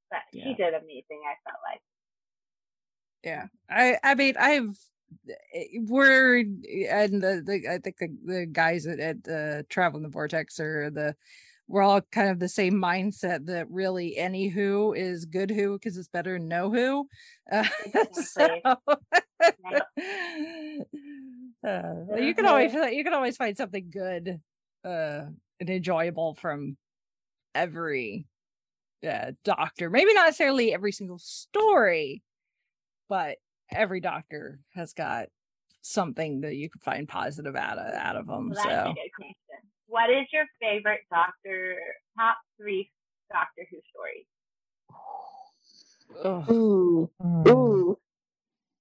But 0.10 0.20
Yeah. 0.34 0.44
she 0.44 0.54
did 0.56 0.74
amazing. 0.74 1.22
I 1.26 1.36
felt 1.50 1.60
like. 1.70 1.82
yeah 3.24 3.48
i 3.70 3.98
i 4.04 4.14
mean 4.16 4.36
i've 4.40 4.78
eh, 5.54 5.64
we're 5.88 6.38
and 6.38 7.22
the, 7.22 7.42
the 7.46 7.68
i 7.70 7.78
think 7.80 7.98
the, 7.98 8.16
the 8.26 8.46
guys 8.46 8.86
at, 8.86 9.00
at 9.00 9.18
uh 9.28 9.64
traveling 9.70 10.04
the 10.04 10.10
vortex 10.10 10.60
are 10.60 10.90
the 10.92 11.16
we're 11.68 11.82
all 11.82 12.00
kind 12.12 12.30
of 12.30 12.40
the 12.40 12.48
same 12.48 12.76
mindset 12.76 13.46
that 13.48 13.70
really 13.70 14.16
any 14.18 14.48
who 14.48 14.94
is 14.94 15.26
good 15.26 15.50
who 15.50 15.74
because 15.74 15.98
it's 15.98 16.08
better 16.08 16.34
than 16.38 16.48
no 16.48 16.72
who 16.72 17.08
uh, 17.52 17.66
Exactly. 17.86 18.24
so, 18.24 18.76
Yeah. 19.66 19.80
uh, 21.68 22.16
you 22.16 22.34
can 22.34 22.46
always 22.46 22.74
you 22.74 23.04
can 23.04 23.14
always 23.14 23.36
find 23.36 23.58
something 23.58 23.90
good 23.90 24.40
uh 24.86 25.24
and 25.60 25.70
enjoyable 25.70 26.36
from 26.36 26.78
every 27.58 28.26
uh, 29.08 29.32
doctor 29.44 29.90
maybe 29.90 30.14
not 30.14 30.26
necessarily 30.26 30.74
every 30.74 30.92
single 30.92 31.20
story 31.20 32.24
but 33.10 33.38
every 33.72 34.00
doctor 34.00 34.60
has 34.74 34.94
got 34.94 35.28
something 35.82 36.42
that 36.42 36.56
you 36.56 36.70
can 36.70 36.82
find 36.82 37.08
positive 37.08 37.56
out 37.56 37.78
of 37.78 37.94
out 37.94 38.16
of 38.16 38.28
them 38.28 38.50
Well, 38.50 38.56
that's 38.56 38.66
a 38.66 38.84
so 38.90 38.94
good 38.94 39.12
question. 39.16 39.36
What 39.88 40.10
is 40.10 40.28
your 40.34 40.46
favorite 40.62 41.02
Doctor 41.10 41.78
top 42.18 42.38
three 42.60 42.92
Doctor 43.32 43.68
Who 43.72 43.78
stories? 43.90 44.26
ugh. 46.24 46.50
Ooh, 46.52 47.10
ooh. 47.48 47.98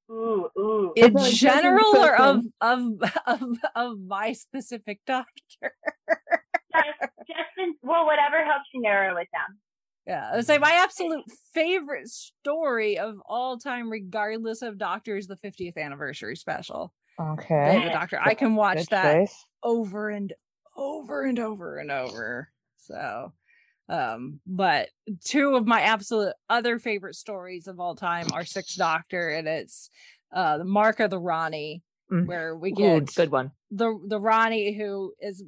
Ooh, 0.09 0.49
ooh. 0.57 0.93
in 0.95 1.15
like 1.15 1.33
general 1.33 1.97
or 1.97 2.17
of, 2.17 2.45
of 2.61 2.83
of 3.27 3.43
of 3.75 4.01
my 4.01 4.33
specific 4.33 5.01
doctor 5.07 5.75
Just, 6.77 7.13
just 7.29 7.51
in, 7.59 7.75
well, 7.83 8.07
whatever 8.07 8.45
helps 8.45 8.67
you 8.73 8.81
narrow 8.83 9.17
it 9.17 9.29
down. 9.33 9.59
Yeah, 10.07 10.31
I 10.33 10.37
would 10.37 10.47
say 10.47 10.59
my 10.59 10.71
absolute 10.73 11.25
favorite 11.53 12.09
story 12.09 12.99
of 12.99 13.17
all 13.27 13.59
time, 13.59 13.91
regardless 13.91 14.63
of 14.63 14.79
Doctor, 14.79 15.17
is 15.17 15.27
the 15.27 15.37
50th 15.37 15.77
anniversary 15.77 16.37
special. 16.37 16.93
Okay. 17.21 17.83
the 17.85 17.91
Doctor. 17.91 18.21
I 18.23 18.35
can 18.35 18.55
watch 18.55 18.79
Good 18.79 18.87
that 18.91 19.15
choice. 19.15 19.45
over 19.65 20.11
and 20.11 20.33
over 20.77 21.23
and 21.23 21.39
over 21.41 21.79
and 21.79 21.91
over. 21.91 22.51
So, 22.77 23.33
um, 23.89 24.39
but 24.47 24.91
two 25.25 25.57
of 25.57 25.67
my 25.67 25.81
absolute 25.81 26.35
other 26.49 26.79
favorite 26.79 27.17
stories 27.17 27.67
of 27.67 27.81
all 27.81 27.97
time 27.97 28.27
are 28.33 28.45
Sixth 28.45 28.77
Doctor, 28.77 29.31
and 29.31 29.49
it's 29.49 29.91
uh 30.33 30.59
the 30.59 30.65
Mark 30.65 31.01
of 31.01 31.11
the 31.11 31.19
Rani, 31.19 31.83
Mm. 32.13 32.27
where 32.29 32.57
we 32.57 32.71
Ooh, 32.71 33.01
get 33.01 33.15
good 33.17 33.33
one. 33.33 33.51
the 33.73 33.99
the 34.07 34.21
Rani 34.21 34.73
who 34.73 35.13
is 35.21 35.43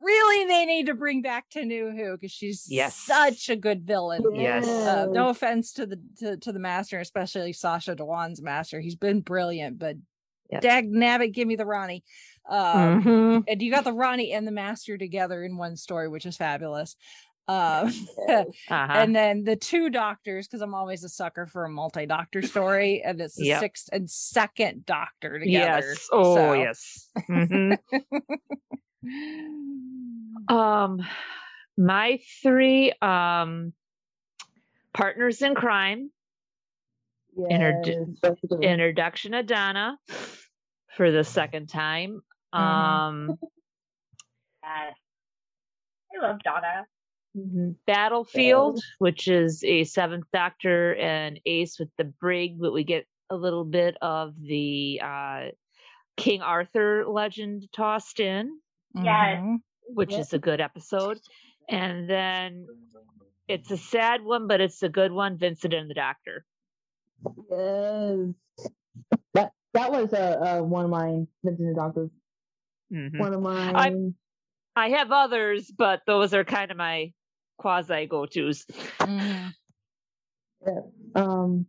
really 0.00 0.46
they 0.46 0.66
need 0.66 0.86
to 0.86 0.94
bring 0.94 1.22
back 1.22 1.48
to 1.50 1.64
New 1.64 1.90
Who 1.90 2.12
because 2.16 2.32
she's 2.32 2.66
Yes. 2.68 2.96
such 2.96 3.48
a 3.48 3.56
good 3.56 3.82
villain. 3.86 4.22
Yes. 4.34 4.66
Uh, 4.68 5.06
no 5.10 5.28
offense 5.28 5.72
to 5.74 5.86
the 5.86 6.00
to, 6.18 6.36
to 6.38 6.52
the 6.52 6.58
master, 6.58 6.98
especially 7.00 7.52
Sacha 7.52 7.94
Dhawan's 7.96 8.40
master. 8.42 8.80
He's 8.80 8.96
been 8.96 9.20
brilliant, 9.20 9.78
but 9.78 9.96
Yep. 10.50 10.62
dag 10.62 10.90
nabbit, 10.90 11.32
give 11.32 11.46
me 11.46 11.54
the 11.54 11.64
Rani. 11.66 12.02
Um, 12.48 13.02
Mhm. 13.04 13.44
and 13.46 13.62
you 13.62 13.70
got 13.70 13.84
the 13.84 13.92
Rani 13.92 14.32
and 14.32 14.44
the 14.46 14.50
master 14.50 14.98
together 14.98 15.44
in 15.44 15.56
one 15.56 15.76
story, 15.76 16.08
which 16.08 16.26
is 16.26 16.36
fabulous. 16.36 16.96
Um, 17.46 17.92
Uh-huh. 18.28 18.46
and 18.70 19.14
then 19.14 19.44
the 19.44 19.54
two 19.54 19.90
doctors, 19.90 20.48
because 20.48 20.60
I'm 20.60 20.74
always 20.74 21.04
a 21.04 21.08
sucker 21.08 21.46
for 21.46 21.64
a 21.66 21.68
multi-doctor 21.70 22.42
story, 22.42 23.00
and 23.04 23.20
it's 23.20 23.36
the 23.36 23.46
Yep. 23.46 23.60
sixth 23.60 23.88
and 23.92 24.10
second 24.10 24.86
doctor 24.86 25.38
together. 25.38 25.86
yes. 25.88 26.08
Oh, 26.10 26.34
So- 26.34 26.52
yes. 26.54 27.08
Mhm. 27.28 27.78
Um, 30.48 31.00
my 31.76 32.18
three 32.42 32.92
um 33.00 33.72
partners 34.92 35.42
in 35.42 35.54
crime. 35.54 36.10
Yes, 37.36 37.86
that's 38.20 38.42
a 38.42 38.46
good 38.46 38.58
one. 38.58 38.64
Introduction 38.64 39.34
of 39.34 39.46
Donna 39.46 39.96
for 40.96 41.12
the 41.12 41.22
second 41.22 41.68
time. 41.68 42.22
Um, 42.52 43.38
Yes. 44.62 44.94
I 46.12 46.26
love 46.26 46.42
Donna. 46.42 46.86
Mhm. 47.36 47.76
Battlefield, 47.86 48.82
which 48.98 49.28
is 49.28 49.62
a 49.62 49.84
seventh 49.84 50.26
Doctor 50.32 50.96
and 50.96 51.38
Ace 51.46 51.78
with 51.78 51.90
the 51.96 52.04
brig, 52.04 52.58
but 52.60 52.72
we 52.72 52.82
get 52.84 53.06
a 53.30 53.36
little 53.36 53.64
bit 53.64 53.96
of 54.02 54.34
the 54.40 55.00
uh, 55.02 55.40
King 56.16 56.42
Arthur 56.42 57.06
legend 57.06 57.68
tossed 57.72 58.18
in, 58.20 58.58
Yes. 58.94 59.40
Mhm. 59.40 59.56
which 59.92 60.12
Yep. 60.12 60.20
is 60.20 60.32
a 60.32 60.38
good 60.38 60.60
episode. 60.60 61.18
And 61.68 62.08
then 62.08 62.66
it's 63.48 63.70
a 63.70 63.76
sad 63.76 64.22
one, 64.22 64.46
but 64.46 64.60
it's 64.60 64.82
a 64.82 64.88
good 64.88 65.10
one. 65.12 65.36
Vincent 65.36 65.74
and 65.74 65.90
the 65.90 65.94
Doctor. 65.94 66.44
Yes. 67.50 68.34
That 69.34 69.52
that 69.74 69.90
was 69.92 70.12
a, 70.12 70.58
uh 70.58 70.62
one 70.62 70.84
of 70.84 70.90
mine, 70.90 71.28
Vincent 71.44 71.68
and 71.68 71.76
the 71.76 71.80
Doctor. 71.80 72.10
Mhm. 72.92 73.18
One 73.18 73.32
of 73.34 73.40
mine. 73.42 74.14
I 74.76 74.88
have 74.90 75.10
others, 75.12 75.70
but 75.70 76.02
those 76.06 76.32
are 76.34 76.44
kind 76.44 76.70
of 76.70 76.76
my 76.76 77.12
quasi 77.58 78.06
go 78.06 78.26
tos. 78.26 78.64
Mhm. 79.00 79.54
Um, 81.14 81.66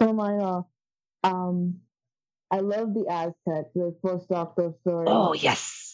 some 0.00 0.08
of 0.10 0.14
mine 0.14 0.40
are. 0.40 0.66
Um, 1.24 1.80
I 2.50 2.60
love 2.60 2.94
the 2.94 3.06
Aztec, 3.08 3.72
the 3.74 3.96
first 4.02 4.28
Doctor 4.28 4.72
story. 4.82 5.06
Oh 5.08 5.32
yes. 5.34 5.85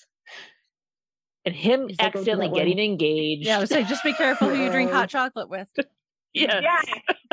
And 1.45 1.55
him 1.55 1.88
Is 1.88 1.97
that 1.97 2.12
go 2.12 2.18
to 2.18 2.18
accidentally 2.18 2.47
that 2.47 2.53
one? 2.53 2.61
getting 2.61 2.78
engaged. 2.78 3.47
Yeah, 3.47 3.57
I 3.57 3.59
would 3.61 3.68
say 3.68 3.84
just 3.84 4.05
be 4.05 4.12
careful 4.12 4.49
who 4.49 4.62
you 4.62 4.70
drink 4.70 4.90
hot 4.93 5.09
chocolate 5.09 5.49
with. 5.49 5.68
yes. 6.32 6.62
Yeah. 6.62 6.80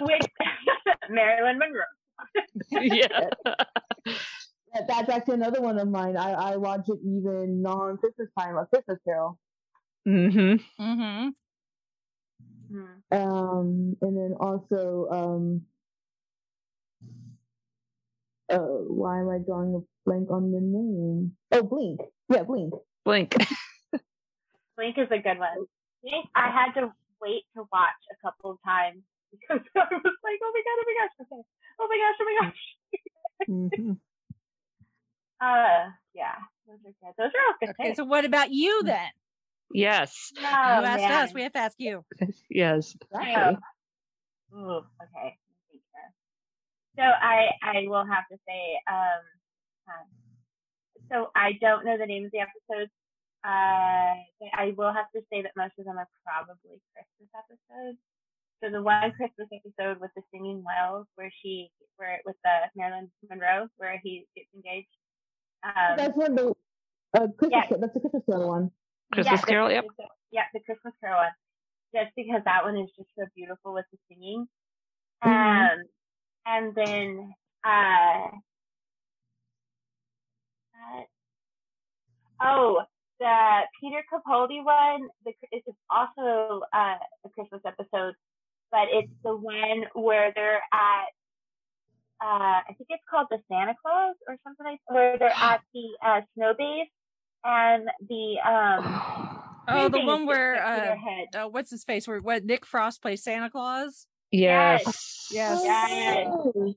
With 0.02 0.22
Marilyn 1.10 1.60
Monroe. 1.60 1.84
yeah. 2.72 3.30
That, 4.74 4.88
that's 4.88 5.10
actually 5.10 5.36
another 5.36 5.62
one 5.62 5.78
of 5.80 5.88
mine. 5.88 6.18
I, 6.18 6.32
I 6.32 6.56
watch 6.58 6.88
it 6.90 7.00
even 7.04 7.62
non 7.62 7.98
Christmas 7.98 8.30
time, 8.38 8.58
a 8.58 8.66
Christmas 8.66 8.98
Carol. 9.06 9.40
Mm-hmm. 10.08 10.84
Mm-hmm. 10.84 11.30
Hmm. 12.72 13.18
Um, 13.18 13.98
and 14.02 14.18
then 14.18 14.36
also, 14.40 15.08
um, 15.12 15.62
uh, 18.50 18.58
why 18.60 19.20
am 19.20 19.30
I 19.30 19.40
drawing 19.40 19.76
a 19.76 19.80
blank 20.06 20.30
on 20.32 20.52
the 20.52 20.62
name? 20.62 21.34
Oh, 21.52 21.64
Blink. 21.64 22.02
Yeah, 22.30 22.44
Blink. 22.44 22.74
Blink. 23.06 23.36
Blink 24.80 24.98
is 24.98 25.12
a 25.12 25.20
good 25.20 25.38
one. 25.38 25.68
Blink, 26.02 26.26
I 26.34 26.48
had 26.48 26.72
to 26.80 26.94
wait 27.22 27.44
to 27.58 27.68
watch 27.70 28.00
a 28.14 28.16
couple 28.26 28.52
of 28.52 28.58
times 28.64 29.04
because 29.32 29.60
I 29.76 29.88
was 29.92 30.16
like, 30.24 30.40
oh 30.42 30.52
my 30.56 30.64
god, 30.64 30.78
oh 30.80 30.86
my 30.88 30.96
gosh, 30.96 31.16
okay. 31.20 31.42
oh 31.80 31.88
my 31.92 31.98
gosh, 32.00 32.18
oh 32.22 32.26
my 32.26 32.36
gosh. 32.40 32.62
Mhm. 33.50 33.98
Uh, 35.42 35.88
yeah, 36.14 36.36
those 36.68 36.80
are 36.86 36.92
good. 37.00 37.14
Those 37.18 37.32
are 37.32 37.48
all 37.48 37.56
good. 37.62 37.70
Okay, 37.70 37.84
picks. 37.88 37.96
so 37.96 38.04
what 38.04 38.26
about 38.26 38.52
you 38.52 38.84
then? 38.84 39.08
Yes. 39.74 40.34
No, 40.36 40.42
you 40.42 40.46
asked 40.46 41.02
man. 41.02 41.24
us. 41.24 41.34
We 41.34 41.44
have 41.44 41.54
to 41.54 41.60
ask 41.60 41.80
you. 41.80 42.04
Yes. 42.50 42.94
Exactly. 43.10 43.58
Ooh, 44.54 44.60
okay. 44.60 44.84
let 45.16 45.24
me 45.24 45.56
think 45.72 45.82
here. 45.94 46.12
So 46.98 47.04
I 47.04 47.52
I 47.64 47.88
will 47.88 48.06
have 48.06 48.28
to 48.30 48.38
say 48.46 48.82
um, 48.92 49.24
um 49.88 50.08
so 51.10 51.32
I 51.38 51.54
don't 51.62 51.86
know 51.86 51.98
the 51.98 52.06
name 52.06 52.26
of 52.26 52.32
the 52.32 52.40
episodes. 52.40 52.92
Uh, 53.44 54.20
I 54.54 54.74
will 54.76 54.92
have 54.92 55.10
to 55.16 55.22
say 55.32 55.42
that 55.42 55.52
most 55.56 55.74
of 55.80 55.86
them 55.86 55.98
are 55.98 56.08
probably 56.26 56.82
Christmas 56.94 57.30
episodes. 57.34 57.98
So 58.62 58.70
the 58.70 58.84
one 58.84 59.12
Christmas 59.14 59.48
episode 59.54 60.02
with 60.02 60.12
the 60.16 60.22
singing 60.34 60.64
wells, 60.66 61.08
where 61.16 61.32
she, 61.42 61.72
where 61.96 62.20
with 62.26 62.36
the 62.44 62.68
Marilyn 62.76 63.10
Monroe, 63.30 63.68
where 63.78 64.00
he 64.04 64.26
gets 64.36 64.50
engaged. 64.54 64.88
Um, 65.64 65.96
that's 65.98 66.16
one 66.18 66.36
the 66.36 66.54
uh, 67.18 67.28
Christmas. 67.38 67.66
yeah. 67.72 67.78
That's 67.80 67.94
the 67.94 68.00
Christmas 68.02 68.24
Carol 68.30 68.48
one. 68.50 68.72
Christmas 69.14 69.42
the 69.42 69.48
Carol, 69.48 69.72
yep. 69.72 69.86
Christmas- 69.86 70.08
Yeah, 70.32 70.44
the 70.54 70.60
Christmas 70.60 70.94
Carol 71.02 71.22
one. 71.24 71.32
Just 71.96 72.12
because 72.16 72.42
that 72.46 72.64
one 72.64 72.78
is 72.78 72.90
just 72.98 73.10
so 73.18 73.26
beautiful 73.36 73.74
with 73.74 73.86
the 73.92 73.98
singing. 74.10 74.48
Mhm. 75.24 75.72
Um, 75.74 75.80
and 76.46 76.76
then 76.76 77.34
uh, 77.66 78.28
uh, 80.76 81.04
oh, 82.42 82.82
the 83.20 83.62
Peter 83.80 84.04
Capaldi 84.12 84.64
one. 84.64 85.08
The 85.26 85.34
it's 85.52 85.68
also 85.90 86.62
uh, 86.74 86.96
a 87.26 87.30
Christmas 87.34 87.62
episode, 87.66 88.14
but 88.72 88.88
it's 88.92 89.12
the 89.24 89.36
one 89.36 89.86
where 89.94 90.32
they're 90.36 90.62
at. 90.74 91.06
Uh, 92.22 92.60
I 92.68 92.74
think 92.78 92.88
it's 92.90 93.04
called 93.10 93.28
the 93.30 93.40
Santa 93.50 93.76
Claus 93.82 94.16
or 94.28 94.36
something 94.44 94.66
like 94.66 94.80
where 94.88 95.18
they're 95.18 95.30
at 95.36 95.62
the 95.74 95.88
uh, 96.06 96.22
snow 96.36 96.54
base 96.58 96.90
and 97.44 97.88
the 98.08 98.38
um 98.46 99.02
Oh, 99.72 99.88
the 99.88 100.00
one 100.00 100.26
where 100.26 100.56
stuck 100.56 100.76
to 100.76 100.82
their 100.82 100.92
uh, 100.94 100.98
head. 100.98 101.28
uh 101.36 101.50
what's 101.50 101.70
his 101.70 101.84
face? 101.84 102.08
Where 102.08 102.20
what 102.20 102.44
Nick 102.44 102.66
Frost 102.66 103.02
plays 103.02 103.24
Santa 103.24 103.50
Claus? 103.52 104.08
Yes. 104.32 104.84
Yes. 105.32 105.62
Yes. 105.64 106.28
Oh, 106.28 106.76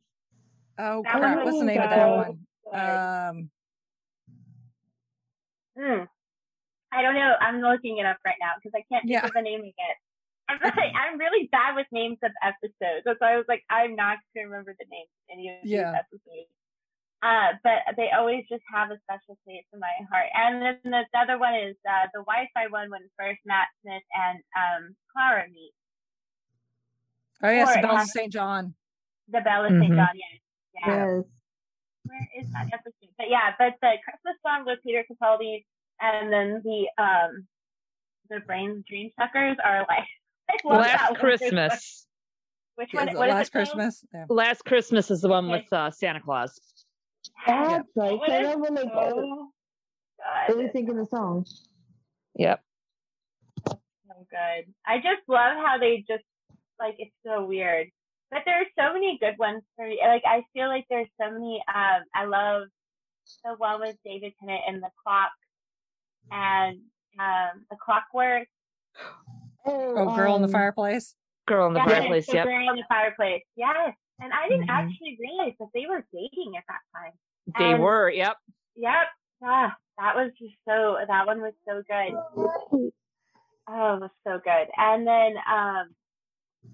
Oh 0.79 1.03
That 1.05 1.19
crap! 1.19 1.45
What's 1.45 1.59
the 1.59 1.65
was 1.65 1.65
name 1.65 1.81
of 1.81 1.91
that 1.91 2.09
one? 2.09 3.39
Um, 3.39 3.51
Hmm. 5.79 6.05
I 6.93 7.03
don't 7.03 7.15
know. 7.15 7.35
I'm 7.41 7.61
looking 7.61 7.99
it 7.99 8.07
up 8.07 8.19
right 8.25 8.37
now 8.41 8.53
because 8.57 8.73
I 8.77 8.85
can't 8.93 9.03
think 9.05 9.13
Yeah. 9.19 9.27
of 9.27 9.33
the 9.33 9.43
name 9.43 9.61
of 9.61 9.67
it. 9.67 9.97
I'm 10.49 10.59
really, 10.65 10.93
I'm 10.93 11.19
really 11.19 11.49
bad 11.51 11.75
with 11.75 11.87
names 11.93 12.19
of 12.23 12.33
episodes. 12.45 13.03
That's 13.05 13.21
why 13.21 13.33
I 13.35 13.37
was 13.37 13.47
like, 13.49 13.63
I'm 13.71 13.97
not 13.97 14.19
going 14.35 14.45
to 14.47 14.51
remember 14.51 14.75
the 14.79 14.87
names 14.91 15.09
of 15.09 15.25
any 15.33 15.49
of 15.49 15.55
Yeah. 15.65 15.91
these 15.93 16.01
episodes. 16.05 16.51
Uh, 17.23 17.55
but 17.63 17.79
they 17.97 18.11
always 18.11 18.43
just 18.51 18.65
have 18.67 18.91
a 18.91 18.99
special 19.07 19.39
place 19.47 19.65
in 19.73 19.79
my 19.79 19.95
heart. 20.11 20.27
And 20.35 20.61
then 20.61 20.79
the, 20.85 21.07
the 21.15 21.19
other 21.21 21.39
one 21.39 21.55
is 21.55 21.77
uh, 21.89 22.11
the 22.13 22.21
Wi-Fi 22.27 22.67
one 22.69 22.91
when 22.91 23.07
first 23.17 23.39
Matt 23.47 23.69
Smith 23.81 24.03
and 24.13 24.43
um, 24.59 24.97
Clara 25.15 25.47
meet. 25.49 25.73
oh 27.43 27.51
yes, 27.51 27.75
the 27.77 27.83
Bell 27.83 27.97
of 27.97 28.07
St. 28.09 28.33
John. 28.33 28.75
The 29.31 29.41
Bell 29.41 29.65
of 29.65 29.71
St. 29.71 29.83
Mhm. 29.93 29.97
John, 29.97 30.15
yes. 30.15 30.41
Yeah. 30.75 31.07
yes. 31.15 31.25
where 32.05 32.29
is 32.43 32.51
that 32.53 32.67
episode? 32.75 33.15
But 33.17 33.31
yeah, 33.31 33.55
but 33.57 33.75
the 33.81 33.95
Christmas 34.03 34.37
song 34.45 34.65
with 34.67 34.81
Peter 34.83 35.05
Capaldi 35.07 35.65
and 36.03 36.33
then 36.33 36.63
the 36.65 36.87
um 37.03 37.47
the 38.31 38.41
Brains 38.47 38.85
Dream 38.89 39.11
Suckers 39.19 39.57
are 39.65 39.81
like 39.89 40.07
I 40.51 40.69
love 40.69 40.85
that 40.85 41.11
Last. 41.11 41.21
Christmas. 41.21 42.07
Which 42.77 42.89
one? 42.93 43.09
it 43.09 43.17
What 43.17 43.29
is 43.29 43.35
Last 43.35 43.49
it? 43.49 43.53
Christmas. 43.53 44.05
Yeah. 44.15 44.25
Last 44.29 44.65
Christmas 44.65 45.11
is 45.11 45.21
the 45.21 45.29
one 45.29 45.45
Okay. 45.51 45.63
with 45.63 45.73
uh, 45.73 45.91
Santa 45.91 46.21
Claus. 46.21 46.59
That's 47.47 47.89
right. 47.97 48.19
What 48.19 48.29
So 48.29 48.35
I 48.35 48.39
is 48.41 48.55
remember 48.55 48.81
like 48.83 48.93
so 48.93 49.51
good. 50.49 50.55
really 50.57 50.69
thinking 50.71 50.97
the 50.97 51.07
song. 51.07 51.47
Yep. 52.37 52.63
so 53.69 53.75
good. 54.31 54.73
I 54.87 54.97
just 54.99 55.23
love 55.29 55.57
how 55.65 55.79
they 55.79 55.99
just 56.09 56.25
like 56.81 56.97
it's 56.99 57.13
so 57.25 57.45
weird. 57.45 57.89
But 58.31 58.41
there 58.47 58.61
are 58.63 58.67
so 58.79 58.95
many 58.95 59.19
good 59.21 59.39
ones 59.39 59.63
for 59.77 59.87
me. 59.87 60.01
Like 60.03 60.23
I 60.27 60.43
feel 60.55 60.69
like 60.69 60.87
there's 60.89 61.09
so 61.21 61.31
many 61.31 61.63
um 61.73 62.03
I 62.15 62.25
love 62.25 62.69
the 63.45 63.53
one 63.57 63.81
with 63.81 63.97
David 64.05 64.33
Tennant 64.41 64.63
and 64.67 64.83
the 64.83 64.91
clock 65.05 65.31
and 66.31 66.79
um 67.19 67.65
the 67.71 67.77
clockwork. 67.85 68.49
Oh, 69.65 70.15
Girl 70.17 70.37
in 70.37 70.43
the 70.43 70.49
um, 70.49 70.53
Fireplace. 70.53 71.15
Girl 71.47 71.67
in 71.69 71.73
the 71.75 71.81
Yes, 71.81 71.89
fireplace. 71.91 72.27
the 72.27 72.33
Yep. 72.35 72.45
girl 72.47 72.71
in 72.71 72.77
the 72.77 72.85
fireplace. 72.89 73.43
Yes. 73.57 73.95
And 74.21 74.33
I 74.33 74.49
didn't 74.49 74.67
Mhm. 74.69 74.71
actually 74.71 75.17
realize 75.21 75.55
that 75.59 75.69
they 75.75 75.87
were 75.87 76.05
dating 76.13 76.57
at 76.57 76.65
that 76.69 76.81
time. 76.95 77.13
They 77.59 77.73
And- 77.75 77.83
were. 77.83 78.11
Yep. 78.11 78.37
Yep. 78.77 79.07
Ah, 79.45 79.77
that 79.99 80.15
was 80.17 80.33
just 80.39 80.55
so 80.69 80.99
that 81.07 81.27
one 81.27 81.41
was 81.41 81.55
so 81.67 81.83
good. 81.83 82.15
Oh, 83.69 83.95
it 83.97 84.01
was 84.01 84.11
so 84.27 84.39
good. 84.39 84.69
And 84.77 85.07
then, 85.07 85.37
um, 85.47 85.95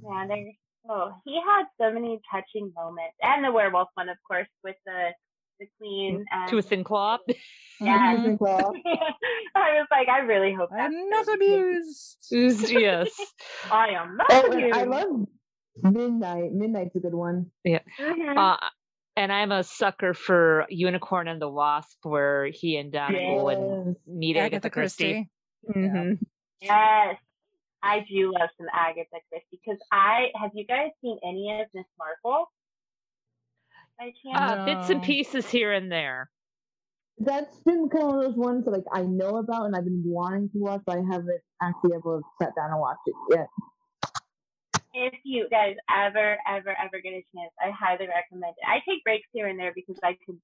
man, 0.03 0.29
there's 0.29 0.55
oh, 0.89 1.15
he 1.25 1.39
had 1.41 1.65
so 1.79 1.93
many 1.93 2.19
touching 2.31 2.73
moments, 2.75 3.17
and 3.23 3.45
the 3.45 3.53
werewolf 3.53 3.89
one, 3.95 4.09
of 4.09 4.17
course, 4.27 4.49
with 4.65 4.77
the 4.87 5.15
the 5.59 5.67
queen 5.79 6.25
and 6.31 6.51
Tooth 6.51 6.73
and 6.73 6.85
claw. 6.85 7.19
Yeah. 7.81 8.17
Mhm. 8.17 8.39
I 9.55 9.79
was 9.79 9.87
like, 9.91 10.09
I 10.09 10.19
really 10.21 10.53
hope 10.53 10.71
that's 10.71 10.93
I'm 10.93 11.09
not 11.11 11.27
good. 11.27 11.41
amused. 11.41 12.19
yes. 12.31 13.09
I 13.71 13.89
am 13.91 14.17
not 14.17 14.27
Oh, 14.31 14.51
and 14.53 14.75
I 14.75 14.83
love 14.85 15.27
Midnight. 15.83 16.53
Midnight's 16.53 16.97
a 16.97 17.01
good 17.01 17.15
one. 17.15 17.51
Mhm. 17.67 18.37
Uh, 18.37 18.57
and 19.17 19.33
I'm 19.33 19.53
a 19.53 19.63
sucker 19.63 20.13
for 20.15 20.67
Unicorn 20.71 21.29
and 21.29 21.41
the 21.41 21.49
Wasp, 21.49 21.99
where 22.03 22.47
he 22.47 22.77
and 22.77 22.91
Donna 22.93 23.19
go 23.19 23.49
and 23.49 23.97
meet 24.07 24.37
Agatha, 24.37 24.57
Agatha 24.57 24.71
Christie. 24.71 25.29
Christie. 25.65 25.89
Mhm. 25.89 26.19
Yes, 26.61 27.17
I 27.83 28.01
do 28.11 28.33
love 28.33 28.49
some 28.57 28.67
Agatha 28.73 29.19
Christie 29.31 29.61
because 29.65 29.79
I 29.93 30.31
have 30.41 30.51
you 30.55 30.67
guys 30.67 30.91
seen 31.01 31.19
any 31.25 31.61
of 31.61 31.69
Miss 31.75 31.87
Marple? 31.97 32.51
By 33.99 34.13
chance? 34.23 34.53
Uh, 34.53 34.65
bits 34.65 34.91
and 34.91 35.03
pieces 35.03 35.49
here 35.51 35.73
and 35.73 35.91
there. 35.91 36.31
That's 37.19 37.59
been 37.61 37.89
kind 37.89 38.05
of 38.05 38.09
one 38.09 38.19
of 38.19 38.25
those 38.31 38.37
ones 38.37 38.65
that 38.67 38.71
like 38.71 38.85
I 38.93 39.03
know 39.03 39.39
about 39.39 39.67
and 39.67 39.75
I've 39.75 39.85
been 39.85 40.03
wanting 40.05 40.51
to 40.51 40.59
watch, 40.59 40.83
but 40.87 40.99
I 40.99 41.03
haven't 41.11 41.41
actually 41.61 41.95
ever 41.95 42.23
sat 42.41 42.55
down 42.55 42.71
and 42.71 42.81
watched 42.81 43.01
it 43.07 43.15
yet. 43.31 43.49
if 44.95 45.15
you 45.25 45.49
guys 45.51 45.75
ever, 45.91 46.39
ever, 46.49 46.77
ever 46.79 47.01
get 47.03 47.13
a 47.13 47.25
chance, 47.35 47.53
I 47.61 47.71
highly 47.71 48.07
recommend 48.07 48.55
it. 48.57 48.65
I 48.67 48.79
take 48.89 49.03
breaks 49.03 49.27
here 49.33 49.49
and 49.49 49.59
there 49.59 49.73
because 49.75 49.99
I 50.05 50.17
can, 50.25 50.41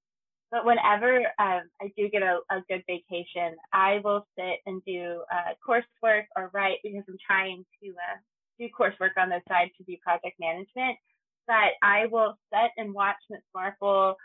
but 0.50 0.64
whenever 0.64 1.18
um, 1.38 1.62
I 1.80 1.92
do 1.96 2.08
get 2.08 2.22
a, 2.22 2.40
a 2.50 2.60
good 2.68 2.82
vacation, 2.88 3.54
I 3.72 4.00
will 4.02 4.26
sit 4.36 4.58
and 4.66 4.82
do 4.84 5.22
uh, 5.32 5.54
coursework 5.66 6.24
or 6.36 6.50
write 6.52 6.78
because 6.82 7.04
I'm 7.08 7.18
trying 7.24 7.64
to 7.82 7.90
uh, 7.90 8.18
do 8.58 8.68
coursework 8.76 9.16
on 9.16 9.28
the 9.28 9.40
side 9.48 9.70
to 9.78 9.84
do 9.84 9.96
project 10.02 10.40
management. 10.40 10.98
But 11.46 11.72
I 11.82 12.06
will 12.06 12.38
sit 12.52 12.70
and 12.76 12.94
watch 12.94 13.16
Miss 13.30 13.42
Marple, 13.54 14.16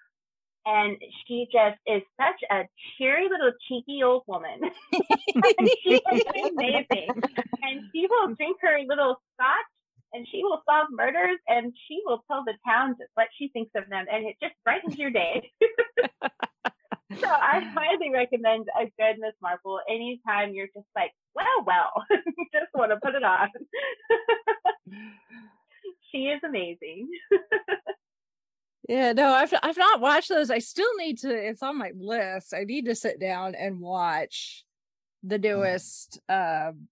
and 0.66 0.98
she 1.26 1.48
just 1.52 1.78
is 1.88 2.02
such 2.20 2.42
a 2.52 2.64
cheery 2.98 3.28
little 3.30 3.52
cheeky 3.68 4.04
old 4.04 4.24
woman. 4.28 4.60
and 5.34 5.70
she 5.84 5.96
is 5.96 6.52
amazing. 6.52 7.10
And 7.62 7.84
she 7.94 8.08
will 8.10 8.36
drink 8.36 8.58
her 8.62 8.78
little 8.88 9.22
scotch 9.34 9.66
and 10.14 10.28
she 10.32 10.44
will 10.44 10.62
solve 10.70 10.88
murders 10.92 11.38
and 11.48 11.74
she 11.88 12.02
will 12.06 12.24
tell 12.28 12.44
the 12.44 12.54
town 12.68 12.96
just 13.00 13.12
what 13.16 13.28
she 13.38 13.50
thinks 13.50 13.72
of 13.76 13.90
them 13.90 14.06
and 14.12 14.26
it 14.26 14.36
just 14.42 14.56
brightens 14.64 14.98
your 14.98 15.12
day. 15.12 15.52
so 17.20 17.28
I 17.28 17.60
highly 17.74 18.12
recommend 18.12 18.68
a 18.80 18.86
good 18.98 19.20
Miss 19.20 19.34
Marple 19.42 19.80
anytime 19.90 20.54
you're 20.54 20.68
just 20.68 20.88
like, 20.96 21.12
well, 21.36 21.64
well, 21.66 21.92
just 22.54 22.74
want 22.74 22.92
to 22.92 22.98
put 23.04 23.16
it 23.16 23.24
on. 23.24 23.50
She 26.12 26.26
is 26.28 26.42
amazing. 26.44 27.10
Yeah, 28.88 29.14
no, 29.14 29.32
I've 29.32 29.54
I've 29.62 29.78
not 29.78 30.02
watched 30.02 30.30
those. 30.30 30.50
I 30.50 30.58
still 30.58 30.90
need 30.98 31.20
to. 31.20 31.30
It's 31.30 31.62
on 31.62 31.78
my 31.78 31.92
list. 31.96 32.56
I 32.56 32.64
need 32.64 32.86
to 32.86 32.96
sit 32.96 33.20
down 33.20 33.54
and 33.54 33.80
watch 33.80 34.66
the 35.22 35.38
newest. 35.38 36.20
Um, 36.28 36.88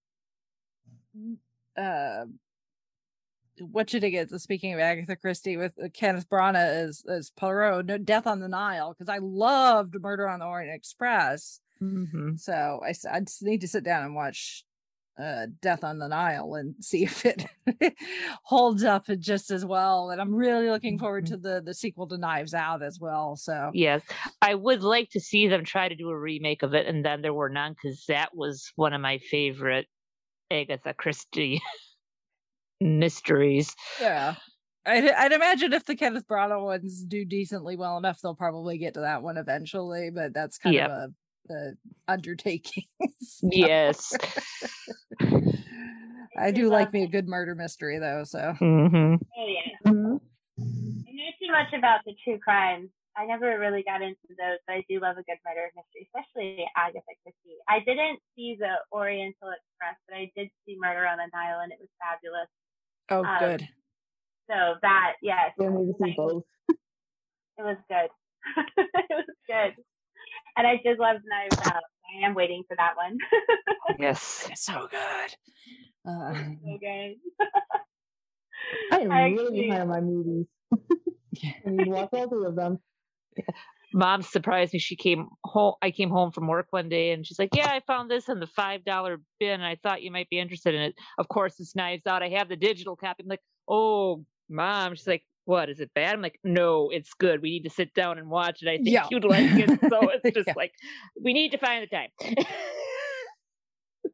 uh, 1.75 2.25
what 3.59 3.89
should 3.89 4.03
it 4.03 4.11
get? 4.11 4.29
Speaking 4.39 4.75
of 4.75 4.79
Agatha 4.79 5.15
Christie, 5.15 5.57
with 5.57 5.73
uh, 5.83 5.87
Kenneth 5.91 6.29
Branagh 6.29 6.55
as 6.57 7.01
as 7.09 7.31
Poirot, 7.31 7.87
no, 7.87 7.97
Death 7.97 8.27
on 8.27 8.41
the 8.41 8.47
Nile, 8.47 8.93
because 8.93 9.09
I 9.09 9.17
loved 9.17 9.99
Murder 9.99 10.29
on 10.29 10.37
the 10.37 10.45
Orient 10.45 10.75
Express. 10.75 11.61
Mhm. 11.81 12.39
So 12.39 12.79
I 12.85 12.91
just 12.91 13.41
need 13.41 13.61
to 13.61 13.67
sit 13.67 13.83
down 13.83 14.03
and 14.05 14.13
watch 14.13 14.63
uh 15.19 15.47
Death 15.61 15.83
on 15.83 15.97
the 15.99 16.07
Nile 16.07 16.55
and 16.55 16.75
see 16.83 17.03
if 17.03 17.25
it 17.25 17.45
holds 18.43 18.83
up 18.83 19.05
just 19.19 19.51
as 19.51 19.65
well. 19.65 20.09
And 20.11 20.21
I'm 20.21 20.33
really 20.33 20.69
looking 20.69 20.99
forward 20.99 21.25
to 21.27 21.37
the 21.37 21.61
the 21.65 21.73
sequel 21.73 22.07
to 22.07 22.17
Knives 22.17 22.53
Out 22.53 22.83
as 22.83 22.99
well. 22.99 23.35
So 23.35 23.71
Yes, 23.73 24.01
I 24.41 24.53
would 24.55 24.83
like 24.83 25.09
to 25.11 25.19
see 25.19 25.47
them 25.47 25.63
try 25.65 25.89
to 25.89 25.95
do 25.95 26.09
a 26.09 26.17
remake 26.19 26.63
of 26.63 26.73
it, 26.73 26.85
and 26.87 27.03
then 27.05 27.21
there 27.21 27.33
were 27.33 27.49
none 27.49 27.73
because 27.73 28.05
that 28.07 28.35
was 28.35 28.71
one 28.75 28.93
of 28.93 29.01
my 29.01 29.17
favorite 29.17 29.87
Agatha 30.51 30.93
Christie 30.93 31.61
mysteries. 32.81 33.75
yeah. 34.01 34.35
I'd, 34.85 35.09
I'd 35.09 35.31
imagine 35.33 35.73
if 35.73 35.83
the 35.83 35.97
Kenneth 35.97 36.25
Branagh 36.27 36.63
ones 36.63 37.03
do 37.03 37.25
decently 37.25 37.75
well 37.75 37.97
enough, 37.97 38.21
they'll 38.21 38.35
probably 38.35 38.77
get 38.77 38.93
to 38.93 39.01
that 39.01 39.21
one 39.21 39.35
eventually. 39.35 40.11
But 40.11 40.33
that's 40.33 40.57
kind 40.57 40.75
Yep. 40.75 40.89
of 40.89 40.91
a, 40.95 41.13
a 41.49 41.73
undertaking. 42.07 42.85
So, 43.19 43.49
Yes. 43.51 44.11
I 46.37 46.51
do 46.51 46.69
like 46.69 46.93
me 46.93 47.03
a 47.03 47.07
good 47.07 47.27
murder 47.27 47.55
mystery 47.55 47.99
though. 47.99 48.23
So 48.23 48.53
hmm 48.59 49.15
Oh 49.15 49.47
yeah. 49.47 49.91
Mhm. 49.91 50.19
I 50.59 51.11
know 51.11 51.31
too 51.41 51.51
much 51.51 51.73
about 51.73 52.01
the 52.05 52.13
true 52.23 52.37
crimes. 52.39 52.89
I 53.15 53.25
never 53.25 53.57
really 53.57 53.81
got 53.81 54.01
into 54.03 54.17
those, 54.29 54.59
but 54.67 54.73
I 54.73 54.85
do 54.87 54.99
love 54.99 55.17
a 55.17 55.23
good 55.23 55.37
murder 55.43 55.71
mystery, 55.75 56.05
especially 56.13 56.65
Agatha 56.77 57.01
Christie. 57.23 57.57
I 57.67 57.79
didn't 57.79 58.19
see 58.35 58.55
the 58.59 58.75
Oriental 58.91 59.49
Express, 59.49 59.97
but 60.07 60.17
I 60.17 60.31
did 60.35 60.49
see 60.65 60.77
Murder 60.79 61.07
on 61.07 61.17
the 61.17 61.25
Nile, 61.33 61.61
and 61.61 61.71
it 61.71 61.79
was 61.81 61.89
fabulous. 61.97 62.47
oh, 63.09 63.25
Um, 63.25 63.39
good. 63.39 63.67
So 64.47 64.75
that, 64.83 65.13
yes, 65.23 65.51
We 65.57 65.65
need 65.65 65.93
to 65.93 65.97
see 66.03 66.13
both. 66.15 66.43
it 66.69 67.63
was 67.63 67.77
good. 67.89 68.09
it 68.77 69.09
was 69.09 69.35
good. 69.47 69.73
And 70.57 70.65
I 70.67 70.81
did 70.83 70.97
love 70.99 71.17
Knives 71.25 71.67
Out. 71.67 71.83
I 72.21 72.25
am 72.25 72.33
waiting 72.33 72.63
for 72.67 72.75
that 72.77 72.95
one. 72.95 73.17
Yes. 73.99 74.47
It's 74.51 74.65
so 74.65 74.85
good. 74.91 75.31
Uh, 76.05 76.33
so 76.33 76.77
good. 76.79 77.15
I 78.91 78.99
am 78.99 79.11
I 79.11 79.23
really 79.29 79.43
actually- 79.45 79.61
behind 79.61 79.81
on 79.83 79.87
my 79.87 80.01
movies. 80.01 80.45
Yeah. 81.31 81.51
I 81.65 81.69
need 81.69 81.83
to 81.85 81.89
watch 81.91 82.09
all 82.11 82.27
three 82.29 82.45
of 82.47 82.55
them. 82.57 82.79
Mom 83.93 84.21
surprised 84.23 84.73
me. 84.73 84.79
She 84.79 84.97
came 84.97 85.29
home. 85.45 85.75
I 85.81 85.91
came 85.91 86.09
home 86.09 86.31
from 86.31 86.47
work 86.47 86.67
one 86.71 86.89
day 86.89 87.11
and 87.11 87.25
she's 87.25 87.39
like, 87.39 87.55
Yeah, 87.55 87.69
I 87.69 87.81
found 87.87 88.11
this 88.11 88.27
in 88.27 88.39
the 88.41 88.47
$5 88.47 89.17
bin. 89.39 89.51
And 89.51 89.63
I 89.65 89.77
thought 89.81 90.01
you 90.01 90.11
might 90.11 90.29
be 90.29 90.37
interested 90.39 90.75
in 90.75 90.81
it. 90.81 90.95
Of 91.17 91.29
course, 91.29 91.59
it's 91.59 91.75
Knives 91.75 92.05
Out. 92.05 92.21
I 92.23 92.29
have 92.29 92.49
the 92.49 92.57
digital 92.57 92.97
copy. 92.97 93.23
I'm 93.23 93.29
like, 93.29 93.39
Oh, 93.69 94.25
mom. 94.49 94.95
She's 94.95 95.07
like, 95.07 95.23
What? 95.47 95.69
Is 95.69 95.79
it 95.79 95.93
bad? 95.93 96.13
I'm 96.13 96.21
like, 96.21 96.39
No, 96.43 96.89
it's 96.89 97.13
good. 97.13 97.41
We 97.41 97.51
need 97.51 97.63
to 97.63 97.69
sit 97.69 97.93
down 97.93 98.17
and 98.17 98.29
watch 98.29 98.61
it. 98.61 98.67
I 98.67 98.75
think 98.75 98.87
Yeah. 98.89 99.07
you'd 99.09 99.23
like 99.23 99.45
it. 99.45 99.69
So 99.89 100.09
it's 100.09 100.35
just 100.35 100.47
Yeah. 100.47 100.53
like, 100.57 100.73
we 101.23 101.31
need 101.31 101.51
to 101.51 101.57
find 101.57 101.81
the 101.83 101.87
time. 101.87 102.09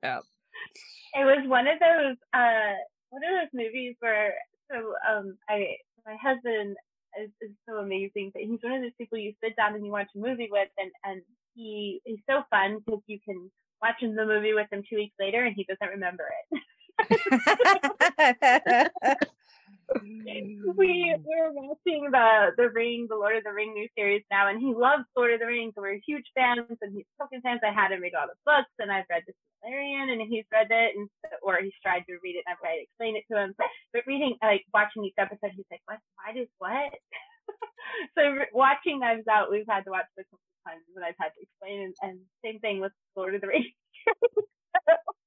yeah. 0.03 0.19
it 1.15 1.25
was 1.25 1.43
one 1.47 1.67
of 1.67 1.79
those 1.79 2.17
uh 2.36 2.73
one 3.09 3.23
of 3.23 3.31
those 3.31 3.49
movies 3.51 3.95
where 3.99 4.36
so 4.71 4.93
um 5.09 5.36
I 5.49 5.77
my 6.05 6.15
husband 6.21 6.77
is, 7.19 7.31
is 7.41 7.49
so 7.67 7.77
amazing 7.77 8.31
that 8.36 8.43
he's 8.43 8.59
one 8.61 8.73
of 8.73 8.81
those 8.84 8.91
people 8.99 9.17
you 9.17 9.34
sit 9.43 9.55
down 9.55 9.73
and 9.73 9.84
you 9.84 9.91
watch 9.91 10.09
a 10.15 10.19
movie 10.19 10.49
with 10.51 10.69
and 10.77 10.91
and 11.03 11.23
he 11.55 11.99
he's 12.05 12.19
so 12.29 12.43
fun 12.51 12.77
because 12.86 13.01
you 13.07 13.19
can 13.25 13.49
watch 13.81 13.95
the 14.01 14.07
movie 14.25 14.53
with 14.53 14.71
him 14.71 14.84
two 14.88 14.97
weeks 14.97 15.15
later 15.19 15.43
and 15.43 15.55
he 15.55 15.63
doesn't 15.65 15.89
remember 15.93 16.29
it. 16.51 16.59
Mm. 20.02 20.76
we 20.78 21.16
we're 21.26 21.52
watching 21.54 22.10
the 22.12 22.52
the 22.58 22.70
Ring, 22.70 23.08
the 23.10 23.16
Lord 23.16 23.38
of 23.38 23.44
the 23.44 23.54
Ring 23.54 23.74
new 23.74 23.88
series 23.98 24.24
now, 24.32 24.48
and 24.50 24.62
he 24.62 24.74
loves 24.74 25.06
Lord 25.16 25.34
of 25.34 25.39
the 25.39 25.48
Rings. 25.48 25.74
And 25.76 25.84
we're 25.84 26.00
huge 26.06 26.26
fans, 26.36 26.66
and 26.82 26.94
he's 26.96 27.06
Tolkien 27.20 27.41
fans. 27.44 27.62
I 27.64 27.74
had 27.74 27.91
him 27.91 28.02
read 28.02 28.16
all 28.16 28.28
the 28.28 28.39
books, 28.46 28.72
and 28.80 28.91
I've 28.91 29.10
read 29.10 29.24
the 29.28 29.34
Silmarillion, 29.64 30.12
and 30.14 30.22
he's 30.22 30.46
read 30.52 30.68
it, 30.72 30.96
and 30.96 31.10
or 31.44 31.60
he's 31.62 31.78
tried 31.84 32.06
to 32.10 32.18
read 32.24 32.38
it, 32.38 32.44
and 32.48 32.54
I've 32.54 32.62
tried 32.62 32.78
to 32.78 32.88
explain 32.88 33.18
it 33.18 33.26
to 33.32 33.38
him. 33.39 33.56
But 33.94 34.08
reading, 34.08 34.38
like 34.41 34.66
watching 34.74 35.06
each 35.06 35.20
episode, 35.20 35.54
he's 35.56 35.70
like, 35.72 35.84
"What? 35.86 36.00
Why 36.18 36.34
does 36.34 36.50
what?" 36.60 36.94
so 38.18 38.22
watching 38.54 39.00
Knives 39.00 39.28
Out, 39.28 39.52
we've 39.52 39.70
had 39.70 39.84
to 39.86 39.91
watch 39.91 40.08
it 40.18 40.22
a 40.22 40.30
couple 40.30 40.48
times, 40.68 40.84
and 40.96 41.06
I've 41.06 41.20
had 41.20 41.36
to 41.36 41.41
explain. 41.44 41.91
And, 41.91 41.96
and 42.02 42.20
same 42.44 42.60
thing 42.60 42.80
with 42.82 42.94
Lord 43.16 43.36
of 43.36 43.41
the 43.41 43.48
Rings. 43.48 43.74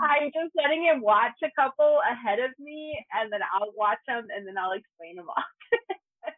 I'm 0.00 0.30
just 0.32 0.52
letting 0.56 0.84
him 0.84 1.00
watch 1.00 1.32
a 1.42 1.50
couple 1.58 1.98
ahead 2.10 2.38
of 2.38 2.50
me, 2.58 3.04
and 3.12 3.32
then 3.32 3.40
I'll 3.54 3.72
watch 3.76 3.98
them, 4.06 4.26
and 4.34 4.46
then 4.46 4.56
I'll 4.58 4.72
explain 4.72 5.16
them 5.16 5.26
all. 5.28 5.44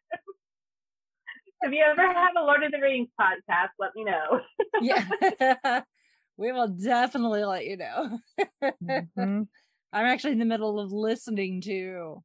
if 1.63 1.73
you 1.73 1.83
ever 1.85 2.03
have 2.03 2.33
a 2.37 2.41
Lord 2.43 2.63
of 2.63 2.73
the 2.73 2.81
Rings 2.81 3.09
podcast, 3.21 3.71
let 3.79 3.91
me 3.95 4.05
know. 4.05 4.41
yeah. 4.81 5.81
we 6.37 6.53
will 6.53 6.69
definitely 6.69 7.45
let 7.45 7.65
you 7.65 7.77
know. 7.77 8.19
Mhm. 8.63 9.49
I'm 9.93 10.07
actually 10.07 10.33
in 10.33 10.41
the 10.41 10.45
middle 10.45 10.81
of 10.81 10.93
listening 10.93 11.61
to 11.63 12.23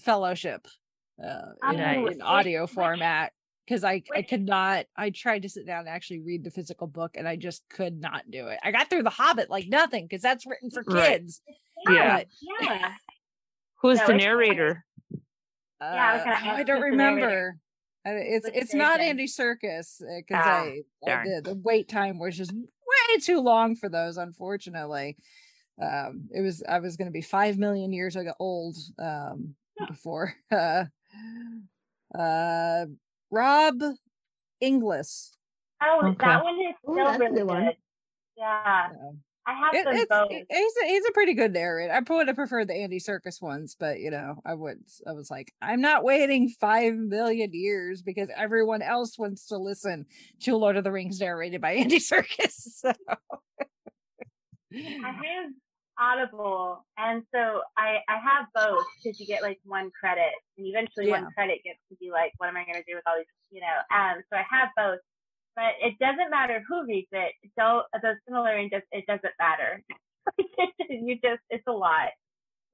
Fellowship 0.00 0.66
uh, 1.22 1.52
in, 1.70 1.80
Oh, 1.80 2.06
in 2.06 2.22
audio 2.22 2.66
format 2.66 3.32
because 3.66 3.84
I 3.84 4.02
I 4.14 4.22
could 4.22 4.44
not. 4.46 4.86
I 4.96 5.10
tried 5.10 5.42
to 5.42 5.48
sit 5.48 5.66
down 5.66 5.80
and 5.80 5.88
actually 5.88 6.20
read 6.20 6.44
the 6.44 6.50
physical 6.50 6.86
book, 6.86 7.12
and 7.16 7.26
I 7.26 7.36
just 7.36 7.62
could 7.68 8.00
not 8.00 8.30
do 8.30 8.46
it. 8.48 8.58
I 8.62 8.70
got 8.70 8.88
through 8.88 9.02
The 9.02 9.10
Hobbit 9.10 9.50
like 9.50 9.66
nothing 9.68 10.04
because 10.06 10.22
that's 10.22 10.46
written 10.46 10.70
for 10.70 10.84
Right. 10.86 11.10
kids. 11.20 11.42
Yeah. 11.88 12.18
but, 12.18 12.26
yeah. 12.62 12.92
Who's 13.82 13.98
No, 13.98 14.06
the 14.08 14.14
narrator? 14.14 14.84
uh, 15.12 15.16
Yeah, 15.80 16.10
I 16.10 16.14
was 16.14 16.24
gonna 16.24 16.36
oh, 16.44 16.48
I 16.56 16.62
don't 16.62 16.82
who's 16.82 16.90
the 16.92 16.96
narrator. 16.96 17.16
remember. 17.20 17.58
Uh, 18.06 18.10
It's 18.14 18.48
it's 18.54 18.74
not? 18.74 19.00
Andy 19.00 19.26
Serkis 19.26 19.98
because 20.00 20.22
Ah, 20.32 20.62
I, 20.62 20.82
I 21.04 21.06
darn. 21.06 21.42
the 21.42 21.54
wait 21.62 21.88
time 21.88 22.18
was 22.18 22.36
just 22.36 22.52
way 22.52 23.18
too 23.20 23.40
long 23.40 23.74
for 23.74 23.88
those. 23.88 24.16
Unfortunately, 24.16 25.16
um, 25.82 26.28
it 26.32 26.40
was 26.40 26.62
I 26.68 26.78
was 26.78 26.96
going 26.96 27.06
to 27.08 27.12
be 27.12 27.20
five 27.20 27.58
million 27.58 27.92
years 27.92 28.14
ago 28.16 28.32
old 28.38 28.76
um, 28.98 29.56
before 29.88 30.34
uh, 30.52 30.84
uh, 32.16 32.86
Rob 33.36 33.82
Inglis. 34.60 35.32
Oh, 35.82 36.00
Okay. 36.06 36.16
that 36.26 36.42
one 36.42 36.54
is 36.60 36.74
still 36.82 36.94
that's 36.96 37.16
a 37.16 37.18
really 37.20 37.34
good 37.36 37.46
one. 37.46 37.64
good. 37.66 37.76
Yeah, 38.38 38.88
Um, 38.90 39.20
I 39.46 39.52
have 39.54 39.74
it- 39.74 39.84
them 39.84 39.96
it's, 39.96 40.06
both. 40.08 40.30
it- 40.30 40.46
he's 40.50 40.72
a, 40.82 40.86
he's 40.86 41.06
a 41.06 41.12
pretty 41.12 41.34
good 41.34 41.52
narrator. 41.52 41.92
I 41.92 42.00
would 42.12 42.26
have 42.28 42.36
preferred 42.36 42.68
the 42.68 42.74
Andy 42.74 42.98
Serkis 42.98 43.40
ones, 43.42 43.76
but 43.78 44.00
you 44.00 44.10
know, 44.10 44.40
I 44.44 44.54
would. 44.54 44.78
I 45.06 45.12
was 45.12 45.30
like, 45.30 45.52
I'm 45.62 45.80
not 45.80 46.02
waiting 46.04 46.48
five 46.48 46.94
million 46.94 47.50
years 47.52 48.02
because 48.02 48.28
everyone 48.34 48.82
else 48.82 49.18
wants 49.18 49.46
to 49.48 49.58
listen 49.58 50.06
to 50.40 50.56
Lord 50.56 50.76
of 50.76 50.84
the 50.84 50.92
Rings 50.92 51.20
narrated 51.20 51.60
by 51.60 51.72
Andy 51.74 51.98
Serkis. 51.98 52.52
So. 52.80 52.92
I 54.74 54.78
have 54.78 55.52
Audible, 55.98 56.84
and 56.98 57.22
so 57.34 57.62
I 57.76 57.98
I 58.08 58.18
have 58.18 58.46
both 58.54 58.84
because 59.02 59.20
you 59.20 59.26
get 59.26 59.42
like 59.42 59.58
one 59.64 59.90
credit, 59.98 60.32
and 60.58 60.66
eventually 60.66 61.08
Yeah. 61.08 61.22
one 61.22 61.32
credit 61.34 61.62
gets 61.64 61.80
to 61.90 61.96
be 61.96 62.10
like, 62.10 62.32
what 62.38 62.48
am 62.48 62.56
I 62.56 62.64
going 62.64 62.76
to 62.82 62.84
do 62.88 62.96
with 62.96 63.04
all 63.06 63.16
these, 63.16 63.26
you 63.50 63.60
know? 63.60 63.78
Um, 63.96 64.22
so 64.30 64.36
I 64.38 64.44
have 64.50 64.70
both, 64.76 65.00
but 65.56 65.74
it 65.82 65.98
doesn't 65.98 66.30
matter 66.30 66.62
who 66.68 66.86
reads 66.86 67.08
it. 67.12 67.32
So 67.58 67.84
the 68.02 68.16
similar 68.28 68.56
and 68.56 68.70
just 68.70 68.86
it 68.92 69.06
doesn't 69.06 69.34
matter. 69.38 69.82
you 70.90 71.16
just 71.22 71.42
it's 71.50 71.66
a 71.68 71.72
lot. 71.72 72.10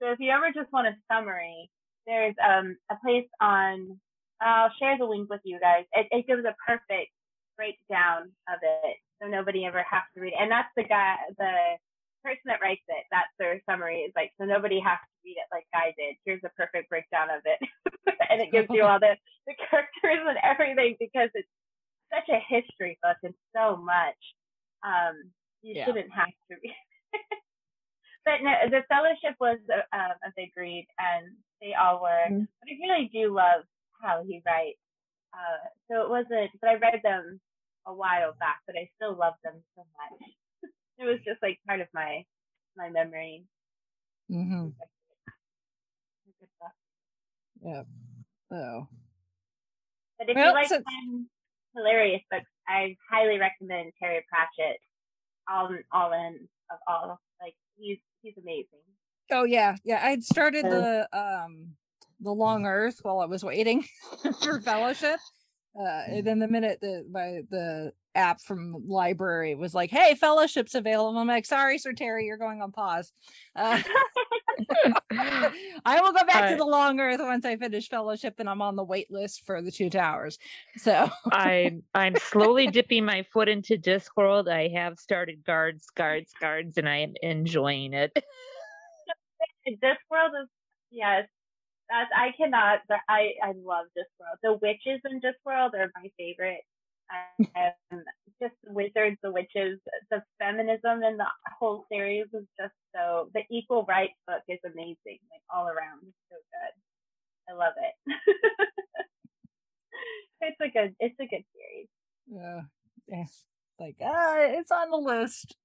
So 0.02 0.10
if 0.12 0.20
you 0.20 0.30
ever 0.30 0.50
just 0.54 0.72
want 0.72 0.88
a 0.88 0.96
summary, 1.12 1.70
there's 2.06 2.34
um 2.46 2.76
a 2.90 2.96
place 3.04 3.28
on. 3.40 4.00
I'll 4.40 4.72
share 4.80 4.98
the 4.98 5.04
link 5.06 5.30
with 5.30 5.40
you 5.44 5.60
guys. 5.60 5.84
It, 5.94 6.08
it 6.10 6.26
gives 6.26 6.44
a 6.44 6.54
perfect 6.66 7.12
breakdown 7.56 8.32
of 8.48 8.58
it, 8.62 8.96
so 9.22 9.28
nobody 9.28 9.64
ever 9.66 9.84
has 9.88 10.02
to 10.14 10.20
read 10.20 10.34
it. 10.34 10.40
And 10.40 10.50
that's 10.50 10.70
the 10.76 10.84
guy, 10.84 11.16
the 11.38 11.54
person 12.22 12.46
that 12.46 12.60
writes 12.62 12.82
it. 12.88 13.04
That's 13.10 13.30
their 13.38 13.60
summary. 13.68 14.00
Is 14.06 14.12
like, 14.16 14.32
so 14.40 14.44
nobody 14.46 14.80
has 14.80 14.98
to 14.98 15.16
read 15.24 15.36
it 15.38 15.48
like 15.52 15.66
I 15.74 15.92
did. 15.98 16.16
Here's 16.24 16.42
a 16.44 16.50
perfect 16.56 16.88
breakdown 16.88 17.28
of 17.30 17.42
it, 17.44 17.58
and 18.30 18.40
it 18.40 18.52
gives 18.52 18.68
you 18.70 18.84
all 18.84 19.00
the 19.00 19.16
the 19.46 19.54
characters 19.70 20.22
and 20.28 20.38
everything 20.42 20.96
because 21.00 21.30
it's 21.34 21.48
such 22.12 22.28
a 22.30 22.40
history 22.48 22.98
book 23.02 23.16
and 23.22 23.34
so 23.54 23.76
much. 23.76 24.18
Um, 24.84 25.30
you 25.62 25.74
Yeah. 25.76 25.86
shouldn't 25.86 26.10
have 26.12 26.28
to 26.50 26.54
read. 26.62 26.74
it. 27.12 27.20
but 28.26 28.42
no, 28.42 28.52
the 28.70 28.82
fellowship 28.88 29.36
was 29.40 29.58
a, 29.70 29.82
um, 29.96 30.16
a 30.24 30.30
big 30.36 30.50
read, 30.56 30.86
and 30.98 31.36
they 31.60 31.74
all 31.74 32.00
were. 32.02 32.26
Mhm. 32.30 32.48
But 32.60 32.68
I 32.70 32.74
really 32.80 33.08
do 33.12 33.32
love 33.34 33.64
how 34.00 34.22
he 34.24 34.42
writes. 34.46 34.78
Uh, 35.32 35.68
so 35.90 36.02
it 36.02 36.10
wasn't, 36.10 36.50
but 36.60 36.70
I 36.70 36.74
read 36.74 37.00
them 37.02 37.40
a 37.86 37.94
while 37.94 38.34
back, 38.38 38.60
but 38.66 38.76
I 38.76 38.88
still 38.96 39.16
love 39.16 39.34
them 39.42 39.62
so 39.74 39.84
much. 39.96 40.30
It 40.99 41.05
was 41.05 41.18
just 41.24 41.43
like 41.43 41.59
part 41.66 41.80
of 41.80 41.88
my 41.95 42.24
my 42.76 42.90
memory. 42.90 43.45
Mm-hmm. 44.30 44.68
Yeah. 47.64 47.82
So 48.51 48.88
But 50.18 50.30
if 50.30 50.36
Well, 50.36 50.49
you 50.49 50.53
like 50.53 50.68
fun, 50.68 51.26
hilarious 51.74 52.22
books, 52.30 52.45
I 52.68 52.97
highly 53.11 53.38
recommend 53.38 53.93
Terry 54.01 54.24
Pratchett. 54.28 54.78
All 55.51 55.70
all 55.93 56.12
in 56.12 56.49
of 56.70 56.78
all, 56.86 57.20
like 57.40 57.55
he's 57.76 57.99
he's 58.22 58.34
amazing. 58.36 58.66
Oh 59.30 59.45
yeah, 59.45 59.76
yeah. 59.84 60.01
I'd 60.05 60.24
started 60.24 60.64
the 60.64 61.09
um 61.12 61.74
the 62.20 62.32
Long 62.32 62.66
Earth 62.66 63.01
while 63.03 63.20
I 63.20 63.26
was 63.26 63.45
waiting 63.45 63.84
for 64.43 64.61
Fellowship. 64.61 65.18
Uh, 65.78 66.02
and 66.06 66.26
then 66.26 66.38
the 66.38 66.48
minute 66.48 66.78
that 66.82 67.06
my 67.10 67.40
the 67.50 67.92
app 68.14 68.42
from 68.42 68.86
library 68.86 69.54
was 69.54 69.74
like, 69.74 69.90
"Hey, 69.90 70.14
Fellowship's 70.14 70.74
available," 70.74 71.18
I'm 71.18 71.26
like, 71.26 71.46
"Sorry, 71.46 71.78
Sir 71.78 71.94
Terry, 71.94 72.26
you're 72.26 72.36
going 72.36 72.60
on 72.60 72.72
pause." 72.72 73.10
Uh, 73.56 73.80
I 75.86 76.00
will 76.00 76.12
go 76.12 76.24
back 76.26 76.50
to 76.50 76.56
the 76.56 76.66
Long 76.66 77.00
Earth 77.00 77.20
once 77.20 77.46
I 77.46 77.56
finish 77.56 77.88
Fellowship, 77.88 78.34
and 78.38 78.50
I'm 78.50 78.60
on 78.60 78.76
the 78.76 78.84
wait 78.84 79.10
list 79.10 79.46
for 79.46 79.62
the 79.62 79.70
Two 79.70 79.88
Towers. 79.88 80.38
So 80.76 81.08
I 81.26 81.78
I'm 81.94 82.16
slowly 82.16 82.66
dipping 82.66 83.06
my 83.06 83.22
foot 83.32 83.48
into 83.48 83.78
Discworld. 83.78 84.52
I 84.52 84.68
have 84.76 84.98
started 84.98 85.42
guards, 85.44 85.86
guards, 85.94 86.32
guards, 86.38 86.76
and 86.76 86.88
I 86.88 86.98
am 86.98 87.14
enjoying 87.22 87.94
it. 87.94 88.12
this 89.80 89.96
world 90.10 90.32
is 90.42 90.48
yes, 90.90 91.26
That's 91.91 92.11
I 92.16 92.33
cannot. 92.37 92.80
I 93.09 93.33
I 93.43 93.53
love 93.64 93.87
Discworld. 93.97 94.39
The 94.43 94.55
witches 94.62 95.01
in 95.05 95.20
Discworld 95.20 95.74
are 95.74 95.91
my 95.95 96.11
favorite. 96.18 96.62
Um, 97.57 98.03
just 98.41 98.55
the 98.64 98.72
wizards, 98.72 99.18
the 99.22 99.30
witches, 99.30 99.78
the 100.11 100.22
feminism 100.39 101.03
in 101.03 101.16
the 101.18 101.26
whole 101.59 101.85
series 101.91 102.26
is 102.33 102.47
just 102.59 102.74
so. 102.95 103.28
The 103.35 103.43
equal 103.51 103.85
rights 103.87 104.14
book 104.26 104.43
is 104.49 104.59
amazing, 104.64 105.18
like 105.30 105.43
all 105.55 105.66
around. 105.66 106.01
It's 106.03 106.16
so 106.30 106.37
good. 106.53 106.72
I 107.51 107.57
love 107.57 107.74
it. 107.76 108.16
it's 110.41 110.61
a 110.61 110.68
good. 110.68 110.95
It's 111.01 111.20
a 111.20 111.26
good 111.26 111.45
series. 111.55 111.89
Yeah. 112.26 112.62
yeah. 113.09 113.24
Like, 113.78 113.97
uh, 114.01 114.59
it's 114.59 114.70
on 114.70 114.91
the 114.91 114.97
list. 114.97 115.57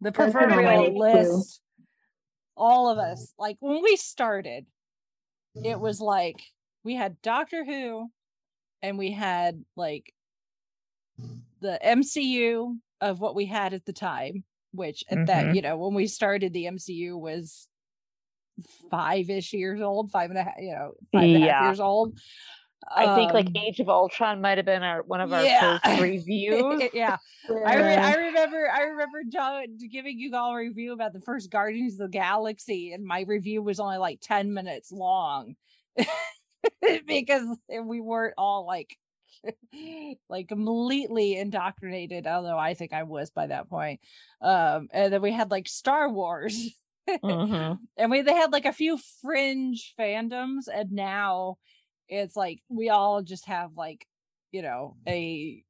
The 0.00 0.10
That's 0.10 0.34
on 0.34 0.48
proverbial 0.48 0.98
list, 0.98 1.16
too. 1.16 1.32
list. 1.32 1.60
All 2.56 2.88
of 2.88 2.98
us, 2.98 3.32
like 3.38 3.56
when 3.60 3.82
we 3.82 3.96
started, 3.96 4.66
it 5.62 5.78
was 5.78 6.00
like 6.00 6.42
we 6.82 6.94
had 6.94 7.20
Doctor 7.22 7.64
Who 7.64 8.10
and 8.82 8.98
we 8.98 9.12
had 9.12 9.64
like 9.76 10.12
the 11.60 11.78
MCU 11.82 12.78
of 13.00 13.20
what 13.20 13.34
we 13.34 13.46
had 13.46 13.74
at 13.74 13.84
the 13.86 13.92
time, 13.92 14.44
which 14.72 15.04
at 15.08 15.26
that, 15.26 15.46
Mhm. 15.46 15.54
you 15.54 15.62
know, 15.62 15.76
when 15.76 15.94
we 15.94 16.06
started 16.06 16.52
the 16.52 16.66
MCU 16.66 17.16
was 17.16 17.68
five 18.90 19.30
ish 19.30 19.52
years 19.52 19.80
old, 19.80 20.10
five 20.10 20.30
and 20.30 20.38
a 20.38 20.42
half, 20.44 20.54
you 20.58 20.72
know, 20.72 20.92
five 21.12 21.24
and 21.24 21.36
a 21.36 21.38
half 21.40 21.48
Yeah. 21.48 21.68
years 21.68 21.80
old. 21.80 22.18
I 22.94 23.14
think 23.16 23.32
like 23.32 23.46
Um, 23.46 23.56
Age 23.56 23.80
of 23.80 23.88
Ultron 23.88 24.40
might 24.40 24.58
have 24.58 24.64
been 24.66 24.82
our 24.82 25.02
one 25.02 25.20
of 25.20 25.32
our 25.32 25.42
Yeah. 25.44 25.78
first 25.78 26.00
reviews. 26.02 26.82
yeah. 26.92 27.16
I, 27.48 27.76
re- 27.76 27.96
I 27.96 28.14
remember 28.14 28.68
I 28.70 28.80
remember 28.82 29.22
John 29.28 29.64
giving 29.90 30.18
you 30.18 30.34
all 30.34 30.52
a 30.52 30.56
review 30.56 30.92
about 30.92 31.12
the 31.12 31.20
first 31.20 31.50
Guardians 31.50 31.94
of 31.94 31.98
the 31.98 32.08
Galaxy, 32.08 32.92
and 32.92 33.04
my 33.04 33.24
review 33.26 33.62
was 33.62 33.80
only 33.80 33.98
like 33.98 34.18
10 34.22 34.52
minutes 34.54 34.90
long 34.92 35.54
because 37.06 37.44
we 37.82 38.00
weren't 38.00 38.34
all 38.38 38.66
like 38.66 38.96
like 40.28 40.48
completely 40.48 41.36
indoctrinated, 41.36 42.26
although 42.26 42.58
I 42.58 42.74
think 42.74 42.92
I 42.92 43.02
was 43.02 43.30
by 43.30 43.46
that 43.48 43.68
point. 43.68 44.00
Um, 44.40 44.88
and 44.92 45.12
then 45.12 45.20
we 45.22 45.32
had 45.32 45.50
like 45.50 45.68
Star 45.68 46.08
Wars. 46.10 46.70
Mhm. 47.06 47.78
and 47.98 48.10
we 48.10 48.22
they 48.22 48.32
had 48.32 48.50
like 48.50 48.64
a 48.64 48.72
few 48.72 48.98
fringe 49.20 49.92
fandoms 50.00 50.68
and 50.74 50.90
now 50.90 51.58
it's 52.18 52.36
like 52.36 52.60
we 52.68 52.88
all 52.90 53.22
just 53.22 53.46
have 53.46 53.72
like 53.76 54.06
you 54.52 54.62
know 54.62 54.96
a 55.08 55.62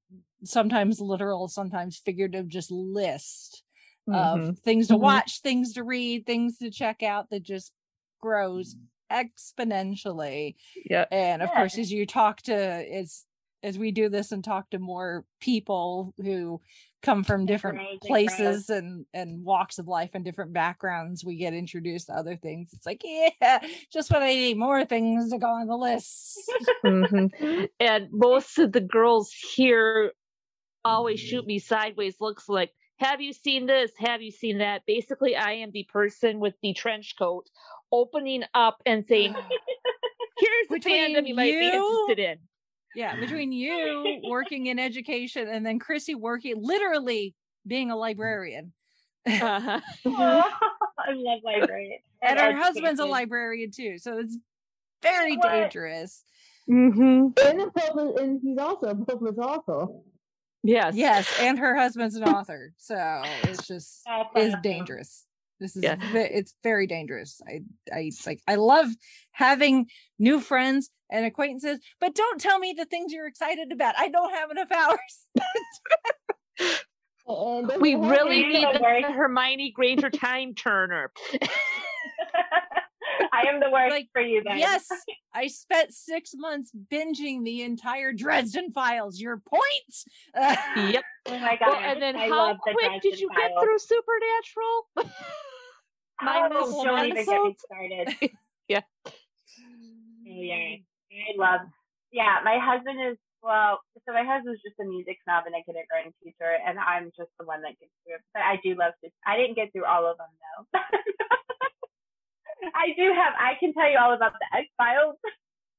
sometimes 0.44 1.00
literal 1.00 1.48
sometimes 1.48 1.96
figurative 1.98 2.48
just 2.48 2.70
list 2.70 3.62
Mhm. 4.08 4.50
of 4.50 4.58
things 4.60 4.88
to 4.88 4.94
Mhm. 4.94 5.00
watch 5.00 5.40
things 5.40 5.72
to 5.74 5.82
read 5.82 6.26
things 6.26 6.58
to 6.58 6.70
check 6.70 7.02
out 7.02 7.30
that 7.30 7.42
just 7.42 7.72
grows 8.20 8.76
exponentially 9.10 10.54
yeah 10.84 11.04
and 11.10 11.42
of 11.42 11.50
Yeah. 11.50 11.54
course 11.56 11.78
as 11.78 11.92
you 11.92 12.06
talk 12.06 12.42
to 12.42 12.54
as 12.54 13.24
as 13.64 13.78
we 13.78 13.90
do 13.90 14.08
this 14.08 14.30
and 14.30 14.44
talk 14.44 14.70
to 14.70 14.78
more 14.78 15.24
people 15.40 16.14
who 16.22 16.60
come 17.02 17.24
from 17.24 17.44
different 17.46 17.78
grows, 17.78 17.94
it 17.94 18.00
grows. 18.00 18.08
places 18.08 18.70
and 18.70 19.04
and 19.12 19.42
walks 19.44 19.78
of 19.78 19.88
life 19.88 20.10
and 20.14 20.24
different 20.24 20.52
backgrounds 20.52 21.24
we 21.24 21.36
get 21.36 21.52
introduced 21.52 22.06
to 22.06 22.12
other 22.14 22.36
things 22.36 22.70
it's 22.72 22.86
like 22.86 23.02
yeah 23.04 23.58
just 23.92 24.10
when 24.10 24.22
i 24.22 24.32
need 24.32 24.56
more 24.56 24.84
things 24.86 25.30
to 25.30 25.38
go 25.38 25.48
on 25.48 25.66
the 25.66 25.76
list 25.76 26.38
Mhm. 26.84 27.68
And 27.80 28.08
most 28.12 28.58
of 28.58 28.72
the 28.72 28.80
girls 28.80 29.32
here 29.54 30.12
always 30.84 31.18
shoot 31.20 31.46
me 31.46 31.58
sideways 31.58 32.16
looks 32.20 32.48
like, 32.48 32.70
have 32.98 33.20
you 33.20 33.32
seen 33.32 33.66
this? 33.66 33.90
Have 33.98 34.22
you 34.22 34.30
seen 34.30 34.58
that? 34.58 34.82
Basically, 34.86 35.34
I 35.34 35.52
am 35.52 35.70
the 35.72 35.86
person 35.92 36.40
with 36.40 36.54
the 36.62 36.74
trench 36.74 37.16
coat 37.18 37.46
opening 37.90 38.44
up 38.54 38.78
and 38.86 39.04
saying, 39.06 39.34
here's 40.38 40.68
the 40.68 40.74
Between 40.76 41.14
fandom 41.14 41.26
you 41.26 41.34
might 41.34 41.58
be 41.58 41.66
interested 41.66 42.18
in. 42.18 42.38
Yeah 42.94 43.16
between 43.20 43.52
you 43.52 44.20
working 44.28 44.66
in 44.66 44.78
education 44.78 45.48
and 45.48 45.64
then 45.64 45.78
chrissy 45.78 46.14
working 46.14 46.54
literally 46.58 47.34
being 47.66 47.90
a 47.90 47.96
librarian 47.96 48.72
Uh-huh. 49.26 49.80
I 50.06 51.12
love 51.12 51.40
libraries. 51.44 52.00
and 52.22 52.38
her 52.38 52.54
husband's 52.54 53.00
a 53.00 53.06
librarian 53.06 53.70
too 53.70 53.98
so 53.98 54.18
it's 54.18 54.36
very 55.02 55.36
What? 55.36 55.50
dangerous 55.50 56.24
Mm-hmm. 56.70 57.28
And, 57.46 57.60
a 57.60 57.70
public, 57.70 58.18
and 58.22 58.40
he's 58.42 58.56
also 58.56 58.86
a 58.86 58.94
public 58.94 59.36
author. 59.36 59.88
Yes. 60.62 60.94
Yes, 60.96 61.30
and 61.38 61.58
her 61.58 61.76
husband's 61.76 62.14
an 62.14 62.24
author, 62.24 62.72
so 62.78 62.96
it's 63.42 63.66
just 63.66 64.00
That's 64.06 64.30
is 64.34 64.54
dangerous. 64.62 65.26
This 65.60 65.76
is 65.76 65.82
yeah. 65.84 65.96
it's 66.14 66.54
very 66.62 66.86
dangerous. 66.86 67.40
I 67.46 67.60
I 67.94 68.00
it's 68.00 68.26
like 68.26 68.40
I 68.46 68.56
love 68.56 68.88
having 69.32 69.86
new 70.18 70.40
friends 70.40 70.90
and 71.10 71.24
acquaintances, 71.24 71.78
but 72.00 72.14
don't 72.14 72.40
tell 72.40 72.58
me 72.58 72.74
the 72.76 72.84
things 72.86 73.12
you're 73.12 73.28
excited 73.28 73.72
about. 73.72 73.94
I 73.96 74.08
don't 74.08 74.34
have 74.34 74.50
enough 74.50 74.72
hours. 74.72 75.26
And 77.26 77.72
We 77.80 77.94
really 77.94 78.44
need 78.44 78.66
the 78.74 79.12
Hermione 79.12 79.72
Granger 79.74 80.10
time 80.10 80.54
turner. 80.54 81.10
I 83.32 83.48
am 83.48 83.60
the 83.60 83.70
worst 83.70 83.90
Like, 83.90 84.08
for 84.12 84.22
you 84.22 84.42
then. 84.44 84.58
Yes, 84.58 84.86
I 85.34 85.46
spent 85.48 85.92
six 85.92 86.32
months 86.34 86.70
binging 86.92 87.44
the 87.44 87.62
entire 87.62 88.12
Dresden 88.12 88.72
Files. 88.72 89.20
Your 89.20 89.38
point? 89.38 89.62
Uh, 90.34 90.56
Yep. 90.92 91.04
Oh 91.26 91.38
my 91.38 91.56
god. 91.56 91.68
Well, 91.68 91.80
and 91.80 92.02
then 92.02 92.16
I 92.16 92.28
how 92.28 92.48
love 92.48 92.56
the 92.66 92.72
quick 92.72 93.00
did 93.00 93.16
Dresden 93.16 93.18
you 93.20 93.28
get 93.34 93.50
through 93.60 93.78
Supernatural? 93.78 94.86
Oh, 96.22 96.26
Minus 96.26 96.72
one 96.72 96.86
don't 96.86 97.06
even 97.06 97.24
get 97.24 97.42
me 97.42 97.56
started. 97.58 98.30
Yeah. 98.68 98.80
Oh, 99.06 99.12
yeah. 100.24 100.76
I 101.12 101.34
love. 101.36 101.60
Yeah, 102.12 102.38
my 102.44 102.58
husband 102.62 102.98
is 103.10 103.18
well. 103.42 103.80
So 104.06 104.12
my 104.14 104.22
husband's 104.22 104.62
just 104.62 104.78
a 104.80 104.84
music 104.84 105.18
snob 105.24 105.44
and 105.46 105.54
a 105.54 105.62
kindergarten 105.66 106.14
teacher, 106.22 106.54
and 106.64 106.78
I'm 106.78 107.10
just 107.16 107.30
the 107.38 107.44
one 107.44 107.62
that 107.62 107.74
gets 107.80 107.90
through. 108.06 108.14
it. 108.16 108.22
But 108.32 108.42
I 108.42 108.56
do 108.62 108.76
love 108.78 108.92
to. 109.02 109.10
I 109.26 109.36
didn't 109.36 109.56
get 109.56 109.72
through 109.72 109.84
all 109.84 110.06
of 110.06 110.16
them 110.16 110.30
though. 110.38 110.80
I 112.74 112.94
do 112.96 113.12
have. 113.14 113.34
I 113.38 113.54
can 113.60 113.72
tell 113.72 113.90
you 113.90 113.98
all 113.98 114.12
about 114.14 114.32
the 114.32 114.58
X 114.58 114.68
Files. 114.76 115.16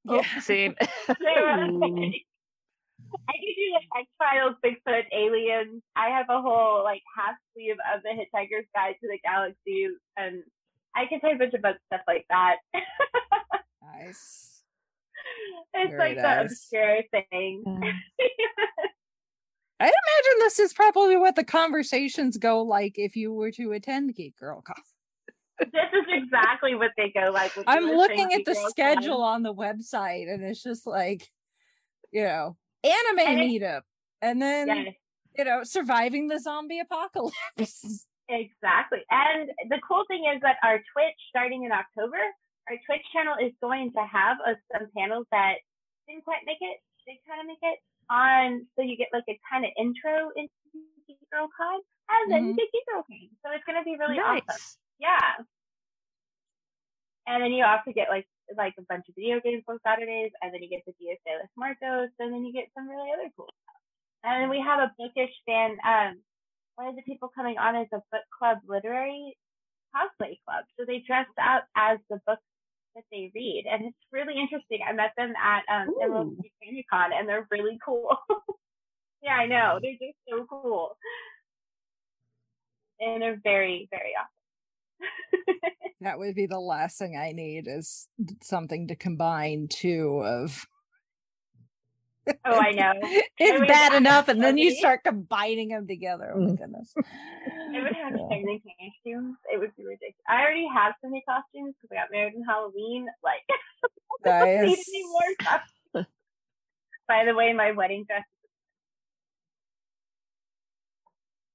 Oh, 0.08 0.22
same. 0.40 0.76
They 1.08 1.42
were 1.42 1.64
Ooh. 1.66 1.84
amazing. 1.84 2.22
I 3.28 3.34
could 3.34 3.56
do 3.58 3.74
like 3.74 4.04
X 4.04 4.08
Files, 4.20 4.56
Bigfoot, 4.64 5.06
aliens. 5.12 5.82
I 5.96 6.10
have 6.10 6.28
a 6.30 6.40
whole 6.42 6.84
like 6.84 7.02
half 7.18 7.34
sleeve 7.54 7.78
of 7.94 8.04
the 8.04 8.10
Hitchhiker's 8.10 8.68
Guide 8.76 8.96
to 9.02 9.08
the 9.08 9.18
Galaxy, 9.24 9.88
and 10.16 10.44
I 10.96 11.08
can 11.08 11.20
tell 11.22 11.32
you 11.32 11.38
a 11.38 11.40
bunch 11.40 11.56
about 11.56 11.76
stuff 11.88 12.02
like 12.08 12.26
that. 12.30 12.58
nice. 13.82 14.62
it's 15.74 15.90
Very 15.92 15.98
like 15.98 16.18
the 16.18 16.22
nice. 16.22 16.52
obscure 16.52 17.02
thing. 17.12 17.64
Hmm. 17.66 17.84
I 19.80 19.86
imagine 19.86 20.40
this 20.40 20.60
is 20.60 20.72
probably 20.74 21.18
what 21.18 21.36
the 21.36 21.44
conversations 21.44 22.38
go 22.38 22.62
like 22.62 22.94
if 22.98 23.16
you 23.16 23.34
were 23.34 23.52
to 23.54 23.72
attend 23.72 24.14
Geek 24.16 24.38
Girl 24.38 24.62
Con. 24.62 24.76
This 25.60 25.90
is 25.94 26.06
exactly 26.10 26.76
what 26.76 26.92
they 26.98 27.12
go 27.14 27.32
like. 27.32 27.52
I'm 27.68 27.86
looking 27.86 28.34
at 28.34 28.46
the 28.46 28.56
schedule 28.70 29.22
on 29.22 29.44
the 29.44 29.54
website 29.54 30.32
and 30.32 30.44
it's 30.44 30.62
just 30.62 30.86
like, 30.86 31.28
you 32.12 32.24
know, 32.24 32.58
anime 32.84 33.20
And 33.20 33.40
meetup 33.40 33.82
and 34.22 34.42
then, 34.42 34.68
Yes, 34.68 34.94
you 35.38 35.44
know, 35.46 35.64
surviving 35.64 36.28
the 36.28 36.40
zombie 36.40 36.80
apocalypse. 36.80 37.36
exactly. 38.30 39.00
And 39.12 39.50
the 39.70 39.80
cool 39.88 40.04
thing 40.08 40.26
is 40.34 40.42
that 40.42 40.58
our 40.64 40.78
Twitch, 40.94 41.20
starting 41.30 41.64
in 41.64 41.72
October, 41.72 42.20
our 42.70 42.78
Twitch 42.86 43.06
channel 43.14 43.36
is 43.42 43.54
going 43.62 43.92
to 43.94 44.02
have 44.02 44.38
uh, 44.46 44.54
some 44.74 44.88
panels 44.98 45.28
that 45.32 45.56
didn't 46.08 46.24
quite 46.24 46.42
make 46.46 46.58
it. 46.62 46.80
They 47.06 47.20
kind 47.28 47.40
of 47.40 47.48
make 47.48 47.62
it 47.62 47.80
on, 48.10 48.66
so 48.76 48.82
you 48.82 48.98
get 48.98 49.10
like 49.14 49.26
a 49.30 49.38
kind 49.52 49.64
of 49.66 49.72
intro 49.78 50.32
into 50.36 50.50
Geek 51.06 51.18
Girl 51.32 51.48
Con, 51.56 51.80
and 52.10 52.32
then 52.32 52.46
you 52.50 52.54
Mhm. 52.54 52.58
get 52.58 52.72
Geek 52.72 52.86
Girl 52.88 53.04
Con. 53.06 53.30
So 53.46 53.52
it's 53.52 53.64
going 53.66 53.78
to 53.78 53.86
be 53.86 53.96
really 53.98 54.18
awesome. 54.20 54.58
Yeah. 55.00 55.44
And 57.28 57.44
then 57.44 57.52
you 57.52 57.66
also 57.66 57.92
get 57.94 58.10
like 58.10 58.28
like 58.56 58.74
a 58.78 58.86
bunch 58.88 59.06
of 59.10 59.16
video 59.16 59.42
games 59.42 59.64
on 59.68 59.80
Saturdays, 59.86 60.32
and 60.42 60.54
then 60.54 60.62
you 60.62 60.70
get 60.70 60.84
the 60.86 60.94
Dia 61.00 61.16
de 61.26 61.34
los 61.42 61.50
Muertos, 61.58 62.14
and 62.20 62.34
then 62.34 62.46
you 62.46 62.54
get 62.54 62.70
some 62.78 62.88
really 62.88 63.10
other 63.12 63.30
cool 63.36 63.50
stuff. 63.64 63.82
And 64.24 64.44
then 64.44 64.50
we 64.50 64.62
have 64.62 64.80
a 64.80 64.94
bookish 64.98 65.34
fan. 65.46 65.78
Um, 65.86 66.22
one 66.76 66.88
of 66.88 66.96
the 66.96 67.02
people 67.04 67.32
coming 67.34 67.58
on 67.58 67.76
is 67.76 67.88
a 67.94 68.02
book 68.12 68.26
club 68.38 68.60
literary 68.68 69.36
cosplay 69.96 70.38
club. 70.46 70.66
So 70.78 70.86
they 70.86 71.04
dress 71.08 71.28
up 71.42 71.66
as 71.76 71.98
the 72.10 72.20
books 72.28 72.44
that 72.96 73.06
they 73.12 73.32
read, 73.34 73.66
and 73.72 73.86
it's 73.86 74.06
really 74.12 74.36
interesting. 74.40 74.80
I 74.88 74.94
met 74.94 75.12
them 75.18 75.34
at 75.42 75.64
um. 75.70 75.90
City 76.64 76.86
Con, 76.92 77.12
and 77.14 77.28
they're 77.28 77.48
really 77.52 77.80
cool. 77.86 78.18
yeah, 79.24 79.36
I 79.36 79.48
know 79.48 79.80
they're 79.82 79.94
just 79.94 80.18
so 80.30 80.46
cool, 80.50 80.98
and 83.00 83.22
they're 83.22 83.40
very 83.44 83.88
very 83.92 84.14
awesome. 84.20 84.45
that 86.02 86.18
would 86.20 86.36
be 86.36 86.46
the 86.46 86.60
last 86.60 86.98
thing 86.98 87.18
I 87.18 87.32
need 87.32 87.68
is 87.68 88.08
something 88.42 88.88
to 88.90 88.96
combine 88.96 89.68
two 89.70 90.22
of 90.26 90.66
Oh, 92.44 92.58
I 92.60 92.72
know. 92.72 92.92
it's 93.38 93.68
bad 93.68 93.94
enough, 93.94 94.30
and 94.30 94.42
then 94.42 94.58
you 94.58 94.72
start 94.76 95.04
combining 95.04 95.70
them 95.70 95.86
together. 95.88 96.32
Oh 96.36 96.40
my 96.40 96.48
Mm. 96.54 96.58
goodness. 96.58 96.92
I 96.98 97.82
would 97.84 97.94
have 97.94 98.14
so 98.18 98.30
many 98.30 98.64
costumes. 98.80 99.36
It 99.54 99.60
would 99.60 99.76
be 99.76 99.84
ridiculous. 99.86 100.16
I 100.28 100.42
already 100.42 100.68
have 100.74 100.94
so 101.04 101.10
many 101.10 101.24
costumes 101.28 101.76
because 101.82 101.92
I 101.96 102.02
got 102.02 102.12
married 102.12 102.34
in 102.34 102.44
Halloween. 102.44 103.06
Like, 103.24 103.42
I 104.26 104.40
don't 104.40 104.66
need 104.66 104.80
any 104.90 105.04
more. 105.04 106.06
By 107.08 107.26
the 107.26 107.36
way, 107.36 107.54
my 107.54 107.72
wedding 107.74 108.06
dress. 108.08 108.24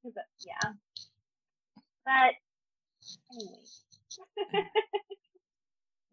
is- 0.05 0.15
Yeah. 0.47 0.73
But 2.05 2.35
anyway. 3.35 4.71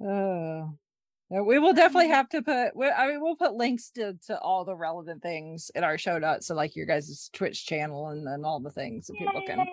Uh, 0.04 0.68
yeah, 1.30 1.42
we 1.42 1.60
will 1.60 1.74
definitely 1.74 2.10
have 2.10 2.30
to 2.30 2.42
put. 2.42 2.76
we- 2.76 2.90
I 2.90 3.08
mean, 3.08 3.22
we'll 3.22 3.36
put 3.36 3.54
links 3.54 3.90
to 3.92 4.14
to 4.28 4.40
all 4.40 4.66
the 4.66 4.76
relevant 4.76 5.22
things 5.22 5.72
in 5.76 5.84
our 5.84 5.98
show 5.98 6.18
notes. 6.20 6.48
So, 6.48 6.56
like 6.56 6.76
your 6.76 6.86
guys' 6.86 7.30
Twitch 7.34 7.66
channel 7.66 8.10
and 8.10 8.26
then 8.26 8.46
all 8.46 8.60
the 8.60 8.72
things 8.72 9.08
that 9.08 9.18
people 9.18 9.42
can 9.46 9.66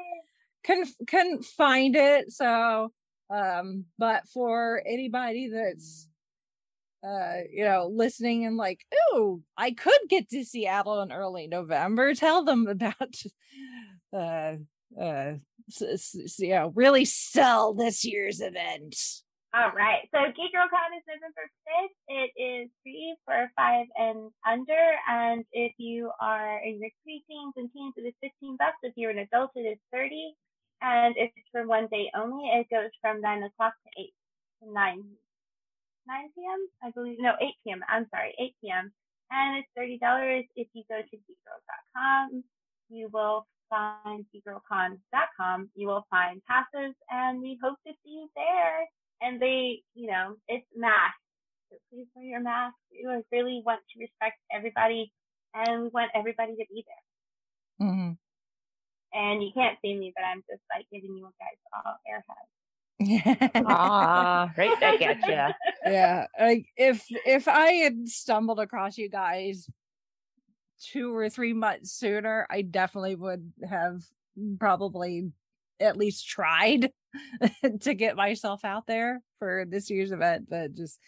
can 0.64 0.84
can 1.06 1.42
find 1.42 1.94
it. 1.96 2.32
So, 2.32 2.92
um, 3.30 3.84
but 3.98 4.26
for 4.28 4.82
anybody 4.86 5.48
that's 5.52 6.08
uh 7.06 7.40
you 7.52 7.64
know 7.64 7.86
listening 7.92 8.46
and 8.46 8.56
like 8.56 8.80
oh 9.12 9.42
i 9.58 9.70
could 9.72 9.92
get 10.08 10.26
to 10.30 10.42
seattle 10.42 11.02
in 11.02 11.12
early 11.12 11.46
november 11.46 12.14
tell 12.14 12.44
them 12.44 12.66
about 12.68 13.14
uh 14.16 14.54
uh 14.98 15.32
you 16.38 16.50
know 16.50 16.72
really 16.74 17.04
sell 17.04 17.74
this 17.74 18.04
year's 18.04 18.40
event 18.40 18.96
All 19.54 19.70
right. 19.70 20.02
So 20.10 20.18
Geek 20.34 20.50
Girl 20.50 20.66
Con 20.66 20.90
is 20.98 21.06
November 21.06 21.46
5th. 21.62 21.94
It 22.10 22.30
is 22.34 22.66
free 22.82 23.14
for 23.24 23.46
five 23.54 23.86
and 23.94 24.34
under. 24.42 24.82
And 25.06 25.44
if 25.52 25.72
you 25.78 26.10
are 26.20 26.58
in 26.58 26.82
your 26.82 26.90
preteens 27.06 27.54
and 27.54 27.70
teens, 27.70 27.94
it 27.96 28.02
is 28.02 28.14
15 28.20 28.56
bucks. 28.58 28.82
If 28.82 28.94
you're 28.96 29.14
an 29.14 29.22
adult, 29.22 29.52
it 29.54 29.60
is 29.60 29.78
30. 29.92 30.34
And 30.82 31.14
if 31.16 31.30
it's 31.36 31.46
for 31.52 31.68
one 31.68 31.86
day 31.86 32.10
only, 32.18 32.50
it 32.50 32.66
goes 32.68 32.90
from 33.00 33.20
9 33.20 33.44
o'clock 33.44 33.74
to 33.86 34.02
8 34.02 34.10
to 34.64 34.72
9, 34.72 34.74
9 34.74 36.28
p.m. 36.34 36.60
I 36.82 36.90
believe. 36.90 37.18
No, 37.20 37.32
8 37.40 37.46
p.m. 37.62 37.80
I'm 37.88 38.06
sorry, 38.10 38.34
8 38.34 38.54
p.m. 38.60 38.92
And 39.30 39.62
it's 39.62 40.02
$30 40.02 40.48
if 40.56 40.66
you 40.74 40.82
go 40.90 40.98
to 40.98 41.16
geekgirl.com. 41.16 42.42
You 42.90 43.08
will 43.12 43.46
find 43.70 44.24
geekgirlcon.com. 44.34 45.70
You 45.74 45.88
will 45.88 46.06
find 46.10 46.40
passes, 46.48 46.94
and 47.10 47.40
we 47.40 47.58
hope 47.62 47.78
to 47.86 47.92
see 48.04 48.10
you 48.10 48.28
there 48.36 48.86
and 49.24 49.40
they, 49.40 49.82
you 49.94 50.06
know, 50.06 50.36
it's 50.48 50.66
mask. 50.76 51.16
So 51.70 51.76
please 51.90 52.06
wear 52.14 52.24
your 52.24 52.40
mask. 52.40 52.74
We 52.92 53.06
really 53.32 53.62
want 53.64 53.80
to 53.92 54.00
respect 54.00 54.36
everybody, 54.52 55.12
and 55.54 55.82
we 55.82 55.88
want 55.88 56.10
everybody 56.14 56.52
to 56.52 56.64
be 56.70 56.84
there. 56.86 57.88
Mm-hmm. 57.88 58.12
And 59.16 59.42
you 59.42 59.50
can't 59.54 59.78
see 59.82 59.94
me, 59.96 60.12
but 60.14 60.24
I'm 60.24 60.42
just 60.48 60.62
like 60.74 60.86
giving 60.92 61.16
you 61.16 61.28
guys 61.40 61.58
all 61.72 61.96
airheads. 62.06 62.50
Ah, 63.66 64.52
right 64.56 64.78
back 64.80 65.02
at 65.02 65.28
ya. 65.28 65.52
yeah 65.84 66.26
like 66.38 66.66
if 66.76 67.04
if 67.26 67.48
i 67.48 67.72
had 67.72 68.08
stumbled 68.08 68.60
across 68.60 68.96
you 68.96 69.10
guys 69.10 69.68
two 70.82 71.14
or 71.14 71.28
three 71.28 71.52
months 71.52 71.92
sooner 71.92 72.46
i 72.50 72.62
definitely 72.62 73.14
would 73.14 73.52
have 73.68 74.00
probably 74.58 75.30
at 75.80 75.96
least 75.96 76.28
tried 76.28 76.90
to 77.80 77.94
get 77.94 78.16
myself 78.16 78.64
out 78.64 78.86
there 78.86 79.20
for 79.38 79.64
this 79.68 79.90
year's 79.90 80.12
event 80.12 80.46
but 80.48 80.74
just 80.74 80.98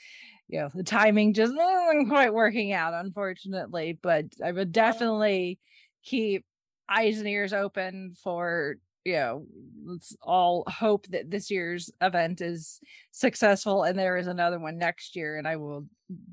you 0.49 0.61
know 0.61 0.69
the 0.75 0.85
timing 0.85 1.33
just 1.33 1.55
wasn't 1.55 2.09
quite 2.09 2.33
working 2.33 2.73
out 2.73 2.95
unfortunately 2.95 3.99
but 4.03 4.25
i 4.45 4.53
would 4.53 4.73
definitely 4.73 5.59
keep 6.05 6.45
eyes 6.89 7.19
and 7.19 7.29
ears 7.29 7.53
open 7.53 8.15
for 8.23 8.77
you 9.07 9.15
know 9.15 9.47
let's 9.85 10.17
all 10.23 10.65
hope 10.67 11.07
that 11.07 11.31
this 11.31 11.51
year's 11.51 11.91
event 12.01 12.41
is 12.41 12.81
successful 13.13 13.85
and 13.85 13.99
there 13.99 14.17
is 14.17 14.27
another 14.27 14.59
one 14.59 14.79
next 14.79 15.15
year 15.15 15.37
and 15.37 15.47
i 15.47 15.57
will 15.57 15.87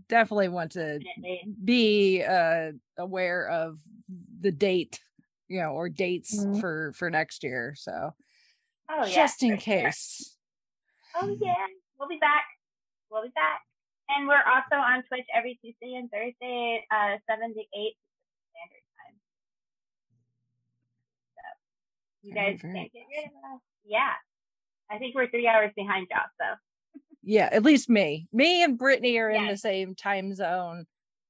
definitely 0.10 0.50
want 0.50 0.72
to 0.72 1.00
be 1.64 2.24
uh, 2.24 2.72
aware 2.98 3.48
of 3.48 3.78
the 4.42 4.52
date 4.52 5.00
you 5.48 5.60
know 5.60 5.70
or 5.70 5.88
dates 5.88 6.36
mm-hmm. 6.36 6.60
for 6.60 6.94
for 6.96 7.10
next 7.10 7.44
year 7.44 7.74
so 7.78 8.12
oh, 8.90 9.06
yeah, 9.06 9.14
just 9.14 9.44
in 9.44 9.58
case 9.58 10.36
sure. 11.14 11.22
oh 11.24 11.32
mm-hmm. 11.32 11.44
yeah 11.44 11.68
we'll 12.04 12.10
be 12.10 12.20
back. 12.20 12.46
We'll 13.10 13.24
be 13.24 13.32
back. 13.36 13.62
And 14.10 14.28
we're 14.28 14.44
also 14.44 14.76
on 14.76 15.04
twitch 15.08 15.26
every 15.34 15.58
tuesday 15.64 15.96
and 15.96 16.12
thursday 16.12 16.86
uh 16.92 17.16
7 17.30 17.54
to 17.54 17.64
8 17.74 17.96
you 22.24 22.34
Very, 22.34 22.54
guys 22.54 22.62
very 22.62 22.74
can't 22.74 22.94
get 22.94 23.04
rid 23.16 23.26
of 23.26 23.56
us. 23.56 23.62
Yeah. 23.86 24.12
I 24.90 24.98
think 24.98 25.16
we're 25.16 25.30
three 25.30 25.48
hours 25.48 25.72
behind 25.76 26.08
y'all, 26.10 26.22
so 26.40 26.58
yeah 27.26 27.48
at 27.54 27.64
least 27.64 27.90
me 27.90 28.28
me 28.34 28.64
and 28.64 28.78
brittany 28.78 29.18
are 29.18 29.30
in 29.30 29.48
the 29.48 29.56
same 29.56 29.96
time 29.96 30.36
zone 30.36 30.86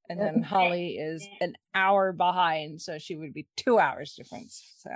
and 0.10 0.20
then 0.20 0.42
holly 0.42 0.98
is 0.98 1.24
an 1.40 1.54
hour 1.76 2.12
behind 2.12 2.82
so 2.82 2.98
she 2.98 3.16
would 3.16 3.32
be 3.32 3.46
two 3.56 3.78
hours 3.78 4.16
difference 4.16 4.74
so 4.80 4.90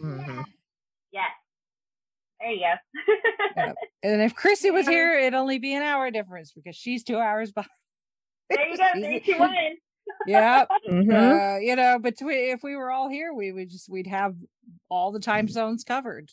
Mhm. 0.00 0.44
yes. 1.10 1.24
There 2.40 2.52
you 2.52 2.60
go. 2.60 2.74
Yep. 3.56 3.76
and 4.04 4.22
if 4.22 4.34
chrissy 4.36 4.70
was 4.70 4.86
here 4.86 5.18
it'd 5.18 5.34
only 5.34 5.58
be 5.58 5.74
an 5.74 5.82
hour 5.82 6.08
difference 6.12 6.52
because 6.52 6.76
she's 6.76 7.02
two 7.02 7.18
hours 7.18 7.50
behind 7.50 7.70
there 8.48 8.68
you 8.68 8.76
go. 8.76 8.84
Three, 8.94 9.20
two, 9.20 9.38
one. 9.40 9.54
yeah 10.28 10.66
Mhm. 10.88 11.56
uh, 11.56 11.58
you 11.58 11.74
know, 11.74 11.98
between 11.98 12.50
if 12.54 12.62
we 12.62 12.76
were 12.76 12.90
all 12.92 13.08
here, 13.08 13.32
we 13.32 13.50
would 13.52 13.70
just 13.70 13.88
we'd 13.88 14.06
have 14.06 14.34
all 14.88 15.12
the 15.12 15.20
time 15.20 15.48
zones 15.48 15.84
covered, 15.84 16.30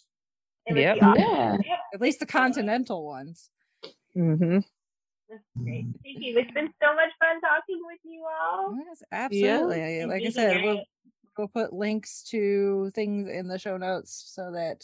Yep. 0.69 0.97
awesome. 1.01 1.21
Yeah. 1.21 1.57
At 1.93 2.01
least 2.01 2.19
the 2.19 2.25
continental 2.25 3.05
ones. 3.05 3.49
Mm-hmm. 4.15 4.59
That's 5.29 5.43
great. 5.63 5.85
Thank 6.03 6.17
you. 6.19 6.37
It's 6.37 6.51
been 6.51 6.69
so 6.81 6.93
much 6.93 7.09
fun 7.19 7.39
talking 7.41 7.79
with 7.85 7.99
you 8.03 8.23
all. 8.25 8.75
Yes, 8.87 9.01
absolutely. 9.11 9.99
And 10.01 10.09
Like 10.11 10.23
I 10.23 10.29
said, 10.29 10.63
we'll 10.63 10.83
we'll 11.37 11.47
put 11.47 11.73
links 11.73 12.23
to 12.23 12.91
things 12.93 13.29
in 13.29 13.47
the 13.47 13.57
show 13.57 13.77
notes 13.77 14.31
so 14.33 14.51
that 14.51 14.83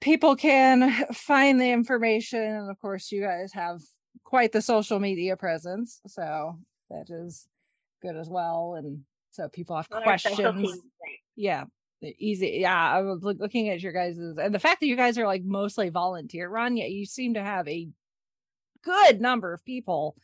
people 0.00 0.36
can 0.36 1.06
find 1.14 1.60
the 1.60 1.70
information. 1.70 2.40
And 2.42 2.70
of 2.70 2.78
course, 2.80 3.10
you 3.10 3.22
guys 3.22 3.52
have 3.54 3.80
quite 4.24 4.52
the 4.52 4.62
social 4.62 4.98
media 5.00 5.36
presence, 5.36 6.00
so 6.06 6.58
that 6.90 7.06
is 7.10 7.46
good 8.02 8.16
as 8.16 8.28
well. 8.28 8.74
And 8.76 9.00
so 9.30 9.48
people 9.48 9.76
have 9.76 9.88
Well, 9.90 10.02
questions. 10.02 10.38
yeah 11.34 11.64
the 11.64 11.70
easy 12.02 12.58
yeah 12.60 12.92
i 12.92 13.00
was 13.00 13.22
look, 13.22 13.38
looking 13.40 13.68
at 13.70 13.80
your 13.80 13.92
guys' 13.92 14.18
and 14.18 14.54
the 14.54 14.58
fact 14.58 14.80
that 14.80 14.86
you 14.86 14.96
guys 14.96 15.18
are 15.18 15.26
like 15.26 15.42
mostly 15.42 15.88
volunteer 15.88 16.48
run 16.48 16.76
yet 16.76 16.90
you 16.90 17.06
seem 17.06 17.34
to 17.34 17.42
have 17.42 17.66
a 17.68 17.88
good 18.82 19.20
number 19.20 19.52
of 19.52 19.64
people 19.64 20.14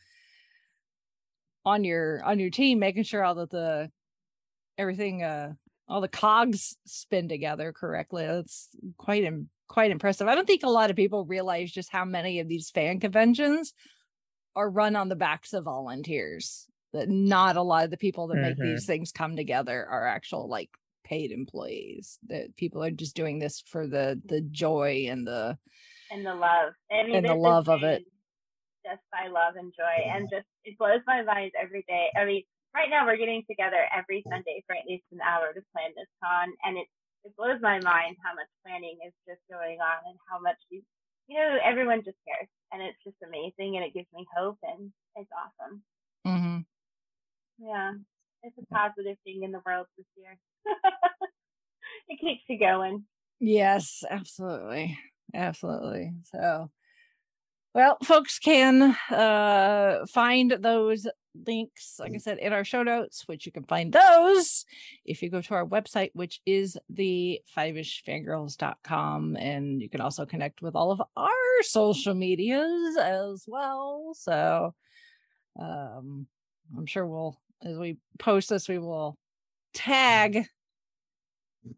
on 1.65 1.83
your 1.83 2.23
on 2.23 2.39
your 2.39 2.49
team 2.49 2.79
making 2.79 3.03
sure 3.03 3.23
all 3.23 3.35
that 3.35 3.49
the 3.49 3.89
everything 4.77 5.23
uh 5.23 5.53
all 5.87 6.01
the 6.01 6.07
cogs 6.07 6.75
spin 6.85 7.27
together 7.27 7.71
correctly 7.73 8.25
that's 8.25 8.69
quite 8.97 9.23
Im- 9.23 9.49
quite 9.67 9.91
impressive 9.91 10.27
i 10.27 10.35
don't 10.35 10.47
think 10.47 10.63
a 10.63 10.69
lot 10.69 10.89
of 10.89 10.95
people 10.95 11.25
realize 11.25 11.71
just 11.71 11.91
how 11.91 12.05
many 12.05 12.39
of 12.39 12.47
these 12.47 12.69
fan 12.69 12.99
conventions 12.99 13.73
are 14.55 14.69
run 14.69 14.95
on 14.95 15.09
the 15.09 15.15
backs 15.15 15.53
of 15.53 15.63
volunteers 15.63 16.67
that 16.91 17.09
not 17.09 17.57
a 17.57 17.61
lot 17.61 17.83
of 17.85 17.89
the 17.89 17.97
people 17.97 18.27
that 18.27 18.35
make 18.37 18.57
Mhm. 18.57 18.61
these 18.73 18.85
things 18.85 19.11
come 19.11 19.35
together 19.35 19.85
are 19.85 20.05
actual 20.07 20.47
like 20.47 20.69
paid 21.03 21.31
employees 21.31 22.19
that 22.27 22.55
people 22.55 22.83
are 22.83 22.91
just 22.91 23.15
doing 23.15 23.39
this 23.39 23.63
for 23.67 23.87
the 23.87 24.19
the 24.25 24.41
joy 24.41 25.07
and 25.09 25.27
the 25.27 25.57
and 26.11 26.25
the 26.25 26.35
love. 26.35 26.73
I 26.91 27.03
mean, 27.03 27.15
And 27.15 27.25
the 27.25 27.35
love 27.35 27.69
of 27.69 27.83
it. 27.83 28.03
Just 28.85 29.01
by 29.11 29.27
love 29.31 29.55
and 29.55 29.71
joy, 29.71 29.97
and 30.11 30.29
just 30.29 30.47
it 30.65 30.77
blows 30.77 30.99
my 31.07 31.23
mind 31.23 31.51
every 31.59 31.85
day. 31.87 32.07
I 32.19 32.25
mean, 32.25 32.43
right 32.75 32.89
now 32.89 33.05
we're 33.05 33.17
getting 33.17 33.43
together 33.49 33.79
every 33.95 34.23
Sunday 34.27 34.61
for 34.67 34.75
at 34.75 34.85
least 34.87 35.05
an 35.11 35.19
hour 35.23 35.53
to 35.53 35.61
plan 35.71 35.91
this 35.95 36.11
con, 36.21 36.51
and 36.65 36.77
it 36.77 36.87
it 37.23 37.31
blows 37.37 37.61
my 37.61 37.79
mind 37.79 38.17
how 38.19 38.35
much 38.35 38.51
planning 38.65 38.99
is 39.07 39.13
just 39.23 39.39
going 39.49 39.79
on 39.79 39.99
and 40.05 40.19
how 40.29 40.39
much 40.39 40.59
you 40.69 40.83
you 41.27 41.39
know 41.39 41.57
everyone 41.63 42.03
just 42.03 42.19
cares, 42.27 42.51
and 42.71 42.83
it's 42.83 42.99
just 43.03 43.15
amazing, 43.23 43.77
and 43.77 43.85
it 43.85 43.93
gives 43.93 44.11
me 44.13 44.27
hope, 44.35 44.59
and 44.63 44.91
it's 45.15 45.31
awesome. 45.31 45.81
mm-hmm. 46.27 46.59
Yeah, 47.63 47.93
it's 48.43 48.57
a 48.57 48.73
positive 48.73 49.17
thing 49.23 49.43
in 49.43 49.51
the 49.51 49.61
world 49.65 49.87
this 49.97 50.05
year. 50.15 50.37
it 52.09 52.19
keeps 52.19 52.43
you 52.47 52.59
going. 52.59 53.05
Yes, 53.39 54.03
absolutely. 54.09 54.97
Absolutely. 55.33 56.13
So 56.25 56.69
well, 57.73 57.97
folks 58.03 58.37
can 58.37 58.95
uh 59.09 60.05
find 60.07 60.51
those 60.59 61.07
links, 61.47 61.95
like 61.99 62.13
I 62.13 62.17
said, 62.17 62.37
in 62.37 62.53
our 62.53 62.63
show 62.63 62.83
notes, 62.83 63.23
which 63.27 63.47
you 63.47 63.51
can 63.51 63.63
find 63.63 63.91
those 63.91 64.65
if 65.05 65.23
you 65.23 65.31
go 65.31 65.41
to 65.41 65.55
our 65.55 65.65
website, 65.65 66.11
which 66.13 66.39
is 66.45 66.77
the 66.89 67.41
fiveishfangirls.com. 67.57 69.35
And 69.37 69.81
you 69.81 69.89
can 69.89 70.01
also 70.01 70.25
connect 70.27 70.61
with 70.61 70.75
all 70.75 70.91
of 70.91 71.01
our 71.17 71.31
social 71.61 72.13
medias 72.13 72.95
as 73.01 73.45
well. 73.47 74.13
So 74.15 74.75
um 75.59 76.27
I'm 76.77 76.85
sure 76.85 77.05
we'll 77.05 77.37
as 77.63 77.77
we 77.77 77.97
post 78.19 78.49
this, 78.49 78.67
we 78.67 78.77
will 78.77 79.17
tag 79.73 80.45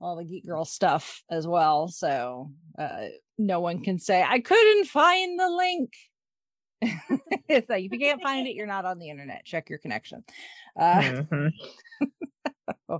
all 0.02 0.16
the 0.16 0.24
Geek 0.24 0.46
Girl 0.46 0.66
stuff 0.66 1.22
as 1.30 1.46
well. 1.48 1.88
So 1.88 2.52
uh, 2.78 3.06
no 3.38 3.60
one 3.60 3.82
can 3.84 4.00
say, 4.00 4.24
I 4.28 4.40
couldn't 4.40 4.86
find 4.86 5.40
the 5.40 5.50
link. 5.50 5.94
it's 7.48 7.70
like 7.70 7.86
if 7.86 7.92
you 7.92 8.00
can't 8.00 8.22
find 8.22 8.48
it, 8.48 8.56
you're 8.56 8.68
not 8.68 8.86
on 8.86 9.00
the 9.00 9.10
internet. 9.10 9.46
Check 9.46 9.70
your 9.70 9.80
connection. 9.80 10.24
Uh, 10.80 11.02
Mhm. 11.32 11.52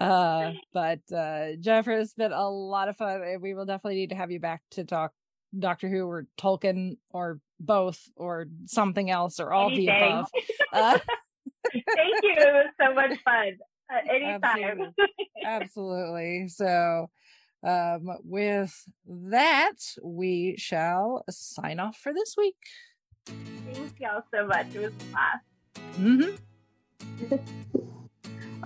uh, 0.00 0.50
but 0.72 1.00
uh, 1.12 1.46
Jennifer, 1.60 1.92
it's 1.92 2.14
been 2.14 2.32
a 2.32 2.48
lot 2.48 2.88
of 2.88 2.96
fun. 2.96 3.22
and 3.22 3.42
We 3.42 3.54
will 3.54 3.64
definitely 3.66 3.96
need 3.96 4.10
to 4.10 4.16
have 4.16 4.30
you 4.30 4.40
back 4.40 4.62
to 4.72 4.84
talk 4.84 5.12
Doctor 5.58 5.88
Who 5.88 6.06
or 6.06 6.26
Tolkien 6.38 6.98
or 7.10 7.40
both 7.60 8.00
or 8.16 8.46
something 8.66 9.10
else 9.10 9.40
or 9.40 9.52
all 9.52 9.70
the 9.74 9.88
Anything. 9.88 10.24
above. 10.72 11.00
Thank 11.72 12.22
you. 12.22 12.34
It 12.36 12.52
was 12.52 12.72
so 12.80 12.94
much 12.94 13.18
fun. 13.24 13.58
Uh, 13.92 13.98
anytime. 14.10 14.42
Absolutely. 14.44 15.10
absolutely. 15.44 16.48
So, 16.48 17.10
um, 17.62 18.18
with 18.24 18.74
that, 19.06 19.76
we 20.02 20.56
shall 20.58 21.24
sign 21.30 21.80
off 21.80 21.96
for 21.96 22.12
this 22.12 22.34
week. 22.36 22.56
Thank 23.26 24.00
y'all 24.00 24.22
so 24.34 24.46
much. 24.46 24.74
It 24.74 24.80
was 24.80 24.92
a 24.92 25.04
blast. 25.12 25.44
hmm 25.96 27.34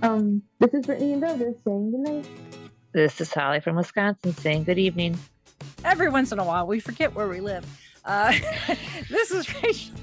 Um, 0.03 0.43
this 0.61 0.73
is 0.75 0.87
Brittany 0.87 1.15
and 1.15 1.23
Douglas 1.23 1.57
saying 1.65 1.91
goodnight. 1.91 2.27
This 2.93 3.21
is 3.21 3.33
Holly 3.35 3.59
from 3.61 3.75
Wisconsin 3.75 4.33
saying 4.33 4.65
good 4.65 4.79
evening. 4.79 5.19
Every 5.85 6.09
once 6.09 6.31
in 6.31 6.39
a 6.39 6.45
while, 6.45 6.69
we 6.69 6.79
forget 6.79 7.15
where 7.15 7.29
we 7.29 7.41
live. 7.41 7.67
Uh, 8.05 8.33
this 9.11 9.33
is 9.33 9.53
Rachel 9.63 9.95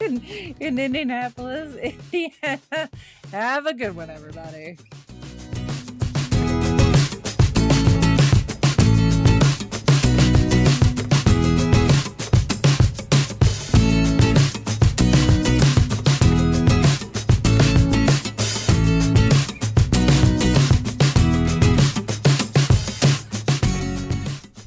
in, 0.04 0.22
in 0.60 0.78
Indianapolis, 0.78 1.76
Indiana. 2.12 2.88
Have 3.32 3.66
a 3.66 3.74
good 3.74 3.94
one, 3.94 4.08
everybody. 4.08 4.78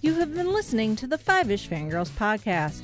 You 0.02 0.14
have 0.16 0.36
been 0.36 0.54
listening 0.54 0.96
to 0.98 1.08
the 1.08 1.18
Five 1.18 1.50
Ish 1.50 1.68
Fangirls 1.68 2.12
podcast. 2.12 2.84